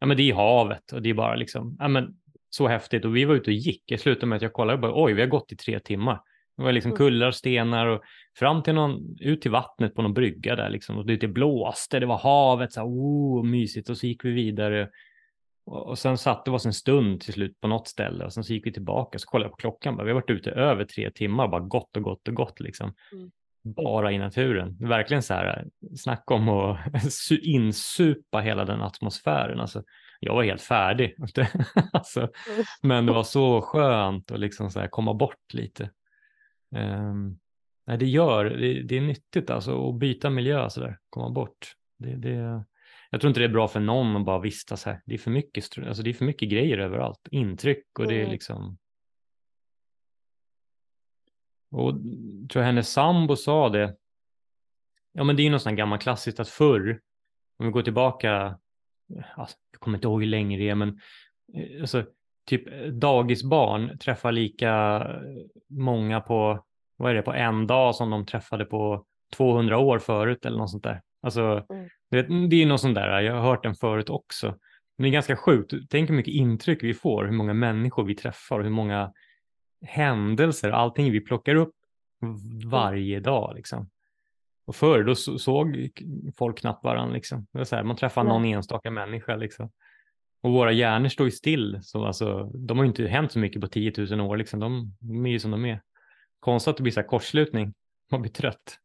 ja 0.00 0.06
men 0.06 0.16
det 0.16 0.30
är 0.30 0.34
havet 0.34 0.92
och 0.92 1.02
det 1.02 1.10
är 1.10 1.14
bara 1.14 1.34
liksom, 1.34 1.76
ja 1.78 1.88
men 1.88 2.16
så 2.54 2.68
häftigt 2.68 3.04
och 3.04 3.16
vi 3.16 3.24
var 3.24 3.34
ute 3.34 3.50
och 3.50 3.54
gick. 3.54 3.82
Jag 3.86 4.00
slutade 4.00 4.26
med 4.26 4.36
att 4.36 4.42
jag 4.42 4.52
kollade 4.52 4.74
och 4.74 4.80
bara 4.80 5.04
oj, 5.04 5.12
vi 5.12 5.20
har 5.20 5.28
gått 5.28 5.52
i 5.52 5.56
tre 5.56 5.80
timmar. 5.80 6.20
Det 6.56 6.62
var 6.62 6.72
liksom 6.72 6.90
mm. 6.90 6.96
kullar, 6.96 7.30
stenar 7.30 7.86
och 7.86 8.02
fram 8.38 8.62
till 8.62 8.74
någon, 8.74 9.16
ut 9.20 9.42
till 9.42 9.50
vattnet 9.50 9.94
på 9.94 10.02
någon 10.02 10.14
brygga 10.14 10.56
där 10.56 10.70
liksom. 10.70 10.98
Och 10.98 11.06
det 11.06 11.28
blåste, 11.28 12.00
det 12.00 12.06
var 12.06 12.18
havet, 12.18 12.72
så 12.72 12.80
här, 12.80 12.86
oh, 12.86 13.44
mysigt. 13.44 13.88
Och 13.88 13.98
så 13.98 14.06
gick 14.06 14.24
vi 14.24 14.30
vidare. 14.30 14.88
Och, 15.64 15.86
och 15.86 15.98
sen 15.98 16.18
satte 16.18 16.50
vi 16.50 16.56
oss 16.56 16.66
en 16.66 16.72
stund 16.72 17.20
till 17.20 17.32
slut 17.32 17.60
på 17.60 17.68
något 17.68 17.88
ställe 17.88 18.24
och 18.24 18.32
sen 18.32 18.44
så 18.44 18.52
gick 18.52 18.66
vi 18.66 18.72
tillbaka. 18.72 19.18
Så 19.18 19.26
kollade 19.26 19.44
jag 19.44 19.52
på 19.52 19.56
klockan, 19.56 19.96
bara, 19.96 20.04
vi 20.04 20.10
har 20.10 20.20
varit 20.20 20.30
ute 20.30 20.50
över 20.50 20.84
tre 20.84 21.10
timmar, 21.10 21.48
bara 21.48 21.60
gått 21.60 21.96
och 21.96 22.02
gått 22.02 22.28
och 22.28 22.34
gått 22.34 22.60
liksom. 22.60 22.94
Mm. 23.12 23.30
Bara 23.64 24.12
i 24.12 24.18
naturen. 24.18 24.76
Verkligen 24.80 25.22
så 25.22 25.34
här, 25.34 25.64
snacka 25.96 26.34
om 26.34 26.48
att 26.48 26.78
insupa 27.42 28.38
hela 28.38 28.64
den 28.64 28.82
atmosfären. 28.82 29.60
Alltså, 29.60 29.82
jag 30.24 30.34
var 30.34 30.42
helt 30.42 30.62
färdig. 30.62 31.16
alltså, 31.92 32.30
men 32.82 33.06
det 33.06 33.12
var 33.12 33.22
så 33.22 33.60
skönt 33.60 34.30
att 34.30 34.40
liksom 34.40 34.70
så 34.70 34.88
komma 34.88 35.14
bort 35.14 35.54
lite. 35.54 35.90
Um, 36.70 37.38
nej, 37.86 37.98
det 37.98 38.06
gör, 38.06 38.44
det, 38.44 38.82
det, 38.82 38.96
är 38.96 39.00
nyttigt 39.00 39.50
alltså 39.50 39.88
att 39.88 39.94
byta 39.94 40.30
miljö 40.30 40.70
så 40.70 40.80
där, 40.80 40.98
komma 41.10 41.30
bort. 41.30 41.76
Det, 41.98 42.16
det, 42.16 42.64
jag 43.10 43.20
tror 43.20 43.28
inte 43.28 43.40
det 43.40 43.46
är 43.46 43.48
bra 43.48 43.68
för 43.68 43.80
någon 43.80 44.16
att 44.16 44.24
bara 44.24 44.38
vistas 44.38 44.84
här. 44.84 45.02
Det 45.06 45.14
är 45.14 45.18
för 45.18 45.30
mycket, 45.30 45.78
alltså 45.78 46.02
det 46.02 46.10
är 46.10 46.14
för 46.14 46.24
mycket 46.24 46.50
grejer 46.50 46.78
överallt, 46.78 47.28
intryck 47.30 47.98
och 47.98 48.06
det 48.06 48.14
är 48.14 48.20
mm. 48.20 48.32
liksom. 48.32 48.78
Och 51.70 51.92
tror 52.50 52.62
jag 52.62 52.64
hennes 52.64 52.92
sambo 52.92 53.36
sa 53.36 53.68
det. 53.68 53.96
Ja, 55.12 55.24
men 55.24 55.36
det 55.36 55.42
är 55.42 55.44
ju 55.44 55.50
något 55.50 55.62
sånt 55.62 55.76
gammal 55.76 55.98
klassiskt 55.98 56.40
att 56.40 56.48
förr, 56.48 57.00
om 57.56 57.66
vi 57.66 57.72
går 57.72 57.82
tillbaka 57.82 58.58
alltså, 59.34 59.56
kommer 59.82 59.98
inte 59.98 60.08
ihåg 60.08 60.20
hur 60.20 60.28
länge 60.28 60.58
det 60.58 60.68
är, 60.68 60.74
men 60.74 60.88
eh, 61.54 61.80
alltså, 61.80 62.04
typ 62.46 62.68
eh, 62.72 62.86
dagisbarn 62.86 63.98
träffar 63.98 64.32
lika 64.32 65.06
många 65.70 66.20
på, 66.20 66.64
vad 66.96 67.10
är 67.10 67.14
det, 67.14 67.22
på 67.22 67.32
en 67.32 67.66
dag 67.66 67.94
som 67.94 68.10
de 68.10 68.26
träffade 68.26 68.64
på 68.64 69.04
200 69.36 69.78
år 69.78 69.98
förut 69.98 70.46
eller 70.46 70.58
något 70.58 70.70
sånt 70.70 70.84
där. 70.84 71.02
Alltså, 71.22 71.66
mm. 71.70 71.88
det, 72.10 72.48
det 72.48 72.62
är 72.62 72.66
något 72.66 72.80
sånt 72.80 72.94
där, 72.94 73.20
jag 73.20 73.34
har 73.34 73.42
hört 73.42 73.62
den 73.62 73.74
förut 73.74 74.10
också. 74.10 74.46
Men 74.96 75.02
det 75.02 75.08
är 75.08 75.12
ganska 75.12 75.36
sjukt, 75.36 75.72
tänk 75.90 76.10
hur 76.10 76.16
mycket 76.16 76.34
intryck 76.34 76.82
vi 76.82 76.94
får, 76.94 77.24
hur 77.24 77.32
många 77.32 77.54
människor 77.54 78.04
vi 78.04 78.14
träffar 78.14 78.58
och 78.58 78.64
hur 78.64 78.70
många 78.70 79.12
händelser, 79.86 80.70
allting 80.70 81.12
vi 81.12 81.20
plockar 81.20 81.54
upp 81.54 81.74
varje 82.70 83.20
dag. 83.20 83.52
Liksom. 83.56 83.90
Och 84.64 84.76
förr 84.76 85.04
då 85.04 85.14
såg 85.14 85.90
folk 86.36 86.58
knappt 86.58 86.84
varandra. 86.84 87.14
Liksom. 87.14 87.46
Det 87.52 87.58
var 87.58 87.64
så 87.64 87.76
här, 87.76 87.82
man 87.82 87.96
träffade 87.96 88.28
någon 88.28 88.44
enstaka 88.44 88.90
människa. 88.90 89.36
Liksom. 89.36 89.70
Och 90.42 90.52
våra 90.52 90.72
hjärnor 90.72 91.08
står 91.08 91.26
ju 91.26 91.30
still. 91.30 91.80
Så 91.82 92.04
alltså, 92.04 92.50
de 92.54 92.78
har 92.78 92.84
ju 92.84 92.88
inte 92.88 93.06
hänt 93.06 93.32
så 93.32 93.38
mycket 93.38 93.60
på 93.60 93.68
10 93.68 93.92
000 93.98 94.20
år. 94.20 94.36
Liksom. 94.36 94.60
De, 94.60 94.96
de 95.00 95.26
är 95.26 95.30
ju 95.30 95.38
som 95.38 95.50
de 95.50 95.64
är. 95.64 95.80
Konstigt 96.40 96.70
att 96.70 96.76
det 96.76 96.82
blir 96.82 96.92
så 96.92 97.00
här 97.00 97.08
kortslutning. 97.08 97.74
Man 98.10 98.22
blir 98.22 98.32
trött. 98.32 98.78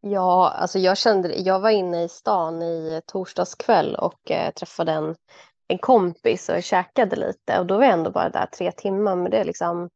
Ja, 0.00 0.50
alltså 0.50 0.78
jag 0.78 0.98
kände 0.98 1.40
Jag 1.40 1.60
var 1.60 1.70
inne 1.70 2.04
i 2.04 2.08
stan 2.08 2.62
i 2.62 3.00
torsdags 3.06 3.54
kväll 3.54 3.94
och 3.94 4.30
eh, 4.30 4.52
träffade 4.52 4.92
en, 4.92 5.14
en 5.68 5.78
kompis 5.78 6.48
och 6.48 6.62
käkade 6.62 7.16
lite. 7.16 7.58
Och 7.58 7.66
då 7.66 7.76
var 7.76 7.84
jag 7.84 7.92
ändå 7.92 8.10
bara 8.10 8.28
där 8.28 8.46
tre 8.46 8.72
timmar. 8.72 9.16
Men 9.16 9.30
det 9.30 9.38
är 9.38 9.44
liksom 9.44 9.90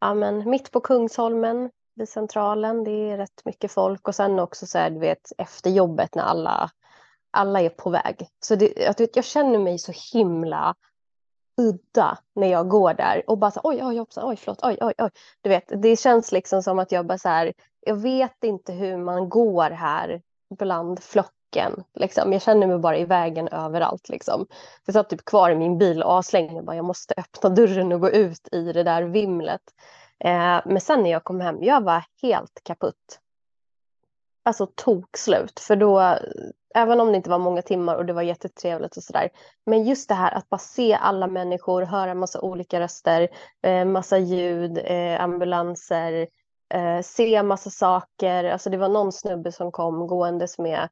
ja, 0.00 0.14
men 0.14 0.50
mitt 0.50 0.70
på 0.70 0.80
Kungsholmen 0.80 1.70
vid 1.98 2.08
Centralen. 2.08 2.84
Det 2.84 3.10
är 3.10 3.16
rätt 3.16 3.44
mycket 3.44 3.72
folk 3.72 4.08
och 4.08 4.14
sen 4.14 4.38
också 4.38 4.66
så 4.66 4.78
här, 4.78 4.90
du 4.90 4.98
vet, 4.98 5.32
efter 5.38 5.70
jobbet 5.70 6.14
när 6.14 6.22
alla, 6.22 6.70
alla 7.30 7.60
är 7.60 7.68
på 7.68 7.90
väg. 7.90 8.28
Så 8.40 8.54
det, 8.54 8.72
jag, 8.76 9.08
jag 9.14 9.24
känner 9.24 9.58
mig 9.58 9.78
så 9.78 9.92
himla 10.12 10.74
udda 11.56 12.18
när 12.34 12.46
jag 12.46 12.68
går 12.68 12.94
där 12.94 13.22
och 13.26 13.38
bara 13.38 13.50
så 13.50 13.60
oj, 13.62 13.80
oj, 13.82 13.98
hoppsan, 13.98 14.28
oj, 14.28 14.36
förlåt, 14.36 14.58
oj, 14.62 14.78
oj, 14.80 14.94
oj. 14.98 15.10
Du 15.42 15.48
vet, 15.48 15.82
det 15.82 15.96
känns 15.96 16.32
liksom 16.32 16.62
som 16.62 16.78
att 16.78 16.92
jag 16.92 17.06
bara 17.06 17.18
så 17.18 17.28
här, 17.28 17.52
jag 17.80 17.96
vet 17.96 18.44
inte 18.44 18.72
hur 18.72 18.96
man 18.96 19.28
går 19.28 19.70
här 19.70 20.22
bland 20.58 21.02
flocken. 21.02 21.84
Liksom. 21.94 22.32
Jag 22.32 22.42
känner 22.42 22.66
mig 22.66 22.78
bara 22.78 22.98
i 22.98 23.04
vägen 23.04 23.48
överallt. 23.48 24.08
Liksom. 24.08 24.46
Jag 24.84 24.92
satt 24.92 25.10
typ 25.10 25.24
kvar 25.24 25.50
i 25.50 25.54
min 25.54 25.78
bil 25.78 26.02
och 26.02 26.10
avslängd 26.10 26.64
bara, 26.64 26.76
jag 26.76 26.84
måste 26.84 27.14
öppna 27.16 27.50
dörren 27.50 27.92
och 27.92 28.00
gå 28.00 28.10
ut 28.10 28.48
i 28.52 28.72
det 28.72 28.82
där 28.82 29.02
vimlet. 29.02 29.62
Eh, 30.24 30.60
men 30.64 30.80
sen 30.80 31.02
när 31.02 31.10
jag 31.10 31.24
kom 31.24 31.40
hem, 31.40 31.62
jag 31.62 31.84
var 31.84 32.04
helt 32.22 32.60
kaputt. 32.62 33.20
Alltså 34.42 34.66
tokslut. 34.74 35.60
För 35.60 35.76
då, 35.76 36.18
även 36.74 37.00
om 37.00 37.10
det 37.10 37.16
inte 37.16 37.30
var 37.30 37.38
många 37.38 37.62
timmar 37.62 37.96
och 37.96 38.06
det 38.06 38.12
var 38.12 38.22
jättetrevligt 38.22 38.96
och 38.96 39.02
sådär. 39.02 39.30
Men 39.66 39.84
just 39.84 40.08
det 40.08 40.14
här 40.14 40.34
att 40.34 40.48
bara 40.48 40.58
se 40.58 40.94
alla 40.94 41.26
människor, 41.26 41.82
höra 41.82 42.14
massa 42.14 42.40
olika 42.40 42.80
röster, 42.80 43.28
eh, 43.62 43.84
massa 43.84 44.18
ljud, 44.18 44.78
eh, 44.84 45.20
ambulanser, 45.20 46.28
eh, 46.74 47.00
se 47.02 47.42
massa 47.42 47.70
saker. 47.70 48.44
Alltså 48.44 48.70
det 48.70 48.76
var 48.76 48.88
någon 48.88 49.12
snubbe 49.12 49.52
som 49.52 49.72
kom 49.72 50.06
gåendes 50.06 50.58
med 50.58 50.88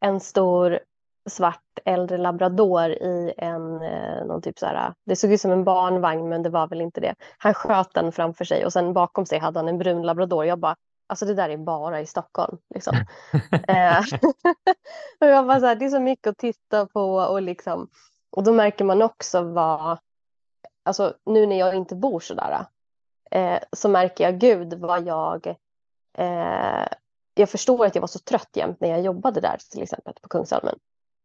en 0.00 0.20
stor 0.20 0.80
svart 1.26 1.78
äldre 1.84 2.18
labrador 2.18 2.90
i 2.90 3.34
en 3.36 3.82
eh, 3.82 4.24
någon 4.26 4.42
typ 4.42 4.58
så 4.58 4.66
här, 4.66 4.94
det 5.04 5.16
såg 5.16 5.32
ut 5.32 5.40
som 5.40 5.50
en 5.50 5.64
barnvagn 5.64 6.28
men 6.28 6.42
det 6.42 6.50
var 6.50 6.66
väl 6.66 6.80
inte 6.80 7.00
det. 7.00 7.14
Han 7.38 7.54
sköt 7.54 7.94
den 7.94 8.12
framför 8.12 8.44
sig 8.44 8.64
och 8.64 8.72
sen 8.72 8.92
bakom 8.92 9.26
sig 9.26 9.38
hade 9.38 9.58
han 9.58 9.68
en 9.68 9.78
brun 9.78 10.02
labrador. 10.02 10.44
Jag 10.44 10.58
bara, 10.58 10.76
alltså 11.06 11.26
det 11.26 11.34
där 11.34 11.48
är 11.48 11.56
bara 11.56 12.00
i 12.00 12.06
Stockholm. 12.06 12.58
Liksom. 12.74 12.96
Eh, 13.68 13.98
och 15.20 15.26
jag 15.26 15.46
bara 15.46 15.60
så 15.60 15.66
här, 15.66 15.74
det 15.74 15.84
är 15.84 15.88
så 15.88 16.00
mycket 16.00 16.26
att 16.26 16.38
titta 16.38 16.86
på 16.86 17.14
och 17.14 17.42
liksom, 17.42 17.88
och 18.30 18.42
då 18.42 18.52
märker 18.52 18.84
man 18.84 19.02
också 19.02 19.42
vad, 19.42 19.98
alltså 20.82 21.14
nu 21.26 21.46
när 21.46 21.58
jag 21.58 21.74
inte 21.74 21.94
bor 21.94 22.20
så 22.20 22.34
där, 22.34 22.66
eh, 23.30 23.58
så 23.72 23.88
märker 23.88 24.24
jag 24.24 24.38
gud 24.38 24.74
vad 24.74 25.06
jag, 25.06 25.46
eh, 26.18 26.86
jag 27.34 27.50
förstår 27.50 27.86
att 27.86 27.94
jag 27.94 28.00
var 28.00 28.08
så 28.08 28.18
trött 28.18 28.50
jämt 28.52 28.80
när 28.80 28.88
jag 28.88 29.00
jobbade 29.00 29.40
där 29.40 29.56
till 29.70 29.82
exempel 29.82 30.14
på 30.22 30.28
Kungsholmen 30.28 30.78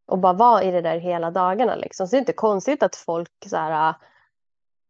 och 0.07 0.19
bara 0.19 0.33
vara 0.33 0.63
i 0.63 0.71
det 0.71 0.81
där 0.81 0.97
hela 0.97 1.31
dagarna. 1.31 1.75
Liksom. 1.75 2.07
Så 2.07 2.11
det 2.11 2.17
är 2.17 2.19
inte 2.19 2.33
konstigt 2.33 2.83
att 2.83 2.95
folk 2.95 3.31
så 3.45 3.57
här, 3.57 3.95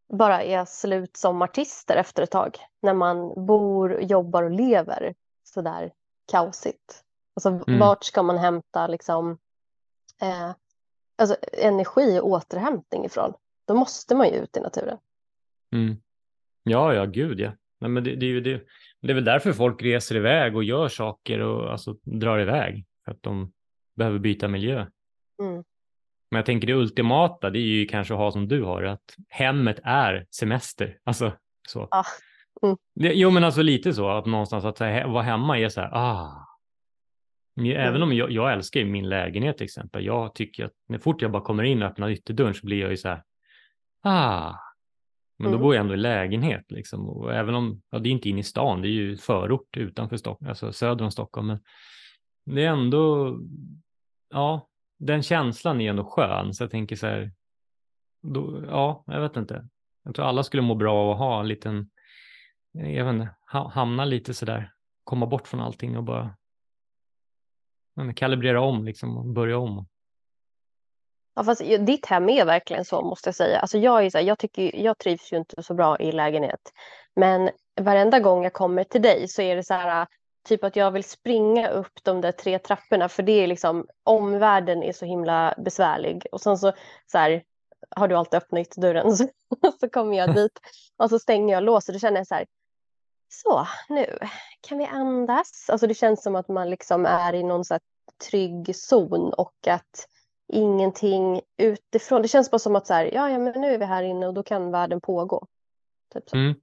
bara 0.10 0.44
är 0.44 0.66
slut 0.66 1.18
som 1.18 1.42
artister 1.42 1.96
efter 1.96 2.24
ett 2.24 2.32
tag. 2.32 2.58
När 2.82 2.94
man 2.94 3.46
bor, 3.46 4.02
jobbar 4.02 4.44
och 4.44 4.52
lever 4.52 5.16
så 5.44 5.62
där 5.62 5.92
kaosigt. 6.32 7.04
Alltså, 7.34 7.50
mm. 7.50 7.80
Vart 7.80 8.04
ska 8.04 8.24
man 8.24 8.38
hämta 8.38 8.88
liksom, 8.88 9.38
eh, 10.22 10.52
alltså, 11.16 11.36
energi 11.64 12.20
och 12.20 12.28
återhämtning 12.28 13.06
ifrån? 13.06 13.34
Då 13.66 13.74
måste 13.74 14.16
man 14.16 14.28
ju 14.30 14.36
ut 14.36 14.58
i 14.58 14.60
naturen. 14.60 14.98
Mm. 15.72 15.98
Ja, 16.64 16.94
ja, 16.94 17.06
gud 17.06 17.40
ja. 17.40 17.52
Nej, 17.80 17.90
men 17.90 18.04
det, 18.04 18.16
det, 18.16 18.40
det, 18.40 18.62
det 19.02 19.12
är 19.12 19.16
väl 19.16 19.26
därför 19.26 19.54
folk 19.54 19.82
reser 19.82 20.16
iväg 20.16 20.56
och 20.56 20.64
gör 20.64 20.88
saker 20.88 21.40
och 21.40 21.72
alltså, 21.72 21.96
drar 22.04 22.40
iväg. 22.40 22.86
För 23.06 23.12
att 23.12 23.24
de 23.24 23.54
behöver 23.96 24.20
byta 24.20 24.48
miljö. 24.48 24.86
Mm. 25.42 25.64
Men 26.32 26.38
jag 26.38 26.46
tänker 26.46 26.68
det 26.68 26.74
ultimata, 26.74 27.50
det 27.50 27.60
är 27.60 27.62
ju 27.62 27.86
kanske 27.86 28.14
att 28.14 28.20
ha 28.20 28.32
som 28.32 28.48
du 28.48 28.64
har, 28.64 28.84
att 28.84 29.16
hemmet 29.30 29.80
är 29.84 30.26
semester. 30.32 30.98
Alltså 31.04 31.34
så. 31.68 31.88
Ah. 31.92 32.04
Mm. 32.64 32.78
Jo, 32.96 33.30
men 33.30 33.44
alltså 33.44 33.62
lite 33.62 33.94
så 33.94 34.10
att 34.10 34.26
någonstans 34.26 34.66
att 34.66 34.80
vara 34.80 35.24
hemma 35.24 35.60
är 35.60 35.70
så 35.70 35.82
här, 35.82 35.90
ah. 35.94 36.44
Även 37.60 37.96
mm. 37.96 38.04
om 38.04 38.14
jag, 38.14 38.32
jag 38.32 38.54
älskar 38.54 38.86
min 38.86 39.10
lägenhet 39.10 39.58
till 39.58 39.66
exempel. 39.66 40.06
Jag 40.06 40.36
tycker 40.36 40.66
att 40.66 40.74
när 40.88 41.00
fort 41.00 41.22
jag 41.22 41.32
bara 41.32 41.44
kommer 41.44 41.64
in 41.64 41.84
och 41.84 41.90
öppnar 41.90 42.10
ytterdörren 42.10 42.54
så 42.54 42.66
blir 42.66 42.82
jag 42.82 42.90
ju 42.90 42.98
så 42.98 43.08
här, 43.08 43.24
ah. 44.04 44.54
Men 45.38 45.48
mm. 45.48 45.60
då 45.60 45.64
bor 45.64 45.76
jag 45.76 45.82
ändå 45.82 45.94
i 45.94 45.98
lägenhet 45.98 46.72
liksom. 46.72 47.10
Och 47.10 47.34
även 47.34 47.56
om, 47.56 47.82
ja, 47.90 48.00
det 48.00 48.10
är 48.10 48.12
inte 48.12 48.30
in 48.30 48.38
i 48.38 48.44
stan, 48.44 48.82
det 48.82 48.88
är 48.88 48.92
ju 48.92 49.18
förort 49.18 49.78
utanför 49.78 50.18
Stockholm, 50.18 50.50
alltså 50.50 50.74
söder 50.74 51.06
om 51.06 51.12
Stockholm. 51.12 51.48
Men 51.48 52.56
det 52.56 52.64
är 52.64 52.70
ändå, 52.70 53.38
ja, 54.30 54.68
den 54.98 55.24
känslan 55.24 55.82
är 55.82 55.90
ändå 55.90 56.04
skön. 56.04 56.54
Så 56.54 56.64
jag 56.64 56.72
tänker 56.72 56.96
så 56.96 57.08
här, 57.08 57.32
då, 58.22 58.64
ja, 58.68 59.04
jag 59.08 59.22
vet 59.22 59.38
inte. 59.38 59.68
Jag 60.04 60.16
tror 60.16 60.26
alla 60.26 60.44
skulle 60.44 60.62
må 60.62 60.76
bra 60.76 60.96
av 60.96 61.12
att 61.12 61.18
ha 61.18 61.40
en 61.40 61.48
liten, 61.48 61.90
jag 62.72 63.06
vet 63.06 63.14
inte, 63.14 63.36
hamna 63.72 64.06
lite 64.06 64.34
så 64.34 64.46
där, 64.46 64.74
komma 65.04 65.26
bort 65.26 65.48
från 65.48 65.62
allting 65.62 65.98
och 65.98 66.04
bara 66.04 66.36
men, 67.98 68.14
kalibrera 68.14 68.62
om 68.62 68.86
liksom 68.86 69.18
och 69.18 69.26
börja 69.26 69.58
om. 69.58 69.88
Ja, 71.36 71.44
fast 71.44 71.62
ditt 71.80 72.06
hem 72.06 72.30
är 72.30 72.46
verkligen 72.46 72.86
så 72.86 73.02
måste 73.02 73.28
jag 73.28 73.36
säga. 73.36 73.60
Alltså 73.60 73.78
jag, 73.78 74.06
är 74.06 74.10
så 74.10 74.18
här, 74.18 74.26
jag, 74.26 74.40
tycker, 74.40 74.76
jag 74.76 74.98
trivs 74.98 75.34
ju 75.34 75.38
inte 75.38 75.64
så 75.64 75.74
bra 75.74 76.00
i 76.00 76.12
lägenhet. 76.12 76.60
Men 77.16 77.50
varenda 77.82 78.20
gång 78.20 78.44
jag 78.44 78.54
kommer 78.54 78.84
till 78.84 79.02
dig 79.02 79.28
så 79.28 79.42
är 79.42 79.56
det 79.56 79.64
så 79.64 79.74
här, 79.74 80.08
typ 80.48 80.64
att 80.64 80.76
jag 80.76 80.92
vill 80.92 81.04
springa 81.04 81.70
upp 81.70 82.04
de 82.04 82.22
där 82.22 82.32
tre 82.32 82.60
trapporna 82.60 83.10
för 83.10 83.24
det 83.24 83.32
är 83.32 83.48
liksom 83.48 83.88
omvärlden 84.04 84.84
är 84.84 84.94
så 84.94 85.06
himla 85.06 85.56
besvärlig. 85.58 86.26
Och 86.32 86.42
sen 86.42 86.58
så, 86.58 86.74
så 87.06 87.18
här, 87.18 87.44
har 87.90 88.08
du 88.08 88.16
alltid 88.16 88.38
öppnat 88.38 88.76
dörren 88.76 89.18
så, 89.18 89.28
så 89.80 89.90
kommer 89.90 90.18
jag 90.18 90.36
dit. 90.36 90.60
Och 90.98 91.10
så 91.10 91.20
stänger 91.20 91.54
jag 91.54 91.64
låset 91.64 91.90
och 91.90 91.94
då 91.94 92.00
känner 92.00 92.18
jag 92.18 92.28
så 92.28 92.36
här 92.36 92.46
så 93.30 93.68
nu 93.90 94.18
kan 94.62 94.78
vi 94.78 94.86
andas? 94.86 95.70
Alltså 95.70 95.88
det 95.88 95.94
känns 95.94 96.24
som 96.24 96.36
att 96.36 96.48
man 96.48 96.70
liksom 96.70 97.06
är 97.06 97.34
i 97.34 97.44
någon 97.44 97.66
så 97.66 97.74
här 97.74 97.82
trygg 98.30 98.76
zon 98.76 99.34
och 99.34 99.68
att 99.68 100.08
ingenting 100.54 101.42
utifrån 101.58 102.22
det 102.22 102.28
känns 102.28 102.52
bara 102.52 102.60
som 102.60 102.76
att 102.76 102.88
så 102.88 102.94
här 102.94 103.06
ja, 103.14 103.30
ja 103.30 103.38
men 103.38 103.62
nu 103.62 103.74
är 103.74 103.78
vi 103.78 103.86
här 103.86 104.04
inne 104.04 104.28
och 104.28 104.34
då 104.34 104.44
kan 104.44 104.72
världen 104.72 105.02
pågå. 105.02 105.48
Typ 106.14 106.30
så. 106.30 106.38
Mm. 106.38 106.56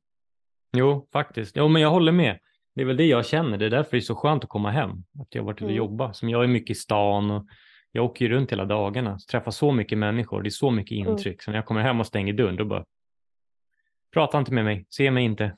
Jo 0.73 1.07
faktiskt, 1.13 1.57
jo 1.57 1.69
men 1.69 1.83
jag 1.83 1.91
håller 1.91 2.13
med 2.13 2.39
det 2.75 2.81
är 2.83 2.87
väl 2.87 2.97
det 2.97 3.07
jag 3.07 3.27
känner. 3.27 3.59
Det 3.59 3.67
är 3.67 3.71
därför 3.71 3.91
det 3.91 3.97
är 3.97 4.01
så 4.01 4.15
skönt 4.15 4.45
att 4.45 4.51
komma 4.51 4.71
hem. 4.71 4.91
Att 5.21 5.35
jag 5.35 5.43
har 5.43 5.47
varit 5.47 5.57
ute 5.57 5.65
och 5.65 5.71
mm. 5.71 5.79
jobba. 5.79 6.13
Som 6.13 6.29
jag 6.29 6.45
är 6.45 6.49
mycket 6.49 6.77
i 6.77 6.81
stan 6.81 7.31
och 7.31 7.47
jag 7.93 8.05
åker 8.05 8.25
ju 8.25 8.31
runt 8.31 8.53
hela 8.53 8.65
dagarna. 8.65 9.19
Träffar 9.31 9.51
så 9.51 9.73
mycket 9.73 9.99
människor. 9.99 10.43
Det 10.43 10.49
är 10.49 10.51
så 10.51 10.71
mycket 10.71 10.99
mm. 10.99 11.11
intryck. 11.11 11.35
Mm. 11.35 11.39
Så 11.41 11.51
när 11.51 11.59
jag 11.59 11.67
kommer 11.67 11.83
hem 11.83 12.01
och 12.01 12.07
stänger 12.07 12.33
dörren 12.33 12.57
då 12.57 12.65
bara 12.65 12.85
prata 14.15 14.39
inte 14.39 14.53
med 14.53 14.65
mig, 14.65 14.87
se 14.91 15.11
mig 15.11 15.25
inte. 15.25 15.57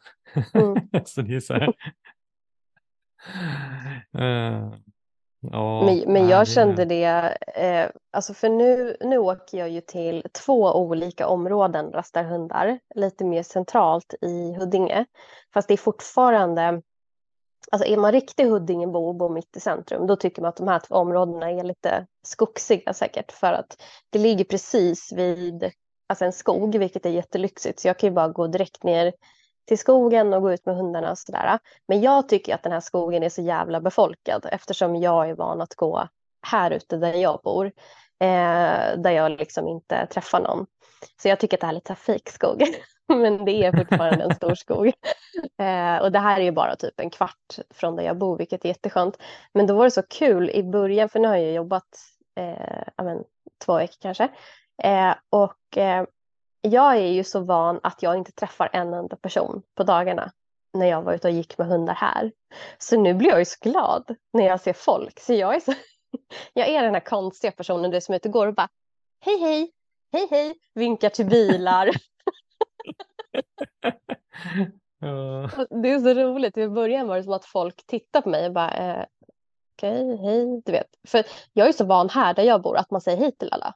Mm. 0.55 0.89
så 1.05 1.23
det 1.23 1.37
är 1.37 1.41
så 1.41 1.55
här. 1.55 1.69
uh, 4.19 4.75
ja, 5.41 5.85
men, 5.85 6.13
men 6.13 6.29
jag 6.29 6.43
det... 6.43 6.47
kände 6.51 6.85
det, 6.85 7.37
eh, 7.55 7.91
alltså 8.11 8.35
för 8.35 8.49
nu, 8.49 8.97
nu 9.01 9.19
åker 9.19 9.59
jag 9.59 9.71
ju 9.71 9.81
till 9.81 10.23
två 10.45 10.73
olika 10.73 11.27
områden, 11.27 11.93
rastar 11.93 12.25
hundar, 12.25 12.79
lite 12.95 13.25
mer 13.25 13.43
centralt 13.43 14.15
i 14.21 14.55
Huddinge. 14.59 15.05
Fast 15.55 15.69
det 15.69 15.75
är 15.75 15.79
fortfarande 15.79 16.83
Alltså 17.73 17.89
är 17.89 17.97
man 17.97 18.13
riktig 18.13 18.45
Huddingebo 18.45 19.09
och 19.09 19.15
bor 19.15 19.29
mitt 19.29 19.57
i 19.57 19.61
centrum, 19.61 20.07
då 20.07 20.17
tycker 20.17 20.43
man 20.43 20.49
att 20.49 20.57
de 20.57 20.69
här 20.69 20.79
två 20.79 20.95
områdena 20.95 21.51
är 21.51 21.65
lite 21.65 22.07
skogsiga 22.23 22.93
säkert, 22.95 23.33
för 23.33 23.53
att 23.53 23.83
det 24.11 24.19
ligger 24.19 24.45
precis 24.45 25.13
vid 25.13 25.71
alltså 26.07 26.25
en 26.25 26.33
skog, 26.33 26.77
vilket 26.77 27.07
är 27.07 27.11
jättelyxigt, 27.11 27.81
så 27.81 27.89
jag 27.89 27.99
kan 27.99 28.09
ju 28.09 28.15
bara 28.15 28.29
gå 28.29 28.47
direkt 28.47 28.83
ner 28.83 29.13
till 29.67 29.79
skogen 29.79 30.33
och 30.33 30.43
gå 30.43 30.53
ut 30.53 30.67
med 30.67 30.77
hundarna 30.77 31.11
och 31.11 31.19
sådär. 31.19 31.59
Men 31.89 32.01
jag 32.01 32.29
tycker 32.29 32.55
att 32.55 32.63
den 32.63 32.73
här 32.73 32.81
skogen 32.81 33.23
är 33.23 33.29
så 33.29 33.43
jävla 33.43 33.81
befolkad 33.81 34.47
eftersom 34.53 34.97
jag 34.97 35.29
är 35.31 35.35
van 35.35 35.61
att 35.61 35.75
gå 35.75 36.09
här 36.43 36.71
ute 36.71 36.97
där 36.97 37.15
jag 37.15 37.41
bor, 37.45 37.67
eh, 38.21 38.99
där 38.99 39.11
jag 39.11 39.31
liksom 39.33 39.69
inte 39.69 40.07
träffar 40.07 40.41
någon. 40.41 40.67
Så 41.23 41.29
jag 41.29 41.41
tycker 41.41 41.57
att 41.57 41.61
det 41.61 41.67
här 41.67 41.73
är 41.73 41.75
lite 41.75 41.95
fikskog. 41.95 42.63
men 43.21 43.45
det 43.45 43.65
är 43.65 43.73
fortfarande 43.73 44.25
en 44.25 44.35
stor 44.35 44.55
skog. 44.55 44.93
Eh, 45.59 45.97
och 45.97 46.13
det 46.13 46.19
här 46.19 46.41
är 46.41 46.45
ju 46.45 46.51
bara 46.51 46.77
typ 46.77 47.01
en 47.01 47.11
kvart 47.11 47.59
från 47.71 47.97
där 47.97 48.03
jag 48.03 48.19
bor, 48.19 48.39
vilket 48.39 48.65
är 48.65 48.69
jätteskönt. 48.69 49.19
Men 49.53 49.67
då 49.67 49.77
var 49.77 49.85
det 49.85 49.91
så 49.91 50.03
kul 50.03 50.51
i 50.51 50.63
början, 50.63 51.09
för 51.09 51.21
nu 51.21 51.29
har 51.29 51.37
jag 51.37 51.53
jobbat 51.53 51.85
eh, 52.37 52.83
amen, 52.97 53.25
två 53.65 53.77
veckor 53.77 53.97
kanske. 54.01 54.29
Eh, 54.83 55.15
och 55.31 55.77
eh, 55.77 56.05
jag 56.61 56.97
är 56.97 57.13
ju 57.13 57.25
så 57.25 57.41
van 57.41 57.81
att 57.83 58.03
jag 58.03 58.17
inte 58.17 58.33
träffar 58.33 58.71
en 58.73 58.95
enda 58.95 59.17
person 59.17 59.63
på 59.75 59.83
dagarna 59.83 60.33
när 60.73 60.87
jag 60.87 61.03
var 61.03 61.13
ute 61.13 61.29
och 61.29 61.35
gick 61.35 61.59
med 61.59 61.67
hundar 61.67 61.95
här. 61.95 62.33
Så 62.79 63.01
nu 63.01 63.15
blir 63.15 63.29
jag 63.29 63.39
ju 63.39 63.45
så 63.45 63.57
glad 63.61 64.17
när 64.33 64.47
jag 64.47 64.61
ser 64.61 64.73
folk. 64.73 65.21
Så 65.21 65.33
jag 65.33 65.55
är, 65.55 65.61
så, 65.61 65.75
jag 66.53 66.69
är 66.69 66.83
den 66.83 66.95
här 66.95 67.01
konstiga 67.01 67.51
personen 67.51 67.91
du 67.91 68.01
som 68.01 68.13
är 68.13 68.17
ute 68.17 68.29
och 68.29 68.33
går 68.33 68.47
och 68.47 68.55
bara 68.55 68.69
hej 69.21 69.41
hej, 69.41 69.73
hej 70.13 70.27
hej, 70.31 70.55
vinkar 70.75 71.09
till 71.09 71.27
bilar. 71.27 71.91
Det 75.83 75.91
är 75.91 75.99
så 75.99 76.15
roligt. 76.15 76.57
I 76.57 76.69
början 76.69 77.07
var 77.07 77.17
det 77.17 77.23
som 77.23 77.33
att 77.33 77.45
folk 77.45 77.87
tittade 77.87 78.23
på 78.23 78.29
mig 78.29 78.47
och 78.47 78.53
bara 78.53 78.71
eh, 78.71 79.05
okej, 79.77 80.05
okay, 80.05 80.27
hej, 80.27 80.63
du 80.65 80.73
vet. 80.73 80.87
För 81.09 81.25
jag 81.53 81.69
är 81.69 81.73
så 81.73 81.85
van 81.85 82.09
här 82.09 82.35
där 82.35 82.43
jag 82.43 82.63
bor 82.63 82.77
att 82.77 82.91
man 82.91 83.01
säger 83.01 83.19
hej 83.19 83.33
till 83.33 83.53
alla. 83.53 83.75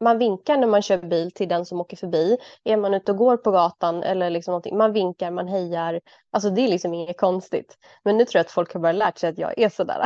Man 0.00 0.18
vinkar 0.18 0.56
när 0.56 0.66
man 0.66 0.82
kör 0.82 0.98
bil 0.98 1.30
till 1.30 1.48
den 1.48 1.66
som 1.66 1.80
åker 1.80 1.96
förbi. 1.96 2.36
Är 2.64 2.76
man 2.76 2.94
ute 2.94 3.12
och 3.12 3.18
går 3.18 3.36
på 3.36 3.50
gatan 3.50 4.02
eller 4.02 4.30
liksom 4.30 4.52
någonting, 4.52 4.76
man 4.76 4.92
vinkar, 4.92 5.30
man 5.30 5.48
hejar. 5.48 6.00
Alltså 6.30 6.50
det 6.50 6.60
är 6.60 6.68
liksom 6.68 6.94
inget 6.94 7.20
konstigt. 7.20 7.78
Men 8.04 8.16
nu 8.16 8.24
tror 8.24 8.38
jag 8.38 8.44
att 8.44 8.52
folk 8.52 8.72
har 8.72 8.80
börjat 8.80 8.96
lärt 8.96 9.18
sig 9.18 9.30
att 9.30 9.38
jag 9.38 9.58
är 9.58 9.68
sådär. 9.68 10.04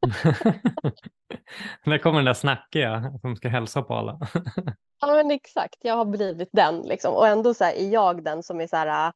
Där 1.84 1.98
kommer 1.98 2.18
den 2.18 2.24
där 2.24 2.34
snackiga 2.34 3.12
som 3.20 3.36
ska 3.36 3.48
hälsa 3.48 3.82
på 3.82 3.94
alla. 3.94 4.18
ja 5.00 5.06
men 5.06 5.30
exakt, 5.30 5.76
jag 5.80 5.96
har 5.96 6.04
blivit 6.04 6.48
den 6.52 6.80
liksom. 6.80 7.14
Och 7.14 7.28
ändå 7.28 7.54
så 7.54 7.64
här, 7.64 7.72
är 7.72 7.88
jag 7.88 8.24
den 8.24 8.42
som 8.42 8.60
är 8.60 8.66
så 8.66 8.76
här, 8.76 9.06
äh, 9.08 9.12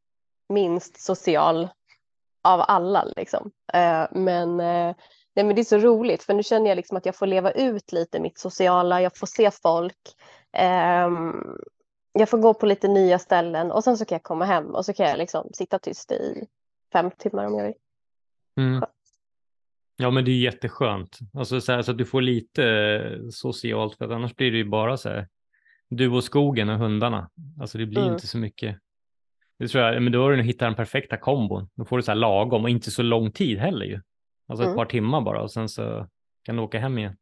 minst 0.48 1.00
social 1.00 1.68
av 2.42 2.64
alla 2.68 3.04
liksom. 3.16 3.50
Uh, 3.74 4.06
men, 4.10 4.50
uh, 4.50 4.94
nej, 5.34 5.44
men 5.44 5.54
det 5.54 5.60
är 5.60 5.64
så 5.64 5.78
roligt 5.78 6.22
för 6.22 6.34
nu 6.34 6.42
känner 6.42 6.68
jag 6.68 6.76
liksom 6.76 6.96
att 6.96 7.06
jag 7.06 7.16
får 7.16 7.26
leva 7.26 7.50
ut 7.50 7.92
lite 7.92 8.20
mitt 8.20 8.38
sociala, 8.38 9.02
jag 9.02 9.16
får 9.16 9.26
se 9.26 9.50
folk. 9.50 9.98
Um, 11.06 11.58
jag 12.12 12.28
får 12.28 12.38
gå 12.38 12.54
på 12.54 12.66
lite 12.66 12.88
nya 12.88 13.18
ställen 13.18 13.72
och 13.72 13.84
sen 13.84 13.98
så 13.98 14.04
kan 14.04 14.16
jag 14.16 14.22
komma 14.22 14.44
hem 14.44 14.74
och 14.74 14.84
så 14.84 14.92
kan 14.92 15.06
jag 15.06 15.18
liksom 15.18 15.50
sitta 15.52 15.78
tyst 15.78 16.12
i 16.12 16.46
fem 16.92 17.10
timmar 17.10 17.46
om 17.46 17.54
jag 17.54 17.64
vill. 17.64 17.74
Mm. 18.56 18.84
Ja, 19.96 20.10
men 20.10 20.24
det 20.24 20.30
är 20.30 20.38
jätteskönt. 20.38 21.18
Alltså 21.34 21.60
så, 21.60 21.72
här, 21.72 21.82
så 21.82 21.90
att 21.90 21.98
du 21.98 22.04
får 22.04 22.22
lite 22.22 22.64
eh, 22.64 23.28
socialt, 23.30 23.94
för 23.98 24.10
annars 24.10 24.36
blir 24.36 24.50
det 24.50 24.56
ju 24.56 24.68
bara 24.68 24.96
så 24.96 25.08
här, 25.08 25.28
du 25.88 26.08
och 26.08 26.24
skogen 26.24 26.68
och 26.68 26.78
hundarna. 26.78 27.30
Alltså 27.60 27.78
det 27.78 27.86
blir 27.86 28.02
mm. 28.02 28.14
inte 28.14 28.26
så 28.26 28.38
mycket. 28.38 28.78
Det 29.58 29.68
tror 29.68 29.84
jag, 29.84 30.02
men 30.02 30.12
då 30.12 30.22
har 30.22 30.30
du 30.30 30.36
nog 30.36 30.46
hittat 30.46 30.66
den 30.66 30.74
perfekta 30.74 31.16
kombon. 31.16 31.68
Då 31.74 31.84
får 31.84 31.96
du 31.96 32.02
så 32.02 32.10
här 32.10 32.16
lagom 32.16 32.62
och 32.62 32.70
inte 32.70 32.90
så 32.90 33.02
lång 33.02 33.32
tid 33.32 33.58
heller 33.58 33.86
ju. 33.86 34.00
Alltså 34.46 34.62
ett 34.62 34.68
Mm. 34.68 34.76
par 34.76 34.86
timmar 34.86 35.20
bara 35.20 35.42
och 35.42 35.52
sen 35.52 35.68
så 35.68 36.06
kan 36.42 36.56
du 36.56 36.62
åka 36.62 36.78
hem 36.78 36.98
igen. 36.98 37.16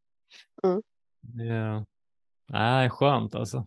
Mm. 0.64 0.82
Det 1.20 1.84
är 2.52 2.88
skönt 2.88 3.34
alltså. 3.34 3.66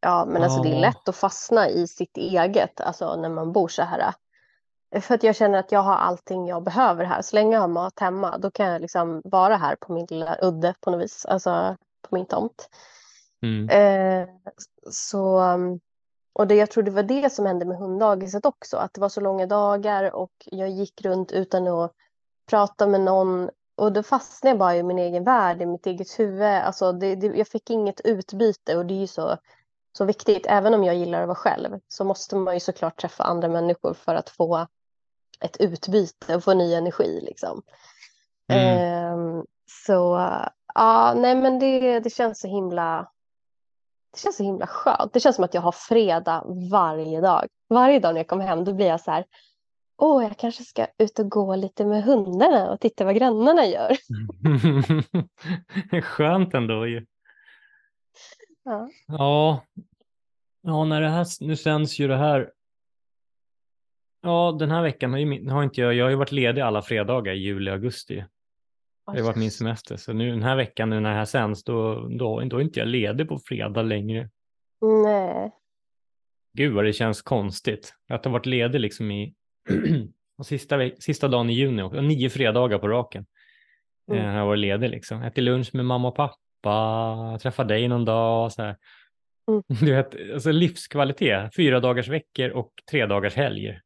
Ja, 0.00 0.26
men 0.28 0.42
alltså 0.42 0.62
det 0.62 0.68
är 0.68 0.80
lätt 0.80 1.08
att 1.08 1.16
fastna 1.16 1.68
i 1.68 1.86
sitt 1.86 2.16
eget, 2.16 2.80
alltså 2.80 3.16
när 3.16 3.28
man 3.28 3.52
bor 3.52 3.68
så 3.68 3.82
här. 3.82 4.14
För 5.00 5.14
att 5.14 5.22
jag 5.22 5.36
känner 5.36 5.58
att 5.58 5.72
jag 5.72 5.80
har 5.80 5.96
allting 5.96 6.46
jag 6.46 6.62
behöver 6.62 7.04
här. 7.04 7.22
Så 7.22 7.36
länge 7.36 7.54
jag 7.54 7.60
har 7.60 7.68
mat 7.68 8.00
hemma, 8.00 8.38
då 8.38 8.50
kan 8.50 8.66
jag 8.66 8.80
liksom 8.80 9.22
vara 9.24 9.56
här 9.56 9.76
på 9.76 9.92
min 9.92 10.06
lilla 10.06 10.38
udde 10.42 10.74
på 10.80 10.90
något 10.90 11.00
vis, 11.00 11.26
alltså 11.26 11.76
på 12.02 12.14
min 12.14 12.26
tomt. 12.26 12.68
Mm. 13.42 13.68
Eh, 13.68 14.28
så, 14.90 15.40
um, 15.40 15.80
och 16.32 16.46
det, 16.46 16.54
jag 16.54 16.70
tror 16.70 16.82
det 16.82 16.90
var 16.90 17.02
det 17.02 17.32
som 17.32 17.46
hände 17.46 17.64
med 17.64 17.78
hunddagiset 17.78 18.46
också, 18.46 18.76
att 18.76 18.94
det 18.94 19.00
var 19.00 19.08
så 19.08 19.20
långa 19.20 19.46
dagar 19.46 20.14
och 20.14 20.32
jag 20.44 20.70
gick 20.70 21.02
runt 21.02 21.32
utan 21.32 21.68
att 21.68 21.92
prata 22.46 22.86
med 22.86 23.00
någon 23.00 23.50
och 23.78 23.92
då 23.92 24.02
fastnade 24.02 24.50
jag 24.50 24.58
bara 24.58 24.76
i 24.76 24.82
min 24.82 24.98
egen 24.98 25.24
värld, 25.24 25.62
i 25.62 25.66
mitt 25.66 25.86
eget 25.86 26.18
huvud. 26.18 26.42
Alltså 26.42 26.92
det, 26.92 27.14
det, 27.14 27.26
jag 27.26 27.48
fick 27.48 27.70
inget 27.70 28.00
utbyte 28.00 28.76
och 28.76 28.86
det 28.86 28.94
är 28.94 28.98
ju 28.98 29.06
så, 29.06 29.36
så 29.92 30.04
viktigt. 30.04 30.46
Även 30.46 30.74
om 30.74 30.84
jag 30.84 30.96
gillar 30.96 31.22
att 31.22 31.28
vara 31.28 31.36
själv 31.36 31.80
så 31.88 32.04
måste 32.04 32.36
man 32.36 32.54
ju 32.54 32.60
såklart 32.60 33.00
träffa 33.00 33.24
andra 33.24 33.48
människor 33.48 33.94
för 33.94 34.14
att 34.14 34.30
få 34.30 34.66
ett 35.40 35.56
utbyte 35.60 36.36
och 36.36 36.44
få 36.44 36.54
ny 36.54 36.74
energi 36.74 37.20
liksom. 37.22 37.62
Mm. 38.48 38.78
Ehm, 38.78 39.44
så 39.86 40.30
ja, 40.74 41.14
nej 41.16 41.34
men 41.34 41.58
det, 41.58 42.00
det 42.00 42.10
känns 42.10 42.40
så 42.40 42.48
himla 42.48 43.10
det 44.12 44.20
känns 44.20 44.36
så 44.36 44.42
himla 44.42 44.66
skönt. 44.66 45.12
Det 45.12 45.20
känns 45.20 45.36
som 45.36 45.44
att 45.44 45.54
jag 45.54 45.62
har 45.62 45.72
fredag 45.72 46.44
varje 46.70 47.20
dag. 47.20 47.46
Varje 47.68 48.00
dag 48.00 48.14
när 48.14 48.20
jag 48.20 48.28
kommer 48.28 48.46
hem 48.46 48.64
då 48.64 48.74
blir 48.74 48.86
jag 48.86 49.00
så 49.00 49.10
här. 49.10 49.24
Åh, 49.96 50.22
jag 50.22 50.36
kanske 50.36 50.64
ska 50.64 50.86
ut 50.98 51.18
och 51.18 51.28
gå 51.30 51.56
lite 51.56 51.84
med 51.84 52.04
hundarna 52.04 52.70
och 52.70 52.80
titta 52.80 53.04
vad 53.04 53.16
grannarna 53.16 53.66
gör. 53.66 53.96
Skönt 56.02 56.54
ändå 56.54 56.86
ju. 56.86 57.06
Ja. 58.64 58.88
Ja, 59.06 59.64
ja 60.62 60.84
när 60.84 61.00
det 61.00 61.08
här, 61.08 61.26
nu 61.40 61.56
sänds 61.56 61.98
ju 61.98 62.08
det 62.08 62.16
här. 62.16 62.50
Ja, 64.22 64.56
den 64.58 64.70
här 64.70 64.82
veckan 64.82 65.12
har, 65.12 65.18
ju, 65.18 65.50
har 65.50 65.62
inte 65.62 65.80
jag, 65.80 65.94
jag 65.94 66.04
har 66.04 66.10
ju 66.10 66.16
varit 66.16 66.32
ledig 66.32 66.60
alla 66.60 66.82
fredagar 66.82 67.32
i 67.32 67.38
juli 67.38 67.70
och 67.70 67.74
augusti. 67.74 68.24
Det 69.12 69.18
har 69.18 69.26
varit 69.26 69.36
min 69.36 69.50
semester. 69.50 69.96
Så 69.96 70.12
nu 70.12 70.30
den 70.30 70.42
här 70.42 70.56
veckan 70.56 70.90
nu 70.90 71.00
när 71.00 71.10
det 71.10 71.16
här 71.16 71.24
sänds, 71.24 71.64
då, 71.64 72.08
då, 72.08 72.40
då 72.40 72.56
är 72.56 72.60
inte 72.60 72.80
jag 72.80 72.88
ledig 72.88 73.28
på 73.28 73.38
fredag 73.38 73.82
längre. 73.82 74.30
Nej. 75.04 75.52
Gud 76.52 76.74
vad 76.74 76.84
det 76.84 76.92
känns 76.92 77.22
konstigt. 77.22 77.94
Att 78.08 78.24
ha 78.24 78.32
varit 78.32 78.46
ledig 78.46 78.80
liksom 78.80 79.10
i 79.10 79.34
sista, 80.44 80.90
sista 80.98 81.28
dagen 81.28 81.50
i 81.50 81.52
juni, 81.52 81.82
och 81.82 82.04
nio 82.04 82.30
fredagar 82.30 82.78
på 82.78 82.88
raken. 82.88 83.26
Mm. 84.10 84.20
Mm. 84.20 84.34
Jag 84.34 84.40
har 84.40 84.46
varit 84.46 84.58
ledig 84.58 84.90
liksom. 84.90 85.22
Ätit 85.22 85.44
lunch 85.44 85.74
med 85.74 85.84
mamma 85.84 86.08
och 86.08 86.16
pappa, 86.16 87.38
träffat 87.42 87.68
dig 87.68 87.88
någon 87.88 88.04
dag. 88.04 88.52
Så 88.52 88.62
här. 88.62 88.76
Mm. 89.48 89.62
Du 89.80 89.94
vet, 89.94 90.32
alltså 90.32 90.52
livskvalitet, 90.52 91.56
fyra 91.56 91.80
dagars 91.80 92.08
veckor 92.08 92.50
och 92.50 92.72
tre 92.90 93.06
dagars 93.06 93.34
helger. 93.34 93.82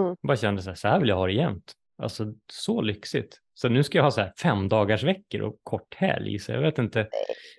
Mm. 0.00 0.16
Bara 0.22 0.36
kände 0.36 0.62
så 0.62 0.70
här, 0.70 0.74
så 0.74 0.88
här 0.88 1.00
vill 1.00 1.08
jag 1.08 1.16
ha 1.16 1.26
det 1.26 1.32
jämt. 1.32 1.72
Alltså 2.02 2.32
så 2.52 2.80
lyxigt. 2.80 3.38
Så 3.54 3.68
nu 3.68 3.82
ska 3.82 3.98
jag 3.98 4.04
ha 4.04 4.10
så 4.10 4.20
här 4.20 4.32
fem 4.42 4.68
dagars 4.68 5.02
veckor 5.02 5.40
och 5.40 5.56
kort 5.62 5.94
helg. 5.94 6.38
Så 6.38 6.52
jag 6.52 6.60
vet 6.60 6.78
inte, 6.78 7.08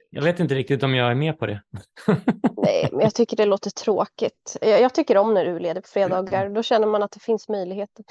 jag 0.10 0.24
vet 0.24 0.40
inte 0.40 0.56
riktigt 0.56 0.84
om 0.84 0.96
jag 0.96 1.12
är 1.12 1.16
med 1.16 1.40
på 1.40 1.46
det. 1.46 1.62
Nej, 2.58 2.90
men 2.92 3.02
jag 3.02 3.16
tycker 3.16 3.38
det 3.38 3.46
låter 3.46 3.70
tråkigt. 3.70 4.58
Jag, 4.62 4.82
jag 4.82 4.94
tycker 4.94 5.18
om 5.18 5.34
när 5.34 5.46
du 5.46 5.60
ledig 5.60 5.84
på 5.84 5.90
fredagar. 5.90 6.50
Då 6.50 6.64
känner 6.64 6.88
man 6.88 7.04
att 7.04 7.12
det 7.12 7.20
finns 7.20 7.50
möjligheter. 7.50 8.06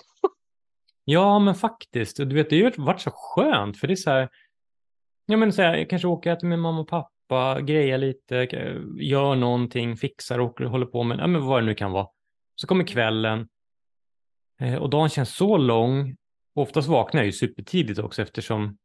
Ja, 1.04 1.38
men 1.38 1.54
faktiskt. 1.54 2.16
Du 2.16 2.34
vet, 2.34 2.50
det 2.50 2.62
har 2.62 2.70
ju 2.70 2.82
varit 2.82 3.00
så 3.00 3.10
skönt, 3.10 3.78
för 3.78 3.86
det 3.86 3.94
är 3.94 3.96
så 3.96 4.10
här, 4.10 4.28
ja 5.26 5.36
men 5.36 5.52
så 5.52 5.62
här, 5.62 5.76
jag 5.76 5.90
kanske 5.90 6.08
åker 6.08 6.30
och 6.30 6.36
äter 6.36 6.46
med 6.46 6.58
mamma 6.58 6.80
och 6.80 6.88
pappa, 6.88 7.60
grejer 7.60 7.98
lite, 7.98 8.36
gör 9.00 9.34
någonting, 9.34 9.96
fixar 9.96 10.38
och 10.38 10.60
håller 10.60 10.86
på 10.86 11.02
med, 11.02 11.18
ja 11.18 11.26
men 11.26 11.46
vad 11.46 11.62
det 11.62 11.66
nu 11.66 11.74
kan 11.74 11.92
vara. 11.92 12.06
Så 12.54 12.66
kommer 12.66 12.84
kvällen 12.86 13.48
och 14.80 14.90
dagen 14.90 15.08
känns 15.08 15.34
så 15.36 15.56
lång. 15.56 16.16
Oftast 16.54 16.88
vaknar 16.88 17.20
jag 17.20 17.26
ju 17.26 17.32
supertidigt 17.32 17.98
också 17.98 18.22
eftersom 18.22 18.76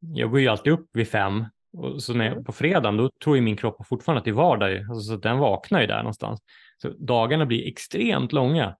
jag 0.00 0.30
går 0.30 0.40
ju 0.40 0.48
alltid 0.48 0.72
upp 0.72 0.86
vid 0.92 1.08
fem. 1.08 1.44
Och 1.76 2.02
så 2.02 2.14
när 2.14 2.24
jag, 2.24 2.32
Mm. 2.32 2.44
på 2.44 2.52
fredagen 2.52 2.96
då 2.96 3.10
tror 3.24 3.36
ju 3.36 3.42
min 3.42 3.56
kropp 3.56 3.86
fortfarande 3.86 4.18
att 4.18 4.24
det 4.24 4.30
är 4.30 4.34
vardag, 4.34 4.76
alltså, 4.90 5.00
så 5.00 5.16
den 5.16 5.38
vaknar 5.38 5.80
ju 5.80 5.86
där 5.86 5.96
någonstans. 5.98 6.40
Så 6.82 6.88
dagarna 6.88 7.46
blir 7.46 7.68
extremt 7.68 8.32
långa. 8.32 8.76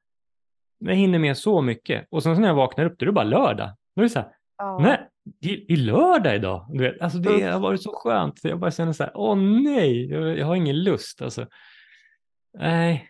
Jag 0.78 0.94
hinner 0.94 1.18
med 1.18 1.36
så 1.38 1.62
mycket. 1.62 2.07
Och 2.11 2.22
sen 2.22 2.34
så 2.34 2.40
när 2.40 2.48
jag 2.48 2.55
vaknar 2.55 2.84
upp 2.84 2.98
då 2.98 3.05
är 3.05 3.07
det 3.07 3.12
bara 3.12 3.24
lördag. 3.24 3.70
Då 3.96 4.00
är 4.00 4.05
det 4.05 4.11
så 4.11 4.18
här, 4.18 4.28
Ja. 4.59 4.78
nej, 4.78 5.09
det 5.40 5.72
är, 5.72 5.76
lördag 5.76 6.36
idag. 6.36 6.66
Du 6.72 6.78
vet, 6.78 7.00
alltså 7.00 7.18
det 7.18 7.42
har 7.42 7.61
varit 7.61 7.82
så 7.82 7.92
skönt. 7.94 8.40
Jag 8.42 8.59
bara 8.59 8.70
känner 8.70 8.92
så 8.92 9.03
här, 9.03 9.12
åh 9.14 9.36
nej, 9.36 10.11
jag, 10.11 10.38
jag 10.38 10.46
har 10.46 10.55
ingen 10.57 10.82
lust. 10.82 11.22
Alltså, 11.22 11.46
nej, 12.59 13.09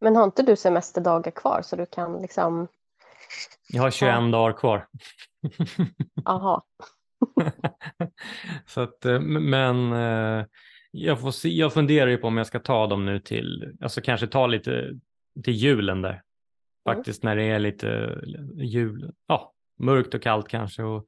Men 0.00 0.16
har 0.16 0.24
inte 0.24 0.42
du 0.42 0.56
semesterdagar 0.56 1.30
kvar 1.30 1.62
så 1.62 1.76
du 1.76 1.86
kan 1.86 2.22
liksom, 2.22 2.68
jag 3.68 3.82
har 3.82 3.90
21 3.90 4.14
Ja. 4.14 4.20
dagar 4.20 4.56
kvar. 4.56 4.86
aha, 6.24 6.66
så 8.66 8.80
att, 8.80 9.04
eh, 9.04 9.20
men 9.20 9.92
eh, 9.92 10.46
jag, 10.90 11.20
får 11.20 11.30
se, 11.30 11.48
jag 11.48 11.72
funderar 11.72 12.10
ju 12.10 12.16
på 12.16 12.26
om 12.26 12.36
jag 12.36 12.46
ska 12.46 12.58
ta 12.60 12.86
dem 12.86 13.06
nu 13.06 13.20
till, 13.20 13.76
alltså 13.80 14.00
kanske 14.00 14.26
ta 14.26 14.46
lite 14.46 14.90
till 15.44 15.54
julen 15.54 16.02
där. 16.02 16.10
Mm. 16.10 16.22
Faktiskt 16.84 17.22
när 17.22 17.36
det 17.36 17.44
är 17.44 17.58
lite 17.58 17.88
eh, 17.88 18.64
jul, 18.64 19.12
ja, 19.26 19.52
mörkt 19.78 20.14
och 20.14 20.22
kallt 20.22 20.48
kanske. 20.48 20.82
Och, 20.82 21.06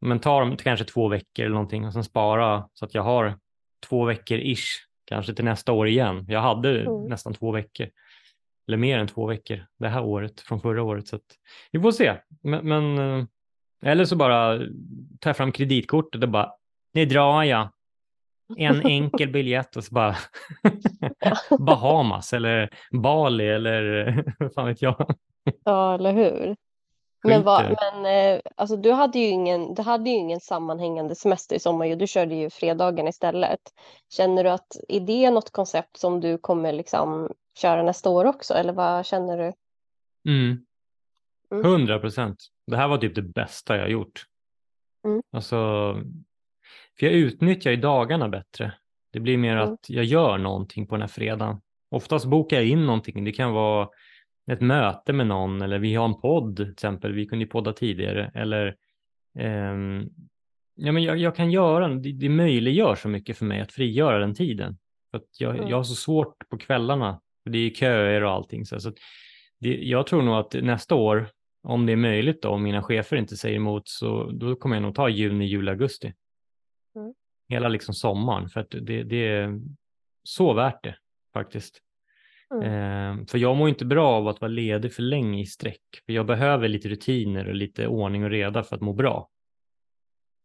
men 0.00 0.20
ta 0.20 0.40
dem 0.40 0.56
kanske 0.56 0.84
två 0.84 1.08
veckor 1.08 1.44
eller 1.44 1.54
någonting 1.54 1.86
och 1.86 1.92
sen 1.92 2.04
spara 2.04 2.68
så 2.74 2.84
att 2.84 2.94
jag 2.94 3.02
har 3.02 3.38
två 3.88 4.04
veckor 4.04 4.38
ish, 4.38 4.86
kanske 5.14 5.34
till 5.34 5.44
nästa 5.44 5.72
år 5.72 5.88
igen. 5.88 6.24
Jag 6.28 6.40
hade 6.40 6.80
Mm. 6.80 7.04
nästan 7.06 7.34
två 7.34 7.50
veckor, 7.52 7.86
eller 8.68 8.76
mer 8.78 8.98
än 8.98 9.06
två 9.06 9.26
veckor 9.26 9.66
det 9.78 9.88
här 9.88 10.02
året 10.04 10.40
från 10.40 10.60
förra 10.60 10.82
året. 10.82 11.08
Så 11.08 11.18
vi 11.72 11.80
får 11.80 11.92
se. 11.92 12.14
Men, 12.42 12.68
men 12.68 12.98
eh, 13.18 13.24
eller 13.84 14.04
så 14.04 14.16
bara 14.16 14.58
tar 15.20 15.30
jag 15.30 15.36
fram 15.36 15.52
kreditkortet 15.52 16.22
och 16.22 16.28
bara, 16.28 16.52
nu 16.94 17.04
drar 17.04 17.42
jag. 17.42 17.68
En 18.56 18.80
enkel 18.86 19.28
biljett 19.28 19.76
och 19.76 19.84
så 19.84 19.94
bara 19.94 20.16
Bahamas 21.58 22.32
eller 22.32 22.70
Bali 22.92 23.48
eller 23.48 24.14
vad 24.38 24.54
fan 24.54 24.66
vet 24.66 24.82
jag. 24.82 25.14
ja 25.64 25.94
eller 25.94 26.12
hur? 26.12 26.56
Men, 27.28 27.42
vad, 27.42 27.76
men 27.80 28.06
eh, 28.34 28.40
alltså, 28.56 28.76
du, 28.76 28.92
hade 28.92 29.18
ju 29.18 29.26
ingen, 29.26 29.74
du 29.74 29.82
hade 29.82 30.10
ju 30.10 30.16
ingen 30.16 30.40
sammanhängande 30.40 31.14
semester 31.14 31.56
i 31.56 31.58
sommar. 31.58 31.86
ju. 31.86 31.96
Du 31.96 32.06
körde 32.06 32.34
ju 32.34 32.50
fredagen 32.50 33.08
istället. 33.08 33.60
Känner 34.10 34.44
du 34.44 34.50
att 34.50 34.76
är 34.88 35.00
det 35.00 35.30
något 35.30 35.50
koncept 35.50 35.96
som 35.96 36.20
du 36.20 36.38
kommer 36.38 36.72
liksom 36.72 37.30
köra 37.58 37.82
nästa 37.82 38.10
år 38.10 38.24
också? 38.24 38.54
Eller 38.54 38.72
vad 38.72 39.06
känner 39.06 39.38
du? 39.38 39.52
Mm. 40.30 40.64
Mm. 41.52 41.64
100 41.64 41.98
procent. 41.98 42.36
Det 42.66 42.76
här 42.76 42.88
var 42.88 42.98
typ 42.98 43.14
det 43.14 43.22
bästa 43.22 43.76
jag 43.76 43.90
gjort. 43.90 44.24
Mm. 45.04 45.22
Alltså, 45.32 45.56
för 46.98 47.06
jag 47.06 47.12
utnyttjar 47.12 47.70
ju 47.70 47.76
dagarna 47.76 48.28
bättre. 48.28 48.72
Det 49.12 49.20
blir 49.20 49.36
mer 49.36 49.56
Mm. 49.56 49.72
att 49.72 49.90
jag 49.90 50.04
gör 50.04 50.38
någonting 50.38 50.86
på 50.86 50.94
den 50.94 51.02
här 51.02 51.08
fredagen. 51.08 51.60
Oftast 51.90 52.26
bokar 52.26 52.56
jag 52.56 52.66
in 52.66 52.86
någonting. 52.86 53.24
Det 53.24 53.32
kan 53.32 53.52
vara 53.52 53.88
ett 54.52 54.60
möte 54.60 55.12
med 55.12 55.26
någon 55.26 55.62
eller 55.62 55.78
vi 55.78 55.94
har 55.94 56.04
en 56.04 56.20
podd 56.20 56.56
till 56.56 56.70
exempel. 56.70 57.12
Vi 57.12 57.26
kunde 57.26 57.44
ju 57.44 57.50
podda 57.50 57.72
tidigare. 57.72 58.30
Eller 58.34 58.76
ehm, 59.38 60.08
ja, 60.74 60.92
men 60.92 61.02
jag, 61.02 61.16
jag 61.18 61.36
kan 61.36 61.50
göra, 61.50 61.88
det, 61.88 62.12
det 62.12 62.28
möjliggör 62.28 62.94
så 62.94 63.08
mycket 63.08 63.38
för 63.38 63.44
mig 63.44 63.60
att 63.60 63.72
frigöra 63.72 64.18
den 64.18 64.34
tiden. 64.34 64.78
För 65.10 65.22
jag, 65.38 65.56
Mm. 65.56 65.68
jag 65.68 65.76
har 65.76 65.84
så 65.84 65.94
svårt 65.94 66.48
på 66.48 66.58
kvällarna. 66.58 67.20
För 67.42 67.50
det 67.50 67.58
är 67.58 67.70
köer 67.70 68.24
och 68.24 68.30
allting. 68.30 68.64
Så, 68.66 68.80
så 68.80 68.92
det, 69.60 69.74
jag 69.74 70.06
tror 70.06 70.22
nog 70.22 70.34
att 70.34 70.54
nästa 70.54 70.94
år, 70.94 71.28
om 71.62 71.86
det 71.86 71.92
är 71.92 71.96
möjligt 71.96 72.42
då, 72.42 72.48
om 72.48 72.62
mina 72.62 72.82
chefer 72.82 73.16
inte 73.16 73.36
säger 73.36 73.56
emot, 73.56 73.88
så 73.88 74.30
då 74.30 74.56
kommer 74.56 74.76
jag 74.76 74.82
nog 74.82 74.94
ta 74.94 75.08
juni, 75.08 75.44
juli, 75.46 75.70
augusti. 75.70 76.12
Mm. 76.96 77.14
Hela 77.48 77.68
liksom 77.68 77.94
sommaren, 77.94 78.48
för 78.48 78.60
att 78.60 78.70
det, 78.70 79.02
det 79.02 79.26
är 79.26 79.60
så 80.22 80.52
värt 80.52 80.84
det 80.84 80.96
faktiskt. 81.32 81.80
Mm. 82.54 82.72
Ehm, 82.72 83.26
för 83.26 83.38
jag 83.38 83.56
mår 83.56 83.68
inte 83.68 83.84
bra 83.84 84.08
av 84.08 84.28
att 84.28 84.40
vara 84.40 84.50
ledig 84.50 84.94
för 84.94 85.02
länge 85.02 85.40
i 85.40 85.46
sträck. 85.46 85.80
För 86.06 86.12
jag 86.12 86.26
behöver 86.26 86.68
lite 86.68 86.88
rutiner 86.88 87.48
och 87.48 87.54
lite 87.54 87.86
ordning 87.86 88.24
och 88.24 88.30
reda 88.30 88.62
för 88.62 88.76
att 88.76 88.82
må 88.82 88.92
bra. 88.92 89.28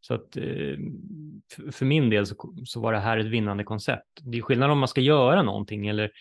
Så 0.02 0.14
att 0.14 0.38
ehm, 0.38 1.42
för 1.72 1.86
min 1.86 2.10
del 2.10 2.26
så, 2.26 2.54
så 2.66 2.80
var 2.82 2.94
det 2.94 3.00
här 3.00 3.18
ett 3.18 3.26
vinnande 3.26 3.64
koncept. 3.64 4.20
Det 4.22 4.38
är 4.38 4.42
skillnad 4.42 4.72
om 4.72 4.80
man 4.80 4.88
ska 4.88 5.02
göra 5.02 5.42
någonting 5.42 5.88
eller, 5.88 6.12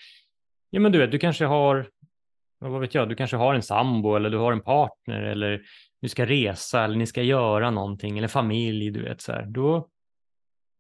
ja 0.70 0.80
men 0.80 0.93
du 0.93 0.99
vet, 0.99 1.12
du 1.12 1.18
kanske 1.18 1.45
har, 1.45 1.89
vad 2.59 2.80
vet 2.80 2.95
jag, 2.95 3.09
du 3.09 3.14
kanske 3.14 3.36
har 3.36 3.55
en 3.55 3.62
sambo 3.62 4.14
eller 4.14 4.30
du 4.30 4.36
har 4.36 4.53
en 4.53 4.61
partner 4.61 5.22
eller 5.22 5.62
du 6.01 6.09
ska 6.09 6.26
resa 6.26 6.84
eller 6.84 6.97
ni 6.97 7.07
ska 7.07 7.22
göra 7.22 7.70
någonting 7.70 8.18
eller 8.18 8.28
familj, 8.28 8.91
du 8.91 9.03
vet 9.03 9.20
så 9.20 9.32
här. 9.32 9.47
Då, 9.47 9.89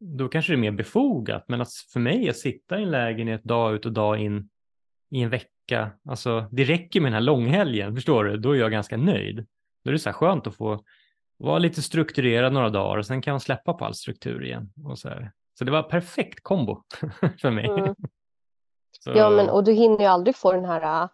då 0.00 0.28
kanske 0.28 0.52
det 0.52 0.56
är 0.56 0.60
mer 0.60 0.70
befogat. 0.70 1.44
Men 1.48 1.60
att 1.60 1.72
för 1.92 2.00
mig 2.00 2.28
att 2.28 2.36
sitta 2.36 2.78
i 2.78 2.82
en 2.82 2.90
lägenhet 2.90 3.44
dag 3.44 3.74
ut 3.74 3.86
och 3.86 3.92
dag 3.92 4.18
in 4.18 4.48
i 5.10 5.22
en 5.22 5.30
vecka. 5.30 5.90
Alltså, 6.08 6.46
det 6.50 6.64
räcker 6.64 7.00
med 7.00 7.06
den 7.12 7.14
här 7.14 7.20
långhelgen, 7.20 7.94
förstår 7.94 8.24
du? 8.24 8.36
Då 8.36 8.52
är 8.52 8.58
jag 8.58 8.70
ganska 8.70 8.96
nöjd. 8.96 9.46
Då 9.84 9.90
är 9.90 9.92
det 9.92 9.98
så 9.98 10.08
här 10.08 10.14
skönt 10.14 10.46
att 10.46 10.56
få 10.56 10.80
vara 11.38 11.58
lite 11.58 11.82
strukturerad 11.82 12.52
några 12.52 12.70
dagar 12.70 12.98
och 12.98 13.06
sen 13.06 13.22
kan 13.22 13.32
man 13.32 13.40
släppa 13.40 13.72
på 13.72 13.84
all 13.84 13.94
struktur 13.94 14.44
igen. 14.44 14.72
Och 14.84 14.98
så, 14.98 15.08
här. 15.08 15.32
så 15.58 15.64
det 15.64 15.70
var 15.70 15.82
perfekt 15.82 16.42
kombo 16.42 16.82
för 17.40 17.50
mig. 17.50 17.66
Mm. 17.66 17.94
Ja, 19.04 19.30
men 19.30 19.48
och 19.50 19.64
du 19.64 19.72
hinner 19.72 19.98
ju 19.98 20.04
aldrig 20.04 20.36
få 20.36 20.52
den 20.52 20.64
här 20.64 21.02
äh, 21.02 21.08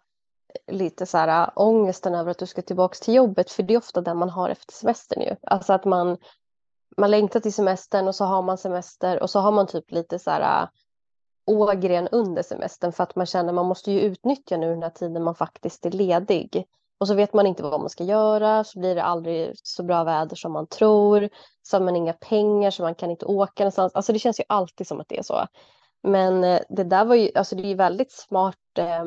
lite 0.71 1.05
så 1.05 1.17
här 1.17 1.43
äh, 1.43 1.49
ångesten 1.55 2.15
över 2.15 2.31
att 2.31 2.37
du 2.37 2.45
ska 2.45 2.61
tillbaka 2.61 2.95
till 2.95 3.13
jobbet, 3.13 3.51
för 3.51 3.63
det 3.63 3.73
är 3.73 3.77
ofta 3.77 4.01
den 4.01 4.17
man 4.17 4.29
har 4.29 4.49
efter 4.49 4.73
semestern 4.73 5.21
ju. 5.21 5.35
Alltså 5.41 5.73
att 5.73 5.85
man, 5.85 6.17
man 6.97 7.11
längtar 7.11 7.39
till 7.39 7.53
semestern 7.53 8.07
och 8.07 8.15
så 8.15 8.25
har 8.25 8.41
man 8.41 8.57
semester 8.57 9.21
och 9.21 9.29
så 9.29 9.39
har 9.39 9.51
man 9.51 9.67
typ 9.67 9.91
lite 9.91 10.19
så 10.19 10.31
här 10.31 10.63
äh, 10.63 10.69
ågren 11.45 12.07
under 12.07 12.43
semestern 12.43 12.91
för 12.91 13.03
att 13.03 13.15
man 13.15 13.25
känner 13.25 13.49
att 13.49 13.55
man 13.55 13.65
måste 13.65 13.91
ju 13.91 14.01
utnyttja 14.01 14.57
nu 14.57 14.69
den 14.69 14.83
här 14.83 14.89
tiden 14.89 15.23
man 15.23 15.35
faktiskt 15.35 15.85
är 15.85 15.91
ledig. 15.91 16.65
Och 16.97 17.07
så 17.07 17.13
vet 17.13 17.33
man 17.33 17.47
inte 17.47 17.63
vad 17.63 17.79
man 17.79 17.89
ska 17.89 18.03
göra, 18.03 18.63
så 18.63 18.79
blir 18.79 18.95
det 18.95 19.03
aldrig 19.03 19.51
så 19.63 19.83
bra 19.83 20.03
väder 20.03 20.35
som 20.35 20.51
man 20.51 20.67
tror. 20.67 21.29
Så 21.63 21.77
har 21.77 21.83
man 21.83 21.95
inga 21.95 22.13
pengar 22.13 22.71
så 22.71 22.83
man 22.83 22.95
kan 22.95 23.11
inte 23.11 23.25
åka 23.25 23.63
någonstans. 23.63 23.95
Alltså 23.95 24.13
det 24.13 24.19
känns 24.19 24.39
ju 24.39 24.43
alltid 24.49 24.87
som 24.87 24.99
att 24.99 25.09
det 25.09 25.17
är 25.17 25.23
så. 25.23 25.47
Men 26.03 26.43
eh, 26.43 26.59
det 26.69 26.83
där 26.83 27.05
var 27.05 27.15
ju, 27.15 27.31
alltså 27.35 27.55
det 27.55 27.63
är 27.63 27.67
ju 27.67 27.75
väldigt 27.75 28.11
smart 28.11 28.77
eh, 28.77 29.05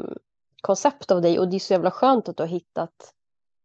koncept 0.60 1.10
av 1.10 1.22
dig 1.22 1.38
och 1.38 1.48
det 1.48 1.56
är 1.56 1.60
så 1.60 1.72
jävla 1.72 1.90
skönt 1.90 2.28
att 2.28 2.36
du 2.36 2.42
har 2.42 2.48
hittat 2.48 3.14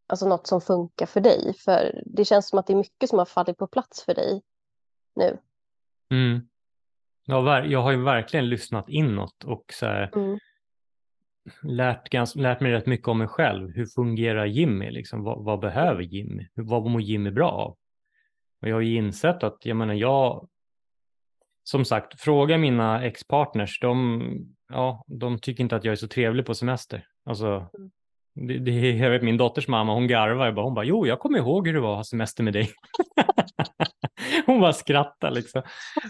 alltså 0.06 0.26
något 0.26 0.46
som 0.46 0.60
funkar 0.60 1.06
för 1.06 1.20
dig. 1.20 1.54
För 1.58 2.02
det 2.06 2.24
känns 2.24 2.48
som 2.48 2.58
att 2.58 2.66
det 2.66 2.72
är 2.72 2.76
mycket 2.76 3.10
som 3.10 3.18
har 3.18 3.26
fallit 3.26 3.58
på 3.58 3.66
plats 3.66 4.02
för 4.02 4.14
dig 4.14 4.42
nu. 5.14 5.38
Mm. 6.10 6.48
Ja, 7.26 7.64
jag 7.64 7.82
har 7.82 7.90
ju 7.90 8.02
verkligen 8.02 8.48
lyssnat 8.48 8.88
inåt 8.88 9.44
och 9.44 9.64
så 9.72 9.86
här, 9.86 10.10
mm. 10.16 10.38
lärt, 11.62 12.08
gans, 12.08 12.36
lärt 12.36 12.60
mig 12.60 12.72
rätt 12.72 12.86
mycket 12.86 13.08
om 13.08 13.18
mig 13.18 13.28
själv. 13.28 13.70
Hur 13.74 13.86
fungerar 13.86 14.46
Jimmy? 14.46 14.90
Liksom? 14.90 15.22
Vad, 15.22 15.44
vad 15.44 15.60
behöver 15.60 16.02
Jimmy? 16.02 16.46
Vad 16.54 16.90
mår 16.90 17.02
Jimmy 17.02 17.30
bra 17.30 17.50
av? 17.50 17.76
Och 18.62 18.68
jag 18.68 18.74
har 18.74 18.80
ju 18.80 18.96
insett 18.96 19.42
att 19.42 19.66
jag 19.66 19.76
menar, 19.76 19.94
jag, 19.94 20.48
som 21.62 21.84
sagt, 21.84 22.20
fråga 22.20 22.58
mina 22.58 23.04
ex-partners, 23.04 23.80
de, 23.80 24.22
ja, 24.68 25.04
de 25.06 25.38
tycker 25.38 25.62
inte 25.62 25.76
att 25.76 25.84
jag 25.84 25.92
är 25.92 25.96
så 25.96 26.08
trevlig 26.08 26.46
på 26.46 26.54
semester. 26.54 27.06
Alltså, 27.24 27.46
mm. 27.46 27.90
det, 28.34 28.58
det, 28.58 28.90
jag 28.90 29.10
vet 29.10 29.22
min 29.22 29.36
dotters 29.36 29.68
mamma, 29.68 29.94
hon 29.94 30.08
garvar, 30.08 30.52
bara, 30.52 30.64
hon 30.64 30.74
bara, 30.74 30.84
jo, 30.84 31.06
jag 31.06 31.18
kommer 31.18 31.38
ihåg 31.38 31.66
hur 31.66 31.74
det 31.74 31.80
var 31.80 31.92
att 31.92 31.98
ha 31.98 32.04
semester 32.04 32.42
med 32.42 32.52
dig. 32.52 32.70
hon 34.46 34.60
bara 34.60 34.72
skrattar 34.72 35.30
liksom. 35.30 35.62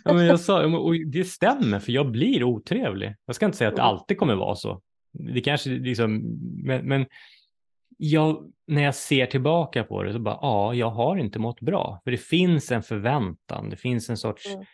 Ja, 0.04 0.12
men 0.12 0.26
jag 0.26 0.40
sa, 0.40 0.66
och 0.66 0.94
det 1.06 1.24
stämmer, 1.24 1.78
för 1.78 1.92
jag 1.92 2.10
blir 2.10 2.44
otrevlig. 2.44 3.14
Jag 3.26 3.36
ska 3.36 3.46
inte 3.46 3.58
säga 3.58 3.68
att 3.68 3.76
det 3.76 3.82
mm. 3.82 3.94
alltid 3.94 4.18
kommer 4.18 4.34
vara 4.34 4.54
så. 4.54 4.80
Det 5.12 5.40
kanske 5.40 5.70
liksom, 5.70 6.22
men, 6.64 6.88
men 6.88 7.06
jag, 7.96 8.52
när 8.66 8.82
jag 8.82 8.94
ser 8.94 9.26
tillbaka 9.26 9.84
på 9.84 10.02
det 10.02 10.12
så 10.12 10.18
bara, 10.18 10.38
ja, 10.42 10.74
jag 10.74 10.90
har 10.90 11.16
inte 11.16 11.38
mått 11.38 11.60
bra. 11.60 12.00
För 12.04 12.10
det 12.10 12.16
finns 12.16 12.72
en 12.72 12.82
förväntan, 12.82 13.70
det 13.70 13.76
finns 13.76 14.10
en 14.10 14.16
sorts 14.16 14.54
mm 14.54 14.64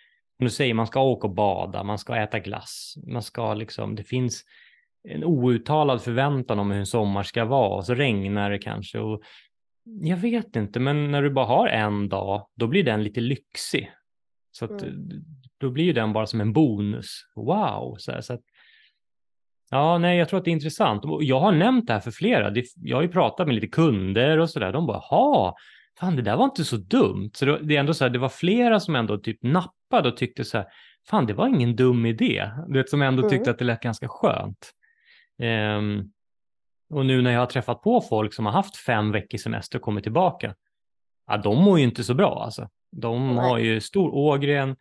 du 0.44 0.50
säger, 0.50 0.74
man 0.74 0.86
ska 0.86 1.00
åka 1.00 1.26
och 1.26 1.34
bada, 1.34 1.82
man 1.82 1.98
ska 1.98 2.16
äta 2.16 2.38
glass, 2.38 2.94
man 3.06 3.22
ska 3.22 3.54
liksom, 3.54 3.94
det 3.94 4.04
finns 4.04 4.44
en 5.08 5.24
outtalad 5.24 6.02
förväntan 6.02 6.58
om 6.58 6.70
hur 6.70 6.78
en 6.78 6.86
sommar 6.86 7.22
ska 7.22 7.44
vara 7.44 7.76
och 7.76 7.86
så 7.86 7.94
regnar 7.94 8.50
det 8.50 8.58
kanske. 8.58 8.98
Och 8.98 9.22
jag 9.84 10.16
vet 10.16 10.56
inte, 10.56 10.80
men 10.80 11.10
när 11.10 11.22
du 11.22 11.30
bara 11.30 11.46
har 11.46 11.68
en 11.68 12.08
dag, 12.08 12.46
då 12.56 12.66
blir 12.66 12.84
den 12.84 13.02
lite 13.02 13.20
lyxig. 13.20 13.92
Så 14.52 14.64
att, 14.64 14.82
mm. 14.82 15.08
då 15.58 15.70
blir 15.70 15.94
den 15.94 16.12
bara 16.12 16.26
som 16.26 16.40
en 16.40 16.52
bonus. 16.52 17.20
Wow! 17.36 17.96
Så, 17.98 18.12
här, 18.12 18.20
så 18.20 18.32
att, 18.32 18.40
ja, 19.70 19.98
nej, 19.98 20.18
jag 20.18 20.28
tror 20.28 20.38
att 20.38 20.44
det 20.44 20.50
är 20.50 20.52
intressant. 20.52 21.02
Jag 21.20 21.40
har 21.40 21.52
nämnt 21.52 21.86
det 21.86 21.92
här 21.92 22.00
för 22.00 22.10
flera. 22.10 22.54
Jag 22.76 22.96
har 22.96 23.02
ju 23.02 23.08
pratat 23.08 23.46
med 23.46 23.54
lite 23.54 23.66
kunder 23.66 24.38
och 24.38 24.50
så 24.50 24.60
där. 24.60 24.72
De 24.72 24.86
bara, 24.86 24.98
ha, 24.98 25.56
fan 26.00 26.16
det 26.16 26.22
där 26.22 26.36
var 26.36 26.44
inte 26.44 26.64
så 26.64 26.76
dumt. 26.76 27.30
Så 27.34 27.44
det 27.44 27.76
är 27.76 27.80
ändå 27.80 27.94
så 27.94 28.04
här, 28.04 28.10
det 28.10 28.18
var 28.18 28.28
flera 28.28 28.80
som 28.80 28.96
ändå 28.96 29.18
typ 29.18 29.42
nappade 29.42 30.08
och 30.08 30.16
tyckte 30.16 30.44
så 30.44 30.58
här, 30.58 30.66
fan 31.08 31.26
det 31.26 31.34
var 31.34 31.48
ingen 31.48 31.76
dum 31.76 32.06
idé. 32.06 32.50
Du 32.68 32.78
vet, 32.78 32.88
som 32.88 33.02
ändå 33.02 33.22
mm. 33.22 33.30
tyckte 33.30 33.50
att 33.50 33.58
det 33.58 33.64
lät 33.64 33.82
ganska 33.82 34.08
skönt. 34.08 34.70
Um, 35.78 36.12
och 36.90 37.06
nu 37.06 37.22
när 37.22 37.32
jag 37.32 37.40
har 37.40 37.46
träffat 37.46 37.82
på 37.82 38.00
folk 38.00 38.34
som 38.34 38.46
har 38.46 38.52
haft 38.52 38.76
fem 38.76 39.12
veckors 39.12 39.42
semester 39.42 39.78
och 39.78 39.82
kommit 39.82 40.04
tillbaka, 40.04 40.54
ja, 41.26 41.36
de 41.36 41.64
mår 41.64 41.78
ju 41.78 41.84
inte 41.84 42.04
så 42.04 42.14
bra 42.14 42.42
alltså. 42.44 42.68
De 42.90 43.34
Nej. 43.34 43.36
har 43.36 43.58
ju 43.58 43.80
stor 43.80 44.14
ågren, 44.14 44.76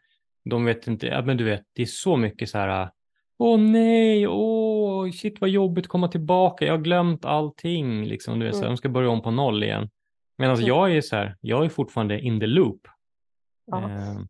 de 0.46 0.66
vet 0.66 0.88
inte, 0.88 1.08
ja, 1.08 1.22
men 1.22 1.38
du 1.38 1.44
vet, 1.44 1.64
det 1.74 1.82
är 1.82 1.86
så 1.86 2.18
mycket 2.18 2.50
så 2.50 2.58
här, 2.58 2.90
åh 3.38 3.60
nej, 3.60 4.28
åh, 4.28 5.12
shit 5.12 5.42
vad 5.42 5.50
jobbigt 5.50 5.86
att 5.86 5.90
komma 5.90 6.08
tillbaka, 6.08 6.66
jag 6.66 6.74
har 6.74 6.82
glömt 6.82 7.26
allting, 7.26 8.06
liksom, 8.06 8.40
du 8.40 8.46
vet, 8.46 8.54
mm. 8.54 8.60
så 8.60 8.66
här, 8.66 8.70
de 8.70 8.78
ska 8.78 8.90
börja 8.90 9.10
om 9.10 9.22
på 9.22 9.32
noll 9.32 9.64
igen. 9.64 9.90
Medan 10.38 10.56
mm. 10.56 10.68
jag 10.68 10.96
är 10.96 11.02
så 11.02 11.16
här, 11.16 11.38
jag 11.42 11.66
är 11.66 11.70
fortfarande 11.70 12.20
in 12.20 12.40
the 12.40 12.48
loop. 12.48 12.88
Eh, 13.74 14.22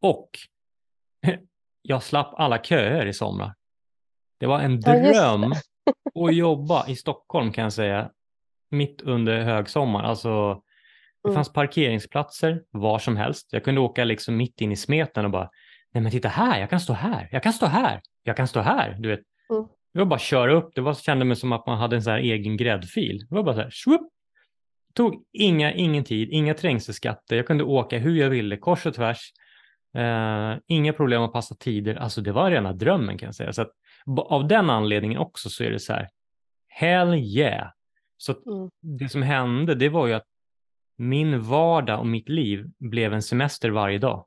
och 0.00 0.30
jag 1.82 2.02
slapp 2.02 2.34
alla 2.36 2.58
köer 2.58 3.06
i 3.06 3.12
somrar. 3.12 3.54
Det 4.38 4.46
var 4.46 4.60
en 4.60 4.80
dröm 4.80 5.42
ja, 5.42 5.52
att 6.14 6.34
jobba 6.34 6.88
i 6.88 6.96
Stockholm 6.96 7.52
kan 7.52 7.64
jag 7.64 7.72
säga, 7.72 8.10
mitt 8.70 9.00
under 9.00 9.42
högsommar. 9.42 10.02
Alltså, 10.02 10.62
det 11.22 11.28
mm. 11.28 11.34
fanns 11.34 11.52
parkeringsplatser 11.52 12.62
var 12.70 12.98
som 12.98 13.16
helst. 13.16 13.48
Jag 13.50 13.64
kunde 13.64 13.80
åka 13.80 14.04
liksom 14.04 14.36
mitt 14.36 14.60
in 14.60 14.72
i 14.72 14.76
smeten 14.76 15.24
och 15.24 15.30
bara, 15.30 15.50
nej 15.94 16.02
men 16.02 16.12
titta 16.12 16.28
här, 16.28 16.60
jag 16.60 16.70
kan 16.70 16.80
stå 16.80 16.92
här, 16.92 17.28
jag 17.32 17.42
kan 17.42 17.52
stå 17.52 17.66
här, 17.66 18.00
jag 18.22 18.36
kan 18.36 18.48
stå 18.48 18.60
här. 18.60 18.96
Du 18.98 19.08
vet, 19.08 19.20
mm. 19.50 19.66
det 19.92 19.98
var 19.98 20.06
bara 20.06 20.14
att 20.14 20.22
köra 20.22 20.52
upp, 20.52 20.74
det 20.74 20.80
var, 20.80 20.94
kände 20.94 21.24
mig 21.24 21.36
som 21.36 21.52
att 21.52 21.66
man 21.66 21.78
hade 21.78 21.96
en 21.96 22.02
så 22.02 22.10
här 22.10 22.18
egen 22.18 22.56
gräddfil. 22.56 23.26
Det 23.28 23.34
var 23.34 23.42
bara 23.42 23.54
så 23.54 23.60
här, 23.60 23.70
swoop, 23.70 24.10
tog 24.94 25.24
inga, 25.32 25.72
ingen 25.72 26.04
tid, 26.04 26.28
inga 26.32 26.54
trängselskatter. 26.54 27.36
Jag 27.36 27.46
kunde 27.46 27.64
åka 27.64 27.98
hur 27.98 28.16
jag 28.16 28.30
ville, 28.30 28.56
kors 28.56 28.86
och 28.86 28.94
tvärs. 28.94 29.32
Uh, 29.98 30.56
inga 30.66 30.92
problem 30.92 31.22
att 31.22 31.32
passa 31.32 31.54
tider. 31.54 31.94
Alltså 31.94 32.20
det 32.20 32.32
var 32.32 32.50
rena 32.50 32.72
drömmen 32.72 33.18
kan 33.18 33.26
jag 33.26 33.34
säga. 33.34 33.52
Så 33.52 33.62
att, 33.62 33.70
av 34.16 34.48
den 34.48 34.70
anledningen 34.70 35.18
också 35.18 35.50
så 35.50 35.64
är 35.64 35.70
det 35.70 35.80
så 35.80 35.92
här, 35.92 36.08
hell 36.68 37.14
yeah. 37.14 37.70
Så 38.16 38.32
mm. 38.32 38.70
det 38.80 39.08
som 39.08 39.22
hände 39.22 39.74
det 39.74 39.88
var 39.88 40.06
ju 40.06 40.12
att 40.12 40.26
min 40.96 41.42
vardag 41.42 42.00
och 42.00 42.06
mitt 42.06 42.28
liv 42.28 42.70
blev 42.78 43.14
en 43.14 43.22
semester 43.22 43.70
varje 43.70 43.98
dag. 43.98 44.26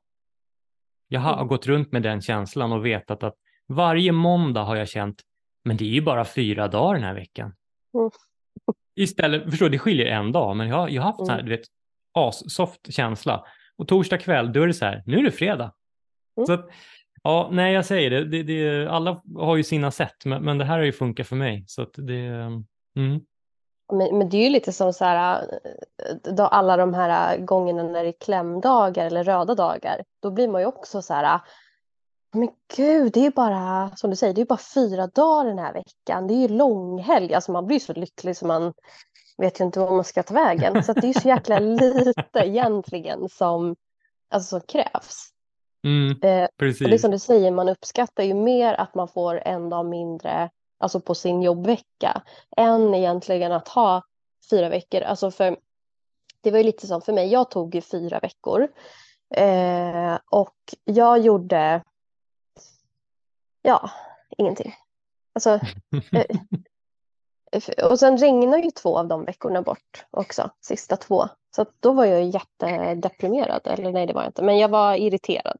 Jag 1.08 1.20
har 1.20 1.34
mm. 1.34 1.46
gått 1.48 1.66
runt 1.66 1.92
med 1.92 2.02
den 2.02 2.20
känslan 2.20 2.72
och 2.72 2.86
vetat 2.86 3.22
att 3.22 3.34
varje 3.66 4.12
måndag 4.12 4.62
har 4.62 4.76
jag 4.76 4.88
känt, 4.88 5.22
men 5.64 5.76
det 5.76 5.84
är 5.84 5.92
ju 5.92 6.00
bara 6.00 6.24
fyra 6.24 6.68
dagar 6.68 6.94
den 6.94 7.04
här 7.04 7.14
veckan. 7.14 7.54
Mm. 7.94 8.10
Istället, 8.94 9.50
förstår 9.50 9.68
det 9.68 9.78
skiljer 9.78 10.06
en 10.06 10.32
dag, 10.32 10.56
men 10.56 10.68
jag, 10.68 10.90
jag 10.90 11.02
har 11.02 11.06
haft 11.06 11.20
mm. 11.20 11.26
så 11.26 11.32
här, 11.32 11.38
mm. 11.38 11.50
du 11.50 11.56
vet, 11.56 11.66
assoft 12.12 12.92
känsla. 12.94 13.44
Och 13.76 13.88
torsdag 13.88 14.18
kväll, 14.18 14.52
då 14.52 14.62
är 14.62 14.66
det 14.66 14.74
så 14.74 14.84
här, 14.84 15.02
nu 15.06 15.18
är 15.18 15.22
det 15.22 15.30
fredag. 15.30 15.72
Mm. 16.36 16.46
Så 16.46 16.52
att, 16.52 16.68
ja, 17.28 17.48
nej, 17.52 17.74
jag 17.74 17.86
säger 17.86 18.10
det, 18.10 18.24
det, 18.24 18.42
det, 18.42 18.90
alla 18.90 19.22
har 19.36 19.56
ju 19.56 19.64
sina 19.64 19.90
sätt, 19.90 20.24
men, 20.24 20.42
men 20.42 20.58
det 20.58 20.64
här 20.64 20.78
har 20.78 20.84
ju 20.84 20.92
funkat 20.92 21.26
för 21.26 21.36
mig. 21.36 21.64
Så 21.66 21.86
det, 21.94 22.26
mm. 22.96 23.20
Men, 23.92 24.18
men, 24.18 24.28
det 24.28 24.36
är 24.36 24.44
ju 24.44 24.50
lite 24.50 24.72
som 24.72 24.92
så 24.92 25.04
här, 25.04 25.44
då 26.36 26.42
alla 26.42 26.76
de 26.76 26.94
här 26.94 27.38
gångerna 27.38 27.82
när 27.82 28.02
det 28.02 28.08
är 28.08 28.20
klämdagar 28.20 29.06
eller 29.06 29.24
röda 29.24 29.54
dagar, 29.54 30.04
då 30.20 30.30
blir 30.30 30.48
man 30.48 30.60
ju 30.60 30.66
också 30.66 31.02
så 31.02 31.14
här, 31.14 31.40
men 32.32 32.48
gud, 32.76 33.12
det 33.12 33.20
är 33.20 33.24
ju 33.24 33.30
bara, 33.30 33.90
som 33.96 34.10
du 34.10 34.16
säger, 34.16 34.34
det 34.34 34.40
är 34.40 34.46
bara 34.46 34.58
fyra 34.74 35.06
dagar 35.06 35.44
den 35.44 35.58
här 35.58 35.72
veckan. 35.72 36.26
Det 36.26 36.34
är 36.34 36.48
ju 36.48 36.48
långhelg. 36.48 37.34
Alltså 37.34 37.52
man 37.52 37.66
blir 37.66 37.78
så 37.78 37.92
lycklig 37.92 38.36
så 38.36 38.46
man 38.46 38.74
vet 39.38 39.60
ju 39.60 39.64
inte 39.64 39.80
var 39.80 39.90
man 39.90 40.04
ska 40.04 40.22
ta 40.22 40.34
vägen. 40.34 40.84
Så 40.84 40.92
det 40.92 41.04
är 41.04 41.14
ju 41.14 41.20
så 41.20 41.28
jäkla 41.28 41.58
lite 41.58 42.38
egentligen 42.38 43.28
som, 43.28 43.76
alltså, 44.30 44.48
som 44.48 44.60
krävs. 44.60 45.32
Mm, 45.84 46.20
eh, 46.22 46.48
precis. 46.56 46.80
Och 46.80 46.88
det 46.88 46.96
är 46.96 46.98
som 46.98 47.10
du 47.10 47.18
säger, 47.18 47.50
man 47.50 47.68
uppskattar 47.68 48.22
ju 48.22 48.34
mer 48.34 48.74
att 48.74 48.94
man 48.94 49.08
får 49.08 49.42
en 49.44 49.68
dag 49.68 49.86
mindre 49.86 50.50
alltså 50.78 51.00
på 51.00 51.14
sin 51.14 51.42
jobbvecka 51.42 52.22
än 52.56 52.94
egentligen 52.94 53.52
att 53.52 53.68
ha 53.68 54.02
fyra 54.50 54.68
veckor. 54.68 55.00
Alltså 55.00 55.30
för 55.30 55.56
det 56.40 56.50
var 56.50 56.58
ju 56.58 56.64
lite 56.64 56.86
som 56.86 57.02
för 57.02 57.12
mig, 57.12 57.28
jag 57.32 57.50
tog 57.50 57.74
ju 57.74 57.80
fyra 57.80 58.20
veckor 58.20 58.68
eh, 59.34 60.18
och 60.30 60.56
jag 60.84 61.18
gjorde 61.18 61.82
ja, 63.62 63.90
ingenting. 64.38 64.74
Alltså, 65.32 65.50
eh, 66.12 66.36
och 67.90 67.98
sen 67.98 68.18
regnar 68.18 68.58
ju 68.58 68.70
två 68.70 68.98
av 68.98 69.08
de 69.08 69.24
veckorna 69.24 69.62
bort 69.62 70.04
också, 70.10 70.50
sista 70.60 70.96
två. 70.96 71.28
Så 71.56 71.66
då 71.80 71.92
var 71.92 72.04
jag 72.04 72.24
jättedeprimerad, 72.24 73.60
eller 73.64 73.92
nej 73.92 74.06
det 74.06 74.12
var 74.12 74.22
jag 74.22 74.28
inte, 74.28 74.42
men 74.42 74.58
jag 74.58 74.68
var 74.68 74.94
irriterad. 74.94 75.58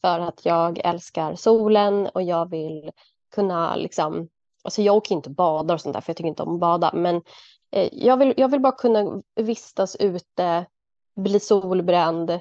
För 0.00 0.20
att 0.20 0.44
jag 0.44 0.78
älskar 0.84 1.34
solen 1.34 2.06
och 2.06 2.22
jag 2.22 2.50
vill 2.50 2.90
kunna 3.34 3.76
liksom, 3.76 4.28
alltså 4.62 4.82
jag 4.82 4.96
åker 4.96 5.14
inte 5.14 5.28
och 5.28 5.34
badar 5.34 5.74
och 5.74 5.80
sånt 5.80 5.94
där 5.94 6.00
för 6.00 6.10
jag 6.10 6.16
tycker 6.16 6.28
inte 6.28 6.42
om 6.42 6.54
att 6.54 6.60
bada, 6.60 6.90
men 6.94 7.22
eh, 7.70 7.88
jag, 7.92 8.16
vill, 8.16 8.34
jag 8.36 8.48
vill 8.48 8.60
bara 8.60 8.72
kunna 8.72 9.22
vistas 9.34 9.96
ute, 9.96 10.66
bli 11.14 11.40
solbränd 11.40 12.40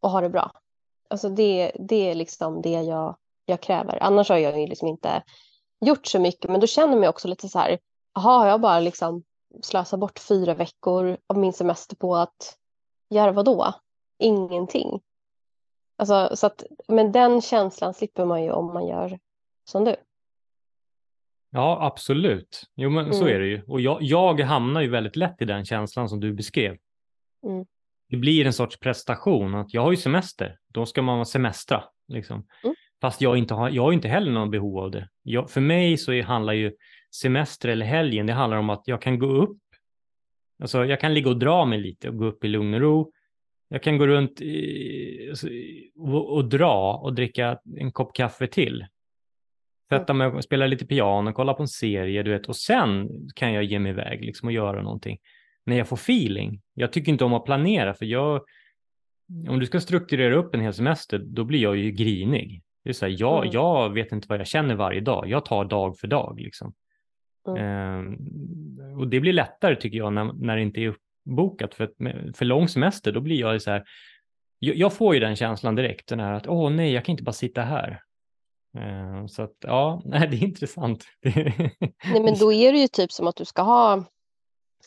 och 0.00 0.10
ha 0.10 0.20
det 0.20 0.28
bra. 0.28 0.52
Alltså 1.08 1.28
det, 1.28 1.72
det 1.78 2.10
är 2.10 2.14
liksom 2.14 2.62
det 2.62 2.82
jag 2.82 3.16
jag 3.50 3.60
kräver. 3.60 4.02
Annars 4.02 4.28
har 4.28 4.36
jag 4.36 4.60
ju 4.60 4.66
liksom 4.66 4.88
inte 4.88 5.22
gjort 5.80 6.06
så 6.06 6.18
mycket, 6.18 6.50
men 6.50 6.60
då 6.60 6.66
känner 6.66 6.92
jag 6.92 7.00
mig 7.00 7.08
också 7.08 7.28
lite 7.28 7.48
så 7.48 7.58
här, 7.58 7.78
jaha, 8.14 8.38
har 8.38 8.46
jag 8.46 8.60
bara 8.60 8.80
liksom 8.80 9.22
slösat 9.62 10.00
bort 10.00 10.18
fyra 10.18 10.54
veckor 10.54 11.16
av 11.26 11.38
min 11.38 11.52
semester 11.52 11.96
på 11.96 12.16
att 12.16 12.58
göra 13.08 13.32
vad 13.32 13.44
då? 13.44 13.74
Ingenting. 14.18 15.00
Alltså, 15.96 16.36
så 16.36 16.46
att, 16.46 16.64
men 16.88 17.12
den 17.12 17.40
känslan 17.40 17.94
slipper 17.94 18.24
man 18.24 18.44
ju 18.44 18.50
om 18.50 18.66
man 18.66 18.86
gör 18.86 19.18
som 19.64 19.84
du. 19.84 19.96
Ja, 21.50 21.78
absolut. 21.80 22.62
Jo, 22.74 22.90
men 22.90 23.04
mm. 23.04 23.18
så 23.18 23.26
är 23.26 23.38
det 23.38 23.46
ju. 23.46 23.62
Och 23.62 23.80
jag, 23.80 23.98
jag 24.02 24.40
hamnar 24.40 24.80
ju 24.80 24.90
väldigt 24.90 25.16
lätt 25.16 25.42
i 25.42 25.44
den 25.44 25.64
känslan 25.64 26.08
som 26.08 26.20
du 26.20 26.32
beskrev. 26.32 26.76
Mm. 27.46 27.66
Det 28.08 28.16
blir 28.16 28.46
en 28.46 28.52
sorts 28.52 28.78
prestation 28.78 29.54
att 29.54 29.74
jag 29.74 29.82
har 29.82 29.90
ju 29.90 29.96
semester, 29.96 30.58
då 30.68 30.86
ska 30.86 31.02
man 31.02 31.26
semestra. 31.26 31.84
Liksom. 32.08 32.46
Mm. 32.64 32.74
Fast 33.00 33.20
jag, 33.20 33.36
inte 33.36 33.54
har, 33.54 33.70
jag 33.70 33.82
har 33.82 33.92
inte 33.92 34.08
heller 34.08 34.32
någon 34.32 34.50
behov 34.50 34.78
av 34.78 34.90
det. 34.90 35.08
Jag, 35.22 35.50
för 35.50 35.60
mig 35.60 35.96
så 35.96 36.12
är, 36.12 36.22
handlar 36.22 36.52
ju 36.52 36.72
semester 37.14 37.68
eller 37.68 37.86
helgen, 37.86 38.26
det 38.26 38.32
handlar 38.32 38.56
om 38.56 38.70
att 38.70 38.82
jag 38.84 39.02
kan 39.02 39.18
gå 39.18 39.26
upp. 39.26 39.58
Alltså 40.62 40.84
jag 40.84 41.00
kan 41.00 41.14
ligga 41.14 41.30
och 41.30 41.38
dra 41.38 41.64
mig 41.64 41.78
lite 41.78 42.08
och 42.08 42.16
gå 42.16 42.24
upp 42.24 42.44
i 42.44 42.48
lugn 42.48 42.74
och 42.74 42.80
ro. 42.80 43.12
Jag 43.68 43.82
kan 43.82 43.98
gå 43.98 44.06
runt 44.06 44.40
i, 44.40 45.26
alltså, 45.30 45.48
och, 45.96 46.34
och, 46.34 46.48
dra 46.48 46.94
och 46.94 47.14
dricka 47.14 47.58
en 47.76 47.92
kopp 47.92 48.14
kaffe 48.14 48.46
till. 48.46 48.86
Sätta 49.88 50.14
mig 50.14 50.26
och 50.26 50.44
spela 50.44 50.66
lite 50.66 50.86
piano, 50.86 51.32
kolla 51.32 51.54
på 51.54 51.62
en 51.62 51.68
serie, 51.68 52.22
du 52.22 52.30
vet. 52.30 52.48
Och 52.48 52.56
sen 52.56 53.08
kan 53.34 53.52
jag 53.52 53.64
ge 53.64 53.78
mig 53.78 53.90
iväg 53.90 54.24
liksom, 54.24 54.46
och 54.46 54.52
göra 54.52 54.82
någonting. 54.82 55.18
När 55.64 55.76
jag 55.76 55.88
får 55.88 55.96
feeling. 55.96 56.60
Jag 56.74 56.92
tycker 56.92 57.12
inte 57.12 57.24
om 57.24 57.34
att 57.34 57.44
planera, 57.44 57.94
för 57.94 58.04
jag, 58.04 58.42
om 59.48 59.60
du 59.60 59.66
ska 59.66 59.80
strukturera 59.80 60.34
upp 60.34 60.54
en 60.54 60.60
hel 60.60 60.74
semester, 60.74 61.18
då 61.18 61.44
blir 61.44 61.62
jag 61.62 61.76
ju 61.76 61.90
grinig. 61.90 62.62
Det 62.84 62.90
är 62.90 62.94
så 62.94 63.06
här, 63.06 63.16
jag, 63.18 63.42
mm. 63.42 63.52
jag 63.52 63.94
vet 63.94 64.12
inte 64.12 64.26
vad 64.28 64.38
jag 64.38 64.46
känner 64.46 64.74
varje 64.74 65.00
dag. 65.00 65.28
Jag 65.28 65.44
tar 65.44 65.64
dag 65.64 65.98
för 65.98 66.08
dag. 66.08 66.40
Liksom. 66.40 66.74
Mm. 67.48 68.78
Eh, 68.80 68.98
och 68.98 69.08
det 69.08 69.20
blir 69.20 69.32
lättare 69.32 69.76
tycker 69.76 69.98
jag 69.98 70.12
när, 70.12 70.32
när 70.32 70.56
det 70.56 70.62
inte 70.62 70.80
är 70.80 70.88
uppbokat. 70.88 71.74
För, 71.74 71.90
för 72.32 72.44
lång 72.44 72.68
semester, 72.68 73.12
då 73.12 73.20
blir 73.20 73.40
jag 73.40 73.62
så 73.62 73.70
här, 73.70 73.84
jag, 74.58 74.76
jag 74.76 74.92
får 74.92 75.14
ju 75.14 75.20
den 75.20 75.36
känslan 75.36 75.74
direkt, 75.74 76.08
den 76.08 76.20
här 76.20 76.32
att 76.32 76.46
åh 76.46 76.70
nej, 76.70 76.92
jag 76.92 77.04
kan 77.04 77.12
inte 77.12 77.24
bara 77.24 77.32
sitta 77.32 77.62
här. 77.62 78.02
Eh, 78.76 79.26
så 79.26 79.42
att 79.42 79.56
ja, 79.60 80.02
nej, 80.04 80.28
det 80.28 80.36
är 80.36 80.42
intressant. 80.42 81.04
nej, 82.12 82.22
men 82.22 82.34
då 82.38 82.52
är 82.52 82.72
det 82.72 82.78
ju 82.78 82.88
typ 82.88 83.12
som 83.12 83.26
att 83.26 83.36
du 83.36 83.44
ska 83.44 83.62
ha 83.62 84.04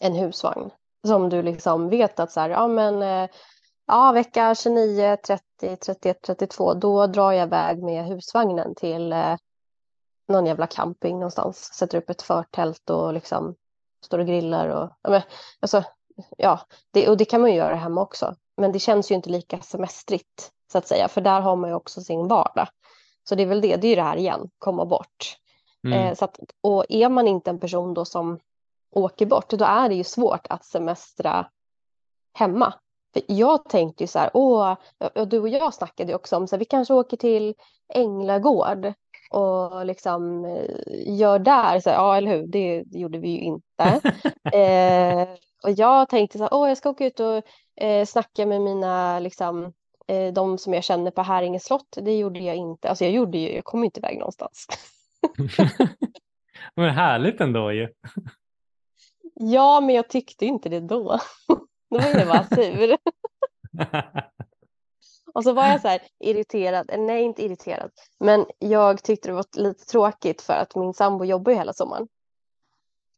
en 0.01 0.15
husvagn 0.15 0.69
som 1.07 1.29
du 1.29 1.41
liksom 1.41 1.89
vet 1.89 2.19
att 2.19 2.31
så 2.31 2.39
här, 2.39 2.49
ja 2.49 2.67
men 2.67 3.01
eh, 3.01 3.29
ja, 3.87 4.11
vecka 4.11 4.55
29, 4.55 5.17
30, 5.27 5.77
31, 5.85 6.21
32, 6.21 6.73
då 6.73 7.07
drar 7.07 7.31
jag 7.31 7.47
iväg 7.47 7.83
med 7.83 8.05
husvagnen 8.05 8.75
till 8.75 9.13
eh, 9.13 9.35
någon 10.27 10.45
jävla 10.45 10.67
camping 10.67 11.15
någonstans. 11.15 11.73
Sätter 11.73 11.97
upp 11.97 12.09
ett 12.09 12.21
förtält 12.21 12.89
och 12.89 13.13
liksom 13.13 13.55
står 14.05 14.19
och 14.19 14.27
grillar 14.27 14.67
och 14.67 15.11
men, 15.11 15.21
alltså, 15.59 15.83
ja, 16.37 16.59
det, 16.91 17.09
och 17.09 17.17
det 17.17 17.25
kan 17.25 17.41
man 17.41 17.51
ju 17.51 17.57
göra 17.57 17.75
hemma 17.75 18.01
också. 18.01 18.35
Men 18.57 18.71
det 18.71 18.79
känns 18.79 19.11
ju 19.11 19.15
inte 19.15 19.29
lika 19.29 19.59
semestrigt 19.59 20.51
så 20.71 20.77
att 20.77 20.87
säga, 20.87 21.07
för 21.07 21.21
där 21.21 21.41
har 21.41 21.55
man 21.55 21.69
ju 21.69 21.75
också 21.75 22.01
sin 22.01 22.27
vardag. 22.27 22.67
Så 23.23 23.35
det 23.35 23.43
är 23.43 23.47
väl 23.47 23.61
det, 23.61 23.75
det 23.75 23.87
är 23.87 23.89
ju 23.89 23.95
det 23.95 24.01
här 24.01 24.17
igen, 24.17 24.49
komma 24.57 24.85
bort. 24.85 25.37
Mm. 25.87 25.99
Eh, 25.99 26.15
så 26.15 26.25
att, 26.25 26.39
och 26.61 26.85
är 26.89 27.09
man 27.09 27.27
inte 27.27 27.49
en 27.49 27.59
person 27.59 27.93
då 27.93 28.05
som 28.05 28.39
åker 28.91 29.25
bort, 29.25 29.49
då 29.49 29.65
är 29.65 29.89
det 29.89 29.95
ju 29.95 30.03
svårt 30.03 30.47
att 30.49 30.65
semestra 30.65 31.49
hemma. 32.33 32.73
För 33.13 33.21
jag 33.27 33.69
tänkte 33.69 34.03
ju 34.03 34.07
så 34.07 34.19
här, 34.19 34.31
åh, 34.33 34.75
du 35.27 35.39
och 35.39 35.49
jag 35.49 35.73
snackade 35.73 36.11
ju 36.11 36.15
också 36.15 36.35
om 36.37 36.47
så 36.47 36.55
här, 36.55 36.59
vi 36.59 36.65
kanske 36.65 36.93
åker 36.93 37.17
till 37.17 37.55
Änglagård 37.93 38.93
och 39.29 39.85
liksom 39.85 40.45
eh, 40.45 41.17
gör 41.17 41.39
där, 41.39 41.79
så 41.79 41.89
ja 41.89 42.17
eller 42.17 42.31
hur, 42.31 42.47
det, 42.47 42.83
det 42.85 42.99
gjorde 42.99 43.19
vi 43.19 43.29
ju 43.29 43.39
inte. 43.39 44.01
eh, 44.57 45.27
och 45.63 45.71
jag 45.71 46.09
tänkte 46.09 46.37
så 46.37 46.43
här, 46.43 46.53
åh 46.53 46.67
jag 46.67 46.77
ska 46.77 46.89
åka 46.89 47.05
ut 47.05 47.19
och 47.19 47.41
eh, 47.83 48.05
snacka 48.05 48.45
med 48.45 48.61
mina, 48.61 49.19
liksom, 49.19 49.73
eh, 50.07 50.33
de 50.33 50.57
som 50.57 50.73
jag 50.73 50.83
känner 50.83 51.11
på 51.11 51.21
Häringe 51.21 51.59
slott. 51.59 51.97
Det 52.01 52.17
gjorde 52.17 52.39
jag 52.39 52.55
inte, 52.55 52.89
alltså 52.89 53.03
jag 53.03 53.13
gjorde 53.13 53.37
ju, 53.37 53.55
jag 53.55 53.63
kom 53.63 53.83
inte 53.83 53.99
iväg 53.99 54.17
någonstans. 54.17 54.67
men 56.75 56.89
härligt 56.89 57.41
ändå 57.41 57.71
ju. 57.71 57.89
ja, 59.33 59.81
men 59.81 59.95
jag 59.95 60.09
tyckte 60.09 60.45
inte 60.45 60.69
det 60.69 60.79
då. 60.79 61.19
Då 61.89 61.99
var 61.99 62.19
jag 62.19 62.27
bara 62.27 62.43
sur. 62.43 62.97
Och 65.33 65.43
så 65.43 65.53
var 65.53 65.67
jag 65.67 65.81
så 65.81 65.87
här 65.87 66.01
irriterad, 66.19 66.91
nej 66.97 67.23
inte 67.23 67.45
irriterad, 67.45 67.91
men 68.19 68.45
jag 68.59 69.03
tyckte 69.03 69.29
det 69.29 69.33
var 69.33 69.45
lite 69.57 69.85
tråkigt 69.85 70.41
för 70.41 70.53
att 70.53 70.75
min 70.75 70.93
sambo 70.93 71.25
jobbar 71.25 71.51
ju 71.51 71.57
hela 71.57 71.73
sommaren. 71.73 72.07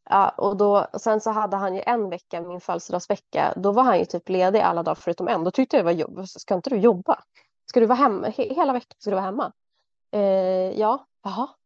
Ja, 0.10 0.30
och 0.30 0.58
då, 0.58 0.88
och 0.94 1.02
sen 1.02 1.22
så 1.22 1.32
hade 1.32 1.58
han 1.58 1.76
ju 1.76 1.82
en 1.86 2.10
vecka, 2.10 2.42
min 2.42 2.62
födelsedagsvecka, 2.62 3.54
då 3.56 3.72
var 3.72 3.84
han 3.84 4.00
ju 4.00 4.06
typ 4.06 4.30
ledig 4.30 4.60
alla 4.60 4.84
dagar 4.84 4.96
förutom 4.96 5.28
en. 5.28 5.44
Då 5.44 5.52
tyckte 5.52 5.78
jag 5.78 5.86
det 5.86 5.92
var 5.94 6.00
jobb, 6.00 6.28
ska 6.28 6.56
inte 6.56 6.70
du 6.70 6.78
jobba? 6.78 7.24
Ska 7.66 7.80
du 7.80 7.86
vara 7.86 7.98
hemma, 7.98 8.28
He 8.28 8.54
hela 8.54 8.74
veckan 8.74 8.96
ska 8.98 9.10
du 9.10 9.16
vara 9.16 9.26
hemma? 9.26 9.52
Eh, 10.12 10.80
ja, 10.80 11.08
jaha. 11.24 11.50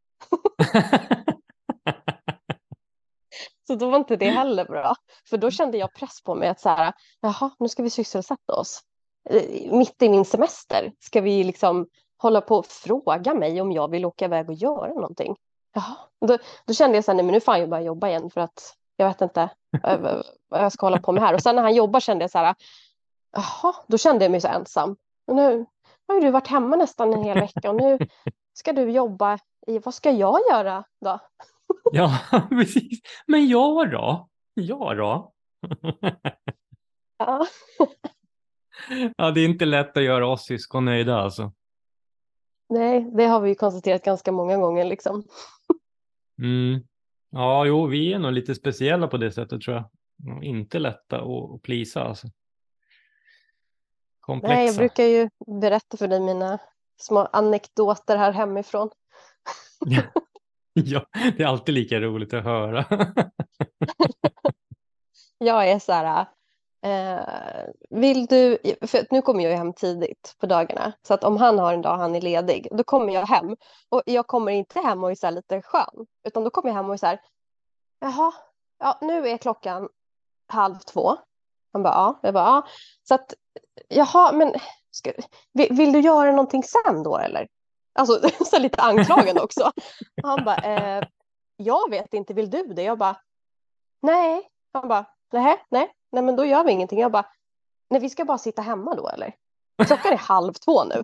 Så 3.67 3.75
då 3.75 3.89
var 3.89 3.97
inte 3.97 4.15
det 4.15 4.29
heller 4.29 4.65
bra. 4.65 4.95
För 5.29 5.37
då 5.37 5.51
kände 5.51 5.77
jag 5.77 5.93
press 5.93 6.21
på 6.23 6.35
mig 6.35 6.49
att 6.49 6.59
så 6.59 6.69
här, 6.69 6.93
jaha, 7.19 7.51
nu 7.59 7.69
ska 7.69 7.83
vi 7.83 7.89
sysselsätta 7.89 8.53
oss. 8.53 8.81
Eh, 9.29 9.71
mitt 9.71 10.01
i 10.01 10.09
min 10.09 10.25
semester 10.25 10.91
ska 10.99 11.21
vi 11.21 11.43
liksom 11.43 11.87
hålla 12.17 12.41
på 12.41 12.55
och 12.55 12.65
fråga 12.65 13.33
mig 13.33 13.61
om 13.61 13.71
jag 13.71 13.91
vill 13.91 14.05
åka 14.05 14.25
iväg 14.25 14.49
och 14.49 14.55
göra 14.55 14.93
någonting. 14.93 15.35
Jaha, 15.73 15.97
då, 16.21 16.37
då 16.65 16.73
kände 16.73 16.97
jag 16.97 17.05
så 17.05 17.11
här, 17.11 17.15
nej 17.15 17.25
men 17.25 17.33
nu 17.33 17.39
får 17.39 17.51
han 17.51 17.61
ju 17.61 17.67
börja 17.67 17.83
jobba 17.83 18.07
igen 18.07 18.29
för 18.29 18.41
att 18.41 18.75
jag 18.95 19.07
vet 19.07 19.21
inte 19.21 19.49
eh, 19.83 19.99
vad 20.47 20.63
jag 20.63 20.71
ska 20.71 20.85
hålla 20.85 20.99
på 20.99 21.11
med 21.11 21.23
här. 21.23 21.33
Och 21.33 21.41
sen 21.41 21.55
när 21.55 21.63
han 21.63 21.75
jobbar 21.75 21.99
kände 21.99 22.23
jag 22.23 22.31
så 22.31 22.37
här, 22.37 22.55
jaha, 23.31 23.75
då 23.87 23.97
kände 23.97 24.25
jag 24.25 24.31
mig 24.31 24.41
så 24.41 24.47
ensam. 24.47 24.95
Och 25.27 25.35
nu 25.35 25.65
har 26.07 26.15
ju 26.15 26.21
du 26.21 26.31
varit 26.31 26.47
hemma 26.47 26.75
nästan 26.75 27.13
en 27.13 27.23
hel 27.23 27.39
vecka 27.39 27.69
och 27.69 27.75
nu 27.75 27.97
ska 28.53 28.73
du 28.73 28.91
jobba 28.91 29.39
i, 29.67 29.79
vad 29.79 29.93
ska 29.93 30.11
jag 30.11 30.39
göra 30.51 30.83
då? 31.01 31.19
Ja, 31.91 32.19
precis. 32.49 32.99
Men 33.25 33.47
jag 33.47 33.91
då? 33.91 34.27
Jag 34.53 34.97
då? 34.97 35.31
Ja. 37.17 37.45
ja, 39.17 39.31
det 39.31 39.41
är 39.41 39.45
inte 39.45 39.65
lätt 39.65 39.97
att 39.97 40.03
göra 40.03 40.27
oss 40.27 40.45
syskon 40.45 40.85
nöjda 40.85 41.15
alltså. 41.15 41.53
Nej, 42.69 43.11
det 43.13 43.25
har 43.25 43.41
vi 43.41 43.49
ju 43.49 43.55
konstaterat 43.55 44.03
ganska 44.03 44.31
många 44.31 44.57
gånger 44.57 44.85
liksom. 44.85 45.23
Mm. 46.41 46.81
Ja, 47.29 47.65
jo, 47.65 47.85
vi 47.85 48.13
är 48.13 48.19
nog 48.19 48.31
lite 48.31 48.55
speciella 48.55 49.07
på 49.07 49.17
det 49.17 49.31
sättet 49.31 49.61
tror 49.61 49.75
jag. 49.75 49.89
Inte 50.43 50.79
lätta 50.79 51.21
att 51.21 51.61
plisa 51.61 52.03
alltså. 52.03 52.27
Komplexa. 54.19 54.55
Nej, 54.55 54.65
jag 54.65 54.75
brukar 54.75 55.03
ju 55.03 55.29
berätta 55.61 55.97
för 55.97 56.07
dig 56.07 56.19
mina 56.19 56.59
små 56.97 57.19
anekdoter 57.19 58.17
här 58.17 58.31
hemifrån. 58.31 58.89
Ja. 59.85 60.01
Ja, 60.73 61.05
det 61.11 61.43
är 61.43 61.47
alltid 61.47 61.75
lika 61.75 61.99
roligt 61.99 62.33
att 62.33 62.43
höra. 62.43 62.85
jag 65.37 65.69
är 65.69 65.79
så 65.79 65.91
här, 65.91 66.25
eh, 66.81 67.65
vill 67.89 68.25
du, 68.25 68.57
för 68.81 69.07
nu 69.11 69.21
kommer 69.21 69.43
jag 69.43 69.57
hem 69.57 69.73
tidigt 69.73 70.35
på 70.39 70.45
dagarna, 70.45 70.93
så 71.01 71.13
att 71.13 71.23
om 71.23 71.37
han 71.37 71.59
har 71.59 71.73
en 71.73 71.81
dag 71.81 71.97
han 71.97 72.15
är 72.15 72.21
ledig, 72.21 72.67
då 72.71 72.83
kommer 72.83 73.13
jag 73.13 73.25
hem. 73.25 73.55
Och 73.89 74.01
jag 74.05 74.27
kommer 74.27 74.51
inte 74.51 74.79
hem 74.79 75.03
och 75.03 75.11
är 75.11 75.15
så 75.15 75.27
här 75.27 75.31
lite 75.31 75.61
skön, 75.61 76.05
utan 76.23 76.43
då 76.43 76.49
kommer 76.49 76.69
jag 76.69 76.75
hem 76.75 76.85
och 76.85 76.93
är 76.93 76.97
så 76.97 77.05
här, 77.05 77.21
jaha, 77.99 78.33
ja, 78.79 78.97
nu 79.01 79.29
är 79.29 79.37
klockan 79.37 79.89
halv 80.47 80.75
två. 80.75 81.17
Han 81.73 81.83
bara, 81.83 81.93
ja, 81.93 82.19
jag 82.21 82.33
bara, 82.33 82.45
ja. 82.45 82.67
Så 83.03 83.15
att, 83.15 83.33
jaha, 83.87 84.31
men 84.31 84.53
ska, 84.91 85.11
vill, 85.53 85.73
vill 85.73 85.91
du 85.91 85.99
göra 85.99 86.31
någonting 86.31 86.63
sen 86.63 87.03
då 87.03 87.17
eller? 87.17 87.47
Alltså 87.93 88.29
så 88.45 88.59
lite 88.59 88.81
anklagande 88.81 89.41
också. 89.41 89.71
Han 90.23 90.43
bara, 90.45 90.57
eh, 90.57 91.03
jag 91.55 91.89
vet 91.89 92.13
inte, 92.13 92.33
vill 92.33 92.49
du 92.49 92.63
det? 92.63 92.83
Jag 92.83 92.97
bara, 92.97 93.15
nej. 94.01 94.49
Han 94.73 94.87
bara, 94.87 95.05
nej, 95.31 95.65
nej, 95.69 95.93
nej, 96.11 96.23
men 96.23 96.35
då 96.35 96.45
gör 96.45 96.63
vi 96.63 96.71
ingenting. 96.71 96.99
Jag 96.99 97.11
bara, 97.11 97.25
nej, 97.89 98.01
vi 98.01 98.09
ska 98.09 98.25
bara 98.25 98.37
sitta 98.37 98.61
hemma 98.61 98.95
då 98.95 99.09
eller? 99.09 99.35
Klockan 99.85 100.13
är 100.13 100.17
halv 100.17 100.53
två 100.53 100.83
nu. 100.83 101.03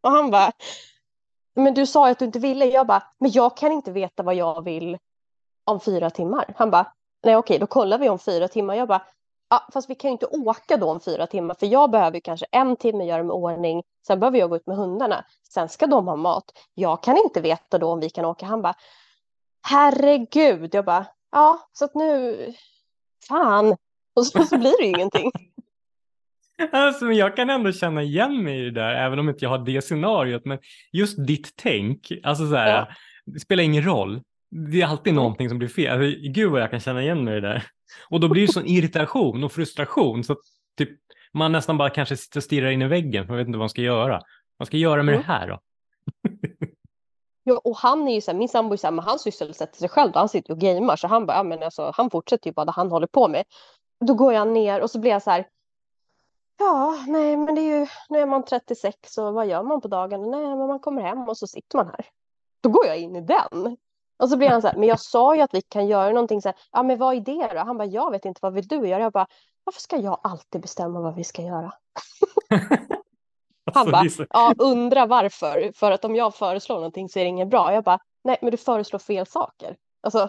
Och 0.00 0.10
han 0.10 0.30
bara, 0.30 0.52
men 1.54 1.74
du 1.74 1.86
sa 1.86 2.08
att 2.08 2.18
du 2.18 2.24
inte 2.24 2.38
ville. 2.38 2.64
Jag 2.64 2.86
bara, 2.86 3.02
men 3.18 3.30
jag 3.30 3.56
kan 3.56 3.72
inte 3.72 3.92
veta 3.92 4.22
vad 4.22 4.34
jag 4.34 4.64
vill 4.64 4.98
om 5.64 5.80
fyra 5.80 6.10
timmar. 6.10 6.54
Han 6.56 6.70
bara, 6.70 6.92
nej 7.22 7.36
okej, 7.36 7.58
då 7.58 7.66
kollar 7.66 7.98
vi 7.98 8.08
om 8.08 8.18
fyra 8.18 8.48
timmar. 8.48 8.74
Jag 8.74 8.88
bara, 8.88 9.02
Ja, 9.52 9.68
fast 9.72 9.90
vi 9.90 9.94
kan 9.94 10.08
ju 10.08 10.12
inte 10.12 10.26
åka 10.26 10.76
då 10.76 10.90
om 10.90 11.00
fyra 11.00 11.26
timmar 11.26 11.54
för 11.54 11.66
jag 11.66 11.90
behöver 11.90 12.20
kanske 12.20 12.46
en 12.52 12.76
timme 12.76 13.04
göra 13.04 13.22
mig 13.22 13.32
ordning. 13.32 13.82
Sen 14.06 14.20
behöver 14.20 14.38
jag 14.38 14.50
gå 14.50 14.56
ut 14.56 14.66
med 14.66 14.76
hundarna. 14.76 15.24
Sen 15.48 15.68
ska 15.68 15.86
de 15.86 16.08
ha 16.08 16.16
mat. 16.16 16.44
Jag 16.74 17.02
kan 17.02 17.16
inte 17.16 17.40
veta 17.40 17.78
då 17.78 17.92
om 17.92 18.00
vi 18.00 18.10
kan 18.10 18.24
åka. 18.24 18.46
Han 18.46 18.62
bara 18.62 18.74
herregud. 19.62 20.74
Jag 20.74 20.84
bara 20.84 21.06
ja, 21.32 21.68
så 21.72 21.84
att 21.84 21.94
nu 21.94 22.36
fan. 23.28 23.76
Och 24.14 24.26
så, 24.26 24.44
så 24.44 24.58
blir 24.58 24.78
det 24.80 24.84
ju 24.84 24.88
ingenting. 24.90 25.30
Alltså, 26.72 27.04
men 27.04 27.16
jag 27.16 27.36
kan 27.36 27.50
ändå 27.50 27.72
känna 27.72 28.02
igen 28.02 28.42
mig 28.42 28.58
i 28.60 28.64
det 28.64 28.70
där, 28.70 28.94
även 28.94 29.18
om 29.18 29.28
inte 29.28 29.44
jag 29.44 29.50
har 29.50 29.58
det 29.58 29.82
scenariot. 29.82 30.44
Men 30.44 30.58
just 30.92 31.26
ditt 31.26 31.52
tänk, 31.56 32.12
alltså 32.22 32.48
så 32.48 32.54
här, 32.56 32.68
Ja. 32.70 32.88
det 33.26 33.40
spelar 33.40 33.62
ingen 33.64 33.84
roll. 33.84 34.22
Det 34.70 34.82
är 34.82 34.86
alltid 34.86 35.10
Mm. 35.10 35.22
någonting 35.22 35.48
som 35.48 35.58
blir 35.58 35.68
fel. 35.68 36.02
Alltså, 36.02 36.20
gud 36.32 36.50
vad 36.50 36.60
jag 36.62 36.70
kan 36.70 36.80
känna 36.80 37.02
igen 37.02 37.24
mig 37.24 37.36
i 37.36 37.40
det 37.40 37.48
där. 37.48 37.64
Och 38.08 38.20
då 38.20 38.28
blir 38.28 38.46
det 38.46 38.52
sån 38.52 38.66
irritation 38.66 39.44
och 39.44 39.52
frustration 39.52 40.24
så 40.24 40.32
att 40.32 40.38
typ, 40.78 40.90
man 41.32 41.52
nästan 41.52 41.78
bara 41.78 41.90
kanske 41.90 42.16
sitter 42.16 42.38
och 42.40 42.44
stirrar 42.44 42.70
in 42.70 42.82
i 42.82 42.86
väggen 42.88 43.24
för 43.26 43.28
man 43.32 43.38
vet 43.38 43.46
inte 43.46 43.58
vad 43.58 43.62
man 43.62 43.70
ska 43.70 43.82
göra. 43.82 44.20
Vad 44.56 44.68
ska 44.68 44.76
jag 44.76 44.90
göra 44.90 45.02
med 45.02 45.14
Mm. 45.14 45.26
det 45.26 45.32
här 45.32 45.48
då? 45.48 45.60
Ja, 47.42 47.60
och 47.64 47.76
han 47.76 48.08
är 48.08 48.14
ju 48.14 48.20
så 48.20 48.30
här, 48.30 48.38
min 48.38 48.48
sambo 48.48 48.72
är 48.72 48.76
så 48.76 48.86
här, 48.86 48.92
men 48.92 49.04
han 49.04 49.18
sysselsätter 49.18 49.78
sig 49.78 49.88
själv 49.88 50.12
då, 50.12 50.18
han 50.18 50.28
sitter 50.28 50.52
och 50.52 50.60
gamer 50.60 50.96
så 50.96 51.06
han 51.06 51.26
bara, 51.26 51.36
ja 51.36 51.42
men 51.42 51.62
alltså 51.62 51.92
han 51.94 52.10
fortsätter 52.10 52.46
ju 52.50 52.54
bara 52.54 52.64
det 52.64 52.72
han 52.72 52.90
håller 52.90 53.06
på 53.06 53.28
med. 53.28 53.44
Då 54.00 54.14
går 54.14 54.32
jag 54.32 54.48
ner 54.48 54.80
och 54.80 54.90
så 54.90 54.98
blir 54.98 55.10
jag 55.10 55.22
så 55.22 55.30
här, 55.30 55.48
ja 56.58 57.04
nej 57.06 57.36
men 57.36 57.54
det 57.54 57.60
är 57.60 57.80
ju, 57.80 57.86
nu 58.08 58.18
är 58.18 58.26
man 58.26 58.44
36 58.44 59.18
och 59.18 59.34
vad 59.34 59.46
gör 59.46 59.62
man 59.62 59.80
på 59.80 59.88
dagen? 59.88 60.30
Nej 60.30 60.56
men 60.56 60.66
man 60.66 60.80
kommer 60.80 61.02
hem 61.02 61.28
och 61.28 61.36
så 61.36 61.46
sitter 61.46 61.78
man 61.78 61.86
här. 61.86 62.06
Då 62.60 62.68
går 62.68 62.86
jag 62.86 62.98
in 62.98 63.16
i 63.16 63.20
den. 63.20 63.76
Och 64.18 64.28
så 64.28 64.36
blir 64.36 64.48
han 64.48 64.62
så 64.62 64.68
här, 64.68 64.76
men 64.76 64.88
jag 64.88 65.00
sa 65.00 65.36
ju 65.36 65.40
att 65.40 65.54
vi 65.54 65.62
kan 65.62 65.86
göra 65.86 66.12
någonting 66.12 66.42
så 66.42 66.48
här, 66.48 66.58
ja 66.72 66.82
men 66.82 66.98
vad 66.98 67.16
är 67.16 67.20
det 67.20 67.54
då? 67.54 67.58
Han 67.58 67.78
bara, 67.78 67.88
jag 67.88 68.10
vet 68.10 68.24
inte, 68.24 68.38
vad 68.42 68.52
vill 68.52 68.68
du 68.68 68.88
göra? 68.88 69.02
Jag 69.02 69.12
bara, 69.12 69.26
varför 69.64 69.80
ska 69.80 69.96
jag 69.96 70.20
alltid 70.22 70.60
bestämma 70.60 71.00
vad 71.00 71.14
vi 71.14 71.24
ska 71.24 71.42
göra? 71.42 71.72
Han 73.64 73.80
Alltså, 73.80 73.92
bara, 73.92 74.04
är 74.04 74.08
så- 74.08 74.26
ja 74.30 74.54
undra 74.58 75.06
varför, 75.06 75.72
för 75.74 75.90
att 75.90 76.04
om 76.04 76.16
jag 76.16 76.34
föreslår 76.34 76.76
någonting 76.76 77.08
så 77.08 77.18
är 77.18 77.22
det 77.24 77.28
inget 77.28 77.48
bra. 77.48 77.72
Jag 77.74 77.84
bara, 77.84 77.98
nej 78.24 78.38
men 78.42 78.50
du 78.50 78.56
föreslår 78.56 78.98
fel 78.98 79.26
saker. 79.26 79.76
Alltså, 80.02 80.28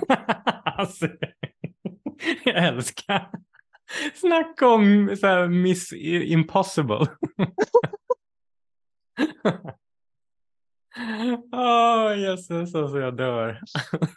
alltså, 0.64 1.06
jag 2.44 2.64
älskar. 2.64 3.30
Snacka 4.14 4.68
om 4.68 5.16
så 5.20 5.26
här, 5.26 5.48
Miss 5.48 5.92
Impossible. 5.92 7.06
Åh, 11.52 12.18
jösses, 12.20 12.74
alltså 12.74 12.98
jag 12.98 13.16
dör. 13.16 13.60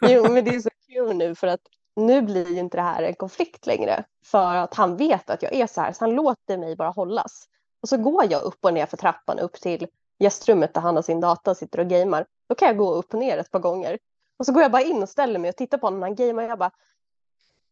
Jo, 0.00 0.32
men 0.32 0.44
det 0.44 0.54
är 0.54 0.60
så 0.60 0.70
kul 0.88 1.16
nu 1.16 1.34
för 1.34 1.46
att 1.46 1.60
nu 1.96 2.22
blir 2.22 2.50
ju 2.52 2.58
inte 2.58 2.76
det 2.76 2.82
här 2.82 3.02
en 3.02 3.14
konflikt 3.14 3.66
längre. 3.66 4.04
För 4.24 4.54
att 4.56 4.74
han 4.74 4.96
vet 4.96 5.30
att 5.30 5.42
jag 5.42 5.52
är 5.54 5.66
så 5.66 5.80
här, 5.80 5.92
så 5.92 6.04
han 6.04 6.14
låter 6.14 6.58
mig 6.58 6.76
bara 6.76 6.90
hållas. 6.90 7.48
Och 7.84 7.88
så 7.88 7.96
går 7.96 8.32
jag 8.32 8.42
upp 8.42 8.64
och 8.64 8.74
ner 8.74 8.86
för 8.86 8.96
trappan 8.96 9.38
upp 9.38 9.52
till 9.60 9.86
gästrummet 10.18 10.74
där 10.74 10.80
han 10.80 10.96
har 10.96 11.02
sin 11.02 11.20
data 11.20 11.50
och 11.50 11.56
sitter 11.56 11.80
och 11.80 11.88
gamer. 11.88 12.26
Då 12.48 12.54
kan 12.54 12.68
jag 12.68 12.76
gå 12.76 12.94
upp 12.94 13.14
och 13.14 13.20
ner 13.20 13.38
ett 13.38 13.50
par 13.50 13.58
gånger. 13.58 13.98
Och 14.36 14.46
så 14.46 14.52
går 14.52 14.62
jag 14.62 14.72
bara 14.72 14.82
in 14.82 15.02
och 15.02 15.08
ställer 15.08 15.38
mig 15.38 15.48
och 15.48 15.56
tittar 15.56 15.78
på 15.78 15.86
honom 15.86 16.00
när 16.00 16.06
han 16.06 16.14
gamer. 16.14 16.42
Jag 16.42 16.58
bara, 16.58 16.70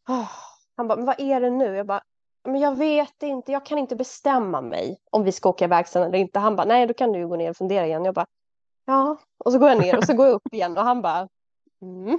Oh. 0.09 0.31
han 0.77 0.89
bara, 0.89 0.97
men 0.97 1.07
vad 1.07 1.21
är 1.21 1.41
det 1.41 1.51
nu? 1.51 1.77
Jag 1.77 1.87
bara, 1.87 2.03
men 2.45 2.61
jag 2.61 2.77
vet 2.79 3.23
inte, 3.23 3.53
jag 3.53 3.67
kan 3.67 3.79
inte 3.79 3.97
bestämma 3.97 4.61
mig 4.61 4.99
om 5.11 5.25
vi 5.25 5.33
ska 5.33 5.49
åka 5.49 5.65
iväg 5.65 5.89
sen 5.89 6.03
eller 6.03 6.19
inte. 6.19 6.39
Han 6.39 6.57
bara, 6.57 6.67
nej 6.67 6.87
då 6.87 6.95
kan 6.95 7.13
du 7.13 7.29
gå 7.29 7.37
ner 7.37 7.51
och 7.51 7.57
fundera 7.57 7.87
igen. 7.87 8.05
Jag 8.05 8.15
bara, 8.15 8.27
ja. 8.85 9.17
Och 9.39 9.53
så 9.53 9.59
går 9.59 9.69
jag 9.69 9.79
ner 9.81 9.99
och 9.99 10.05
så 10.05 10.15
går 10.15 10.27
jag 10.27 10.35
upp 10.35 10.53
igen 10.55 10.79
och 10.79 10.85
han 10.85 11.03
bara, 11.03 11.29
mm. 11.83 12.19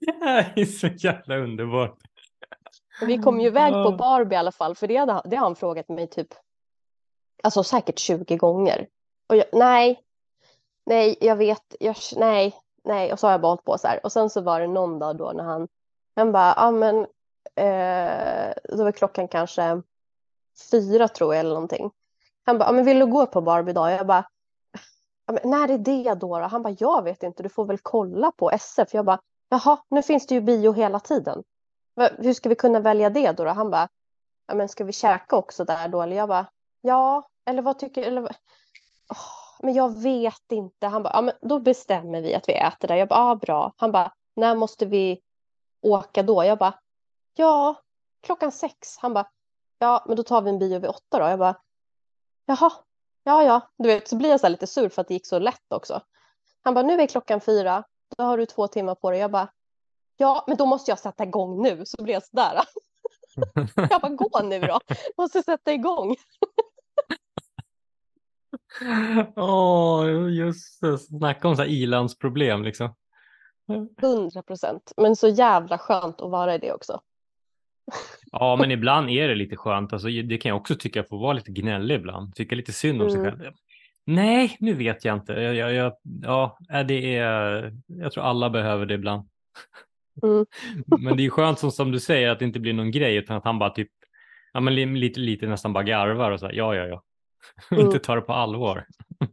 Det 0.54 0.60
är 0.60 0.64
så 0.64 0.86
jävla 0.86 1.36
underbart. 1.36 1.98
Och 3.00 3.08
Vi 3.08 3.18
kom 3.18 3.40
ju 3.40 3.46
iväg 3.46 3.72
på. 3.72 3.92
Barbie 3.92 4.34
i 4.34 4.38
alla 4.38 4.52
fall, 4.52 4.74
för 4.74 4.86
det, 4.86 4.96
hade, 4.96 5.22
det 5.24 5.36
har 5.36 5.44
han 5.44 5.56
frågat 5.56 5.88
mig 5.88 6.06
typ, 6.06 6.34
alltså 7.42 7.62
säkert 7.62 7.98
20 7.98 8.36
gånger. 8.36 8.86
Och 9.26 9.36
jag, 9.36 9.44
nej, 9.52 10.00
nej, 10.86 11.16
jag 11.20 11.36
vet, 11.36 11.76
jag, 11.80 11.96
nej, 12.16 12.54
nej, 12.84 13.12
och 13.12 13.18
så 13.18 13.26
har 13.26 13.32
jag 13.32 13.40
bara 13.40 13.48
hållit 13.48 13.64
på 13.64 13.78
så 13.78 13.88
här. 13.88 14.00
Och 14.02 14.12
sen 14.12 14.30
så 14.30 14.40
var 14.40 14.60
det 14.60 14.66
någon 14.66 14.98
dag 14.98 15.16
då 15.16 15.32
när 15.32 15.44
han, 15.44 15.68
han 16.16 16.32
bara, 16.32 16.54
ja 16.56 16.70
men, 16.70 16.96
eh, 17.54 18.54
då 18.76 18.84
var 18.84 18.92
klockan 18.92 19.28
kanske 19.28 19.82
fyra 20.70 21.08
tror 21.08 21.34
jag 21.34 21.40
eller 21.40 21.54
någonting. 21.54 21.90
Han 22.44 22.58
bara, 22.58 22.64
ja 22.64 22.72
men 22.72 22.84
vill 22.84 22.98
du 22.98 23.06
gå 23.06 23.26
på 23.26 23.40
Barbie 23.40 23.70
idag? 23.70 23.92
Jag 23.92 24.06
bara, 24.06 24.24
ja, 25.26 25.32
men 25.32 25.50
när 25.50 25.68
är 25.68 25.78
det 25.78 26.14
då, 26.14 26.38
då? 26.38 26.46
Han 26.46 26.62
bara, 26.62 26.76
jag 26.78 27.04
vet 27.04 27.22
inte, 27.22 27.42
du 27.42 27.48
får 27.48 27.64
väl 27.64 27.78
kolla 27.78 28.32
på 28.32 28.50
SF. 28.50 28.94
Jag 28.94 29.04
bara, 29.04 29.20
jaha, 29.48 29.78
nu 29.88 30.02
finns 30.02 30.26
det 30.26 30.34
ju 30.34 30.40
bio 30.40 30.72
hela 30.72 31.00
tiden. 31.00 31.42
Hur 31.96 32.32
ska 32.32 32.48
vi 32.48 32.54
kunna 32.54 32.80
välja 32.80 33.10
det 33.10 33.32
då? 33.32 33.44
då? 33.44 33.50
Han 33.50 33.70
bara, 33.70 33.88
ja, 34.46 34.54
men 34.54 34.68
ska 34.68 34.84
vi 34.84 34.92
käka 34.92 35.36
också 35.36 35.64
där 35.64 35.88
då? 35.88 36.02
Eller 36.02 36.16
jag 36.16 36.28
bara, 36.28 36.46
ja, 36.80 37.28
eller 37.44 37.62
vad 37.62 37.78
tycker 37.78 38.02
eller, 38.02 38.22
oh, 38.22 38.30
Men 39.62 39.74
jag 39.74 40.02
vet 40.02 40.52
inte. 40.52 40.86
Han 40.86 41.02
bara, 41.02 41.14
ja, 41.14 41.20
men 41.20 41.34
då 41.40 41.58
bestämmer 41.58 42.20
vi 42.20 42.34
att 42.34 42.48
vi 42.48 42.54
äter 42.54 42.88
där. 42.88 42.96
Jag 42.96 43.08
bara, 43.08 43.28
ja, 43.28 43.34
bra. 43.34 43.72
Han 43.76 43.92
bara, 43.92 44.12
när 44.34 44.54
måste 44.54 44.86
vi 44.86 45.20
åka 45.80 46.22
då? 46.22 46.44
Jag 46.44 46.58
bara, 46.58 46.74
ja, 47.34 47.74
klockan 48.20 48.52
sex. 48.52 48.98
Han 48.98 49.14
bara, 49.14 49.30
ja, 49.78 50.04
men 50.06 50.16
då 50.16 50.22
tar 50.22 50.42
vi 50.42 50.50
en 50.50 50.58
bio 50.58 50.78
vid 50.78 50.90
åtta 50.90 51.18
då. 51.18 51.24
Jag 51.24 51.38
bara, 51.38 51.60
jaha, 52.46 52.72
ja, 53.24 53.42
ja. 53.42 53.60
Du 53.76 53.88
vet, 53.88 54.08
så 54.08 54.16
blir 54.16 54.30
jag 54.30 54.40
så 54.40 54.46
här 54.46 54.50
lite 54.50 54.66
sur 54.66 54.88
för 54.88 55.02
att 55.02 55.08
det 55.08 55.14
gick 55.14 55.26
så 55.26 55.38
lätt 55.38 55.72
också. 55.72 56.02
Han 56.62 56.74
bara, 56.74 56.84
nu 56.84 57.00
är 57.00 57.06
klockan 57.06 57.40
fyra. 57.40 57.84
Då 58.16 58.24
har 58.24 58.38
du 58.38 58.46
två 58.46 58.66
timmar 58.68 58.94
på 58.94 59.10
dig. 59.10 59.20
Jag 59.20 59.30
bara, 59.30 59.48
ja, 60.20 60.44
men 60.46 60.56
då 60.56 60.66
måste 60.66 60.90
jag 60.90 60.98
sätta 60.98 61.24
igång 61.24 61.62
nu. 61.62 61.82
Så 61.86 62.02
blir 62.02 62.14
jag 62.14 62.22
så 62.22 62.36
där. 62.36 62.60
Jag 63.90 64.00
bara, 64.00 64.12
gå 64.12 64.40
nu 64.44 64.60
då. 64.60 64.80
Måste 65.18 65.42
sätta 65.42 65.72
igång. 65.72 66.16
Åh, 69.36 70.32
just 70.32 70.80
det. 70.80 70.98
Snacka 70.98 71.48
om 71.48 71.56
så 71.56 71.64
ilandsproblem 71.64 72.62
liksom. 72.62 72.94
Hundra 74.00 74.42
procent. 74.42 74.92
Men 74.96 75.16
så 75.16 75.28
jävla 75.28 75.78
skönt 75.78 76.20
att 76.20 76.30
vara 76.30 76.54
i 76.54 76.58
det 76.58 76.72
också. 76.72 77.00
Ja, 78.32 78.56
men 78.56 78.70
ibland 78.70 79.10
är 79.10 79.28
det 79.28 79.34
lite 79.34 79.56
skönt. 79.56 79.92
Alltså, 79.92 80.08
det 80.08 80.38
kan 80.38 80.48
jag 80.48 80.56
också 80.56 80.74
tycka 80.74 81.04
får 81.04 81.18
vara 81.18 81.32
lite 81.32 81.50
gnällig 81.52 81.94
ibland. 81.94 82.34
Tycka 82.34 82.54
lite 82.54 82.72
synd 82.72 83.02
om 83.02 83.10
sig 83.10 83.20
Mm. 83.20 83.38
själv. 83.38 83.52
Nej, 84.04 84.56
nu 84.60 84.74
vet 84.74 85.04
jag 85.04 85.16
inte. 85.16 85.32
Jag, 85.32 85.54
jag, 85.54 85.72
jag, 85.74 85.92
ja, 86.22 86.58
det 86.88 87.16
är, 87.16 87.72
jag 87.86 88.12
tror 88.12 88.24
alla 88.24 88.50
behöver 88.50 88.86
det 88.86 88.94
ibland. 88.94 89.28
Mm. 90.22 90.46
Men 91.00 91.16
det 91.16 91.26
är 91.26 91.30
skönt 91.30 91.58
som, 91.58 91.72
som 91.72 91.90
du 91.92 92.00
säger 92.00 92.28
att 92.28 92.38
det 92.38 92.44
inte 92.44 92.60
blir 92.60 92.72
någon 92.72 92.90
grej 92.90 93.16
utan 93.16 93.36
att 93.36 93.44
han 93.44 93.58
bara 93.58 93.70
typ, 93.70 93.90
ja 94.52 94.60
men 94.60 94.74
li- 94.74 94.86
lite, 94.86 95.20
lite 95.20 95.46
nästan 95.46 95.72
bara 95.72 95.84
garvar 95.84 96.30
och 96.30 96.40
så 96.40 96.46
här, 96.46 96.52
ja, 96.52 96.74
ja, 96.74 96.86
ja. 96.86 97.02
Mm. 97.70 97.86
inte 97.86 97.98
tar 97.98 98.16
det 98.16 98.22
på 98.22 98.32
allvar. 98.32 98.86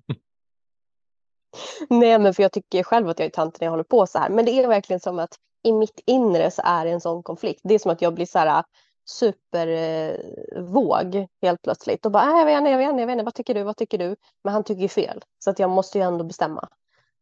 Nej, 1.90 2.20
men 2.20 2.34
för 2.34 2.44
jag 2.44 2.52
tycker 2.52 2.84
själv 2.84 3.10
att 3.10 3.20
jag 3.20 3.26
är 3.26 3.30
tant 3.30 3.60
när 3.60 3.66
jag 3.66 3.72
håller 3.72 3.84
på 3.84 4.08
så 4.08 4.20
här. 4.20 4.30
Men 4.30 4.46
det 4.46 4.52
är 4.52 4.68
verkligen 4.68 5.00
som 5.00 5.20
att 5.20 5.36
i 5.64 5.72
mitt 5.72 6.00
inre 6.06 6.52
så 6.52 6.62
är 6.66 6.86
det 6.86 6.92
en 6.92 7.02
sån 7.02 7.24
konflikt. 7.24 7.62
Det 7.64 7.76
är 7.76 7.80
som 7.80 7.92
att 7.92 8.02
jag 8.02 8.14
blir 8.14 8.26
så 8.26 8.40
här 8.40 8.64
supervåg 9.10 11.16
eh, 11.16 11.26
helt 11.42 11.62
plötsligt. 11.62 12.06
Och 12.06 12.12
bara, 12.12 12.24
äh, 12.24 12.30
jag 12.38 12.46
vet 12.46 12.58
inte, 12.58 12.70
jag 12.72 12.78
vet 12.78 12.90
inte, 12.90 13.02
jag 13.02 13.08
vet 13.08 13.14
inte, 13.14 13.24
vad 13.26 13.34
tycker 13.36 13.54
du, 13.54 13.64
vad 13.64 13.78
tycker 13.78 13.98
du? 13.98 14.16
Men 14.44 14.54
han 14.54 14.64
tycker 14.64 14.82
ju 14.82 14.88
fel. 14.88 15.22
Så 15.40 15.50
att 15.50 15.60
jag 15.60 15.70
måste 15.70 15.98
ju 15.98 16.04
ändå 16.04 16.24
bestämma. 16.24 16.68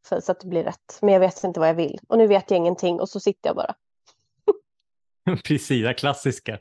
För, 0.09 0.19
så 0.19 0.31
att 0.31 0.39
det 0.39 0.47
blir 0.47 0.63
rätt. 0.63 0.99
Men 1.01 1.13
jag 1.13 1.19
vet 1.19 1.43
inte 1.43 1.59
vad 1.59 1.69
jag 1.69 1.75
vill. 1.75 1.99
Och 2.07 2.17
nu 2.17 2.27
vet 2.27 2.51
jag 2.51 2.57
ingenting 2.57 2.99
och 2.99 3.09
så 3.09 3.19
sitter 3.19 3.49
jag 3.49 3.55
bara. 3.55 3.75
Precis, 5.43 5.85
det 5.85 5.93
klassiska. 5.93 6.59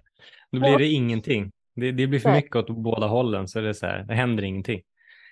Då 0.50 0.60
blir 0.60 0.78
det 0.78 0.86
ingenting. 0.86 1.52
Det, 1.74 1.92
det 1.92 2.06
blir 2.06 2.20
för 2.20 2.28
Nej. 2.28 2.38
mycket 2.42 2.56
åt 2.56 2.70
båda 2.70 3.06
hållen 3.06 3.48
så 3.48 3.60
det 3.60 3.68
är 3.68 3.72
så 3.72 3.86
här, 3.86 4.02
det 4.02 4.14
händer 4.14 4.42
ingenting. 4.42 4.82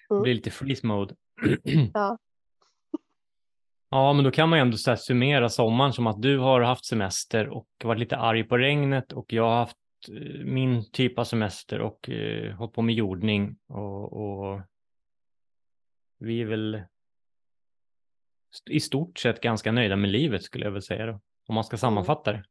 Det 0.09 0.15
Mm. 0.15 0.23
blir 0.23 0.35
lite 0.35 0.51
freeze 0.51 0.87
mode. 0.87 1.15
Ja. 1.95 2.19
Ja, 3.91 4.13
men 4.13 4.25
då 4.25 4.31
kan 4.31 4.49
man 4.49 4.59
ju 4.59 4.61
ändå 4.61 4.77
så 4.77 4.97
summera 4.97 5.49
sommaren 5.49 5.93
som 5.93 6.07
att 6.07 6.23
du 6.23 6.39
har 6.39 6.61
haft 6.61 6.85
semester 6.85 7.49
och 7.49 7.67
varit 7.85 7.99
lite 7.99 8.17
arg 8.17 8.45
på 8.45 8.59
regnet 8.59 9.13
och 9.13 9.33
jag 9.33 9.43
har 9.43 9.57
haft 9.57 9.77
eh, 10.09 10.45
min 10.45 10.91
typ 10.91 11.19
av 11.19 11.25
semester 11.25 11.81
och 11.81 12.09
eh, 12.09 12.55
hållit 12.55 12.75
på 12.75 12.83
med 12.83 12.95
jordning 12.95 13.57
och, 13.69 14.13
och 14.13 14.61
vi 16.19 16.41
är 16.41 16.47
väl 16.47 16.83
i 18.71 18.81
stort 18.81 19.19
sett 19.19 19.41
ganska 19.41 19.73
nöjda 19.73 19.97
med 19.97 20.11
livet 20.11 20.43
skulle 20.43 20.65
jag 20.65 20.73
väl 20.73 20.83
säga 20.83 21.07
då, 21.07 21.21
om 21.49 21.55
man 21.55 21.65
ska 21.65 21.77
sammanfatta 21.77 22.33
det. 22.33 22.45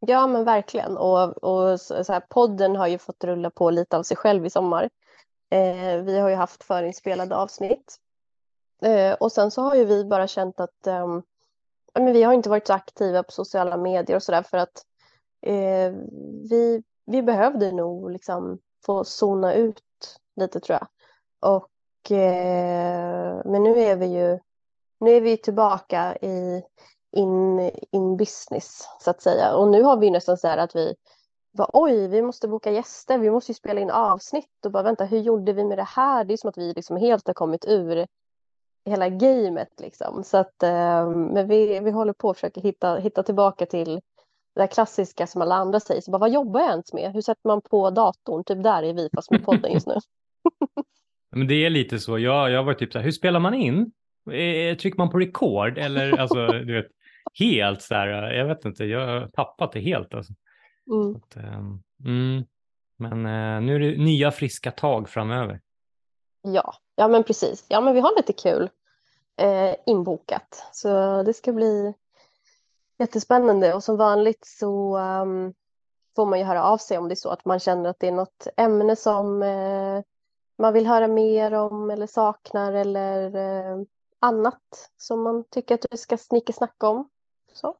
Ja, 0.00 0.26
men 0.26 0.44
verkligen. 0.44 0.96
Och, 0.96 1.44
och 1.44 1.80
så, 1.80 2.04
så 2.04 2.12
här, 2.12 2.20
podden 2.20 2.76
har 2.76 2.86
ju 2.86 2.98
fått 2.98 3.24
rulla 3.24 3.50
på 3.50 3.70
lite 3.70 3.96
av 3.96 4.02
sig 4.02 4.16
själv 4.16 4.46
i 4.46 4.50
sommar. 4.50 4.90
Eh, 5.50 6.02
vi 6.02 6.18
har 6.18 6.28
ju 6.28 6.34
haft 6.34 6.64
förinspelade 6.64 7.36
avsnitt. 7.36 7.96
Eh, 8.82 9.12
och 9.12 9.32
sen 9.32 9.50
så 9.50 9.62
har 9.62 9.74
ju 9.74 9.84
vi 9.84 10.04
bara 10.04 10.26
känt 10.26 10.60
att 10.60 10.86
ja, 11.92 12.00
men 12.00 12.12
vi 12.12 12.22
har 12.22 12.32
inte 12.32 12.50
varit 12.50 12.66
så 12.66 12.72
aktiva 12.72 13.22
på 13.22 13.32
sociala 13.32 13.76
medier 13.76 14.16
och 14.16 14.22
sådär 14.22 14.42
för 14.42 14.58
att 14.58 14.84
eh, 15.46 15.92
vi, 16.50 16.82
vi 17.06 17.22
behövde 17.22 17.72
nog 17.72 18.10
liksom 18.10 18.58
få 18.86 19.04
zona 19.04 19.54
ut 19.54 19.82
lite 20.36 20.60
tror 20.60 20.78
jag. 20.80 20.88
Och, 21.50 22.12
eh, 22.12 23.40
men 23.44 23.62
nu 23.62 23.80
är 23.80 23.96
vi 23.96 24.06
ju 24.06 24.38
nu 25.00 25.10
är 25.10 25.20
vi 25.20 25.36
tillbaka 25.36 26.16
i 26.16 26.62
in, 27.12 27.70
in 27.92 28.16
business 28.16 28.88
så 29.00 29.10
att 29.10 29.22
säga. 29.22 29.54
Och 29.54 29.68
nu 29.68 29.82
har 29.82 29.96
vi 29.96 30.10
nästan 30.10 30.38
så 30.38 30.48
här 30.48 30.58
att 30.58 30.76
vi 30.76 30.94
bara, 31.52 31.70
oj, 31.72 32.08
vi 32.08 32.22
måste 32.22 32.48
boka 32.48 32.70
gäster, 32.70 33.18
vi 33.18 33.30
måste 33.30 33.50
ju 33.52 33.54
spela 33.54 33.80
in 33.80 33.90
avsnitt 33.90 34.64
och 34.64 34.70
bara 34.70 34.82
vänta, 34.82 35.04
hur 35.04 35.18
gjorde 35.18 35.52
vi 35.52 35.64
med 35.64 35.78
det 35.78 35.88
här? 35.88 36.24
Det 36.24 36.32
är 36.32 36.36
som 36.36 36.50
att 36.50 36.58
vi 36.58 36.72
liksom 36.72 36.96
helt 36.96 37.26
har 37.26 37.34
kommit 37.34 37.64
ur 37.68 38.06
hela 38.84 39.08
gamet 39.08 39.80
liksom. 39.80 40.24
Så 40.24 40.36
att, 40.36 40.62
eh, 40.62 41.10
men 41.10 41.48
vi, 41.48 41.80
vi 41.80 41.90
håller 41.90 42.12
på 42.12 42.30
att 42.30 42.36
försöka 42.36 42.60
hitta, 42.60 42.96
hitta 42.96 43.22
tillbaka 43.22 43.66
till 43.66 44.00
det 44.54 44.60
där 44.60 44.66
klassiska 44.66 45.26
som 45.26 45.42
alla 45.42 45.54
andra 45.54 45.80
säger. 45.80 46.00
Så 46.00 46.10
bara, 46.10 46.18
vad 46.18 46.30
jobbar 46.30 46.60
jag 46.60 46.70
ens 46.70 46.92
med? 46.92 47.12
Hur 47.12 47.20
sätter 47.20 47.48
man 47.48 47.60
på 47.60 47.90
datorn? 47.90 48.44
Typ 48.44 48.62
där 48.62 48.82
är 48.82 48.94
vi 48.94 49.08
fast 49.14 49.30
med 49.30 49.44
podden 49.44 49.72
just 49.72 49.86
nu. 49.86 49.94
Men 51.30 51.48
det 51.48 51.54
är 51.54 51.70
lite 51.70 51.98
så. 51.98 52.18
Jag, 52.18 52.50
jag 52.50 52.64
var 52.64 52.74
typ 52.74 52.92
så 52.92 52.98
här, 52.98 53.04
hur 53.04 53.12
spelar 53.12 53.40
man 53.40 53.54
in? 53.54 53.92
Eh, 54.26 54.76
trycker 54.76 54.98
man 54.98 55.10
på 55.10 55.18
record 55.18 55.78
eller 55.78 56.18
alltså, 56.18 56.46
du 56.46 56.72
vet, 56.72 56.90
helt 57.38 57.82
så 57.82 57.94
här, 57.94 58.32
jag 58.32 58.46
vet 58.46 58.64
inte, 58.64 58.84
jag 58.84 59.06
har 59.06 59.26
tappat 59.26 59.72
det 59.72 59.80
helt 59.80 60.14
alltså. 60.14 60.32
Mm. 60.90 61.16
Att, 61.16 61.36
um, 61.36 61.82
mm. 62.04 62.44
Men 62.96 63.26
uh, 63.26 63.62
nu 63.62 63.74
är 63.74 63.78
det 63.80 64.04
nya 64.04 64.30
friska 64.30 64.70
tag 64.70 65.08
framöver. 65.08 65.60
Ja, 66.42 66.74
ja 66.96 67.08
men 67.08 67.24
precis. 67.24 67.64
Ja, 67.68 67.80
men 67.80 67.94
vi 67.94 68.00
har 68.00 68.16
lite 68.16 68.32
kul 68.32 68.70
eh, 69.36 69.74
inbokat. 69.86 70.68
Så 70.72 71.22
det 71.22 71.34
ska 71.34 71.52
bli 71.52 71.94
jättespännande. 72.98 73.74
Och 73.74 73.84
som 73.84 73.96
vanligt 73.96 74.44
så 74.44 74.98
um, 74.98 75.54
får 76.16 76.26
man 76.26 76.38
ju 76.38 76.44
höra 76.44 76.64
av 76.64 76.78
sig 76.78 76.98
om 76.98 77.08
det 77.08 77.14
är 77.14 77.16
så 77.16 77.30
att 77.30 77.44
man 77.44 77.60
känner 77.60 77.90
att 77.90 78.00
det 78.00 78.08
är 78.08 78.12
något 78.12 78.46
ämne 78.56 78.96
som 78.96 79.42
eh, 79.42 80.02
man 80.58 80.72
vill 80.72 80.86
höra 80.86 81.08
mer 81.08 81.52
om 81.52 81.90
eller 81.90 82.06
saknar 82.06 82.72
eller 82.72 83.36
eh, 83.36 83.82
annat 84.20 84.90
som 84.96 85.22
man 85.22 85.44
tycker 85.50 85.74
att 85.74 85.86
vi 85.90 85.96
ska 85.96 86.16
snicka 86.16 86.52
snacka 86.52 86.88
om. 86.88 87.10
Så. 87.52 87.76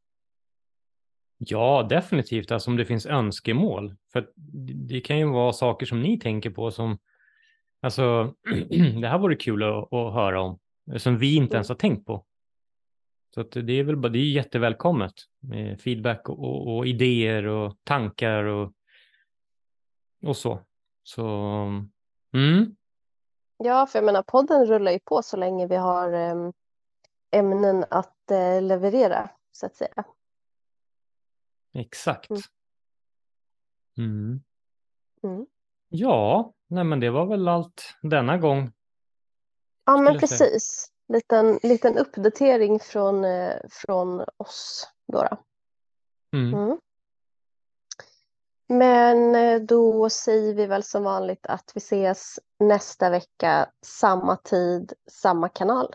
Ja, 1.38 1.86
definitivt. 1.90 2.50
Alltså 2.50 2.70
om 2.70 2.76
det 2.76 2.84
finns 2.84 3.06
önskemål. 3.06 3.96
För 4.12 4.30
det 4.88 5.00
kan 5.00 5.18
ju 5.18 5.30
vara 5.30 5.52
saker 5.52 5.86
som 5.86 6.02
ni 6.02 6.18
tänker 6.18 6.50
på 6.50 6.70
som, 6.70 6.98
alltså 7.82 8.34
det 9.00 9.08
här 9.08 9.18
vore 9.18 9.36
kul 9.36 9.62
att, 9.62 9.92
att 9.92 10.14
höra 10.14 10.40
om, 10.40 10.58
som 10.96 11.18
vi 11.18 11.36
inte 11.36 11.56
ens 11.56 11.68
har 11.68 11.76
tänkt 11.76 12.06
på. 12.06 12.24
Så 13.34 13.40
att 13.40 13.52
det 13.52 13.72
är 13.72 13.84
väl 13.84 13.96
bara, 13.96 14.08
det 14.08 14.18
är 14.18 14.30
jättevälkommet 14.30 15.14
med 15.40 15.80
feedback 15.80 16.28
och, 16.28 16.38
och, 16.38 16.76
och 16.76 16.86
idéer 16.86 17.46
och 17.46 17.76
tankar 17.84 18.44
och, 18.44 18.72
och 20.22 20.36
så. 20.36 20.60
Så, 21.02 21.26
mm. 22.32 22.76
Ja, 23.62 23.86
för 23.86 23.98
jag 23.98 24.06
menar 24.06 24.22
podden 24.22 24.66
rullar 24.66 24.92
ju 24.92 24.98
på 24.98 25.22
så 25.22 25.36
länge 25.36 25.66
vi 25.66 25.76
har 25.76 26.12
äm, 26.12 26.52
ämnen 27.30 27.84
att 27.90 28.30
äh, 28.30 28.62
leverera, 28.62 29.30
så 29.52 29.66
att 29.66 29.74
säga. 29.74 30.04
Exakt. 31.72 32.30
Mm. 32.30 32.40
Mm. 33.98 34.40
Mm. 35.22 35.46
Ja, 35.88 36.52
nej 36.66 36.84
men 36.84 37.00
det 37.00 37.10
var 37.10 37.26
väl 37.26 37.48
allt 37.48 37.94
denna 38.02 38.38
gång. 38.38 38.72
Ja, 39.84 39.96
men 39.96 40.18
precis. 40.18 40.92
Liten, 41.08 41.58
liten 41.62 41.98
uppdatering 41.98 42.80
från, 42.80 43.24
eh, 43.24 43.56
från 43.70 44.24
oss. 44.36 44.88
Då 45.06 45.22
då. 45.22 45.36
Mm. 46.38 46.78
Men 48.72 49.34
eh, 49.34 49.60
då 49.60 50.10
säger 50.10 50.54
vi 50.54 50.66
väl 50.66 50.82
som 50.82 51.02
vanligt 51.02 51.46
att 51.46 51.72
vi 51.74 51.78
ses 51.78 52.38
nästa 52.58 53.10
vecka, 53.10 53.70
samma 53.82 54.36
tid, 54.36 54.92
samma 55.10 55.48
kanal. 55.48 55.94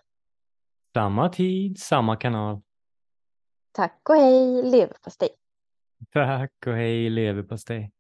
Samma 0.93 1.30
tid, 1.30 1.80
samma 1.80 2.15
kanal. 2.15 2.61
Tack 3.71 4.09
och 4.09 4.15
hej, 4.15 4.63
leverpastej! 4.63 5.30
Tack 6.13 6.51
och 6.67 6.73
hej 6.73 7.09
leverpastej. 7.09 7.91